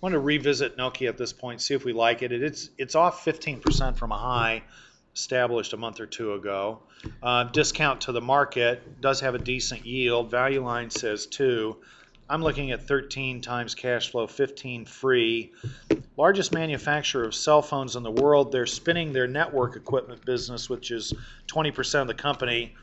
want 0.00 0.12
to 0.12 0.18
revisit 0.18 0.76
Nokia 0.76 1.08
at 1.08 1.18
this 1.18 1.32
point, 1.32 1.60
see 1.60 1.74
if 1.74 1.84
we 1.84 1.92
like 1.92 2.22
it. 2.22 2.32
It's, 2.32 2.70
it's 2.78 2.94
off 2.94 3.24
15% 3.24 3.96
from 3.96 4.12
a 4.12 4.18
high 4.18 4.62
established 5.14 5.72
a 5.72 5.76
month 5.76 6.00
or 6.00 6.06
two 6.06 6.34
ago. 6.34 6.80
Uh, 7.22 7.44
discount 7.44 8.02
to 8.02 8.12
the 8.12 8.20
market 8.20 9.00
does 9.00 9.20
have 9.20 9.34
a 9.34 9.38
decent 9.38 9.84
yield. 9.84 10.30
Value 10.30 10.64
line 10.64 10.90
says 10.90 11.26
two. 11.26 11.76
I'm 12.28 12.42
looking 12.42 12.70
at 12.70 12.86
13 12.86 13.42
times 13.42 13.74
cash 13.74 14.10
flow, 14.10 14.26
15 14.26 14.86
free. 14.86 15.52
Largest 16.16 16.52
manufacturer 16.52 17.24
of 17.24 17.34
cell 17.34 17.60
phones 17.60 17.96
in 17.96 18.02
the 18.02 18.10
world. 18.10 18.52
They're 18.52 18.66
spinning 18.66 19.12
their 19.12 19.26
network 19.26 19.76
equipment 19.76 20.24
business, 20.24 20.70
which 20.70 20.90
is 20.90 21.12
20% 21.48 22.00
of 22.00 22.06
the 22.06 22.14
company, 22.14 22.74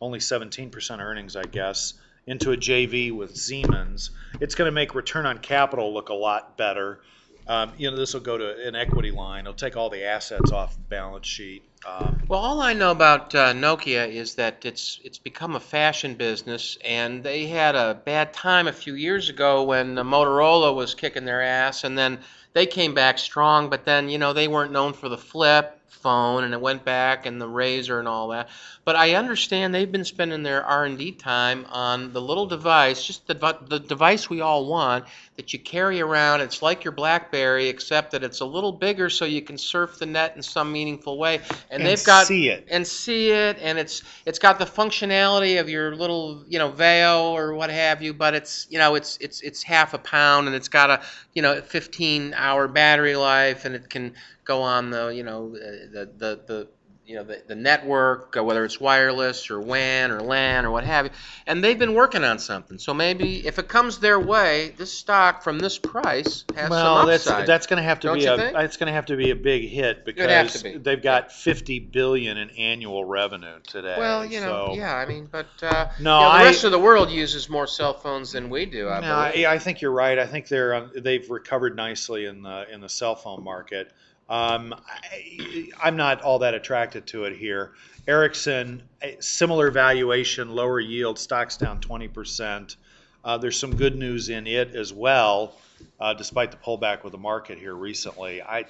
only 0.00 0.18
17% 0.18 0.98
earnings, 0.98 1.36
I 1.36 1.44
guess, 1.44 1.94
into 2.28 2.52
a 2.52 2.56
JV 2.56 3.10
with 3.10 3.36
Siemens. 3.36 4.10
It's 4.40 4.54
going 4.54 4.66
to 4.66 4.72
make 4.72 4.94
return 4.94 5.26
on 5.26 5.38
capital 5.38 5.92
look 5.92 6.10
a 6.10 6.14
lot 6.14 6.56
better. 6.56 7.00
Um, 7.46 7.72
you 7.78 7.90
know, 7.90 7.96
this 7.96 8.12
will 8.12 8.20
go 8.20 8.36
to 8.36 8.68
an 8.68 8.76
equity 8.76 9.10
line. 9.10 9.44
It'll 9.44 9.54
take 9.54 9.76
all 9.76 9.88
the 9.88 10.04
assets 10.04 10.52
off 10.52 10.74
the 10.74 10.82
balance 10.82 11.26
sheet. 11.26 11.62
Um, 11.86 12.20
Well, 12.28 12.40
all 12.40 12.60
I 12.60 12.74
know 12.74 12.90
about 12.90 13.34
uh, 13.34 13.54
Nokia 13.54 14.06
is 14.06 14.34
that 14.34 14.66
it's 14.66 15.00
it's 15.02 15.16
become 15.16 15.56
a 15.56 15.60
fashion 15.60 16.14
business, 16.14 16.76
and 16.84 17.24
they 17.24 17.46
had 17.46 17.74
a 17.74 17.94
bad 17.94 18.34
time 18.34 18.68
a 18.68 18.72
few 18.72 18.94
years 18.94 19.30
ago 19.30 19.62
when 19.62 19.94
Motorola 19.94 20.74
was 20.74 20.94
kicking 20.94 21.24
their 21.24 21.40
ass, 21.40 21.84
and 21.84 21.96
then 21.96 22.18
they 22.52 22.66
came 22.66 22.92
back 22.92 23.18
strong. 23.18 23.70
But 23.70 23.86
then 23.86 24.10
you 24.10 24.18
know 24.18 24.34
they 24.34 24.48
weren't 24.48 24.72
known 24.72 24.92
for 24.92 25.08
the 25.08 25.16
flip 25.16 25.77
phone, 25.98 26.44
and 26.44 26.54
it 26.54 26.60
went 26.60 26.84
back, 26.84 27.26
and 27.26 27.40
the 27.40 27.48
RAZR 27.48 27.98
and 27.98 28.08
all 28.08 28.28
that. 28.28 28.48
But 28.84 28.96
I 28.96 29.14
understand 29.14 29.74
they've 29.74 29.90
been 29.90 30.04
spending 30.04 30.42
their 30.42 30.64
R&D 30.64 31.12
time 31.12 31.66
on 31.70 32.12
the 32.12 32.20
little 32.20 32.46
device, 32.46 33.04
just 33.04 33.26
the 33.26 33.34
the 33.66 33.78
device 33.78 34.30
we 34.30 34.40
all 34.40 34.66
want 34.66 35.04
that 35.38 35.52
you 35.52 35.58
carry 35.60 36.00
around. 36.00 36.40
It's 36.40 36.62
like 36.62 36.82
your 36.82 36.90
BlackBerry, 36.90 37.68
except 37.68 38.10
that 38.10 38.24
it's 38.24 38.40
a 38.40 38.44
little 38.44 38.72
bigger, 38.72 39.08
so 39.08 39.24
you 39.24 39.40
can 39.40 39.56
surf 39.56 39.96
the 40.00 40.04
net 40.04 40.34
in 40.34 40.42
some 40.42 40.72
meaningful 40.72 41.16
way. 41.16 41.40
And, 41.70 41.86
they've 41.86 42.04
got 42.04 42.26
see 42.26 42.48
it. 42.48 42.66
and 42.68 42.84
see 42.84 43.30
it 43.30 43.56
and 43.60 43.78
it's 43.78 44.02
it's 44.26 44.40
got 44.40 44.58
the 44.58 44.64
functionality 44.64 45.60
of 45.60 45.68
your 45.68 45.94
little 45.94 46.44
you 46.48 46.58
know 46.58 46.70
Veo 46.70 47.32
or 47.36 47.54
what 47.54 47.70
have 47.70 48.02
you 48.02 48.12
but 48.12 48.34
it's 48.34 48.66
you 48.68 48.78
know 48.78 48.96
it's 48.96 49.16
it's 49.18 49.40
it's 49.42 49.62
half 49.62 49.94
a 49.94 49.98
pound 49.98 50.48
and 50.48 50.56
it's 50.56 50.68
got 50.68 50.90
a 50.90 51.00
you 51.34 51.42
know 51.42 51.60
15 51.62 52.34
hour 52.34 52.66
battery 52.66 53.14
life 53.14 53.64
and 53.64 53.76
it 53.76 53.88
can 53.88 54.14
go 54.44 54.60
on 54.60 54.90
the 54.90 55.08
you 55.08 55.22
know 55.22 55.50
the 55.52 56.10
the, 56.16 56.40
the 56.46 56.68
you 57.08 57.16
know 57.16 57.24
the, 57.24 57.42
the 57.48 57.54
network 57.54 58.36
uh, 58.36 58.44
whether 58.44 58.64
it's 58.66 58.78
wireless 58.78 59.50
or 59.50 59.58
WAN 59.60 60.10
or 60.10 60.20
LAN 60.20 60.66
or 60.66 60.70
what 60.70 60.84
have 60.84 61.06
you 61.06 61.10
and 61.46 61.64
they've 61.64 61.78
been 61.78 61.94
working 61.94 62.22
on 62.22 62.38
something 62.38 62.78
so 62.78 62.92
maybe 62.92 63.46
if 63.46 63.58
it 63.58 63.66
comes 63.66 63.98
their 63.98 64.20
way 64.20 64.74
this 64.76 64.92
stock 64.92 65.42
from 65.42 65.58
this 65.58 65.78
price 65.78 66.44
has 66.54 66.68
well, 66.68 66.98
some 66.98 67.08
that's 67.08 67.26
upside 67.26 67.46
that's 67.46 67.66
going 67.66 67.78
to 67.78 67.82
have 67.82 67.98
to 68.00 68.08
Don't 68.08 68.18
be 68.18 68.26
a 68.26 68.36
think? 68.36 68.56
it's 68.58 68.76
going 68.76 68.88
to 68.88 68.92
have 68.92 69.06
to 69.06 69.16
be 69.16 69.30
a 69.30 69.36
big 69.36 69.68
hit 69.70 70.04
because 70.04 70.62
be. 70.62 70.76
they've 70.76 71.02
got 71.02 71.32
50 71.32 71.78
billion 71.80 72.36
in 72.36 72.50
annual 72.50 73.02
revenue 73.04 73.58
today. 73.66 73.96
well 73.98 74.24
you 74.24 74.40
know 74.40 74.66
so- 74.68 74.74
yeah 74.74 74.94
I 74.94 75.06
mean 75.06 75.28
but 75.32 75.46
uh, 75.62 75.88
No, 75.98 76.18
you 76.18 76.24
know, 76.26 76.32
the 76.32 76.38
I- 76.38 76.44
rest 76.44 76.64
of 76.64 76.72
the 76.72 76.78
world 76.78 77.10
uses 77.10 77.48
more 77.48 77.66
cell 77.66 77.94
phones 77.94 78.32
than 78.32 78.50
we 78.50 78.66
do 78.66 78.88
I 78.90 79.00
No, 79.00 79.30
believe. 79.30 79.46
I, 79.46 79.54
I 79.54 79.58
think 79.58 79.80
you're 79.80 79.92
right. 79.92 80.18
I 80.18 80.26
think 80.26 80.48
they're 80.48 80.74
um, 80.74 80.90
they've 80.94 81.28
recovered 81.30 81.74
nicely 81.74 82.26
in 82.26 82.42
the 82.42 82.66
in 82.70 82.82
the 82.82 82.88
cell 82.90 83.14
phone 83.14 83.42
market. 83.42 83.90
Um, 84.28 84.74
I, 84.86 85.70
I'm 85.82 85.96
not 85.96 86.22
all 86.22 86.40
that 86.40 86.54
attracted 86.54 87.06
to 87.08 87.24
it 87.24 87.36
here. 87.36 87.72
Ericsson, 88.06 88.82
similar 89.20 89.70
valuation, 89.70 90.50
lower 90.50 90.80
yield, 90.80 91.18
stocks 91.18 91.56
down 91.56 91.80
20%. 91.80 92.76
Uh, 93.24 93.36
there's 93.36 93.58
some 93.58 93.74
good 93.76 93.96
news 93.96 94.28
in 94.28 94.46
it 94.46 94.74
as 94.74 94.92
well, 94.92 95.54
uh, 96.00 96.14
despite 96.14 96.50
the 96.50 96.56
pullback 96.56 97.04
with 97.04 97.12
the 97.12 97.18
market 97.18 97.58
here 97.58 97.74
recently. 97.74 98.40
I, 98.42 98.64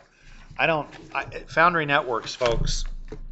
I 0.59 0.67
don't. 0.67 0.89
I, 1.15 1.25
Foundry 1.25 1.87
Networks, 1.87 2.35
folks, 2.35 2.85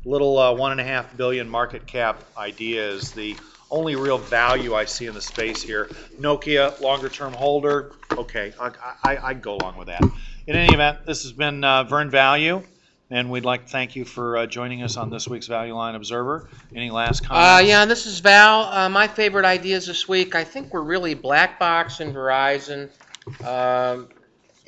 little 0.05 0.39
uh, 0.39 0.53
one 0.53 0.73
and 0.73 0.81
a 0.81 0.85
half 0.85 1.17
billion 1.17 1.49
market 1.49 1.87
cap 1.87 2.23
idea 2.37 2.89
is 2.89 3.13
the 3.13 3.37
only 3.71 3.97
real 3.97 4.19
value 4.19 4.75
I 4.75 4.85
see 4.85 5.07
in 5.07 5.15
the 5.15 5.21
space 5.21 5.63
here. 5.63 5.87
Nokia, 6.21 6.81
longer 6.81 7.09
term 7.09 7.33
holder. 7.33 7.93
Okay, 8.13 8.53
I, 8.61 8.71
I, 9.03 9.17
I'd 9.29 9.43
go 9.43 9.57
along 9.57 9.77
with 9.77 9.89
that. 9.89 10.05
In 10.47 10.55
any 10.55 10.73
event, 10.73 11.05
this 11.07 11.23
has 11.25 11.33
been 11.33 11.65
uh, 11.65 11.83
Vern 11.85 12.09
Value, 12.09 12.63
and 13.11 13.31
we'd 13.31 13.45
like 13.45 13.67
to 13.67 13.73
thank 13.73 13.97
you 13.97 14.05
for 14.05 14.37
uh, 14.39 14.47
joining 14.47 14.83
us 14.83 14.97
on 14.97 15.11
this 15.11 15.27
week's 15.27 15.49
Value 15.49 15.75
Line 15.75 15.95
Observer. 15.97 16.49
Any 16.75 16.91
last 16.91 17.25
Uh, 17.25 17.29
comments? 17.29 17.69
yeah, 17.69 17.85
this 17.85 18.07
is 18.07 18.21
Val. 18.21 18.63
Uh, 18.65 18.89
my 18.89 19.09
favorite 19.09 19.45
ideas 19.45 19.87
this 19.87 20.09
week, 20.09 20.35
I 20.37 20.45
think 20.45 20.73
we're 20.73 20.83
really 20.83 21.15
Black 21.15 21.59
Box 21.59 21.99
and 22.01 22.15
Verizon. 22.15 22.91
Um, 23.45 24.09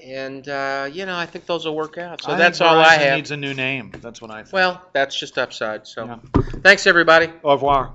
and, 0.05 0.49
uh, 0.49 0.89
you 0.93 1.07
know, 1.07 1.16
I 1.16 1.26
think 1.26 1.47
those 1.47 1.64
will 1.64 1.76
work 1.76 1.97
out. 1.97 2.22
So 2.22 2.33
I 2.33 2.37
that's 2.37 2.61
all 2.61 2.76
I 2.76 2.95
have. 2.95 3.16
needs 3.16 3.31
a 3.31 3.37
new 3.37 3.55
name. 3.55 3.93
That's 4.01 4.20
what 4.20 4.33
I 4.33 4.43
think. 4.43 4.53
Well, 4.53 4.83
that's 4.93 5.18
just 5.18 5.39
upside. 5.39 5.87
So 5.87 6.07
Yeah. 6.07 6.41
thanks, 6.62 6.89
everybody. 6.89 7.29
Au 7.45 7.53
revoir. 7.53 7.95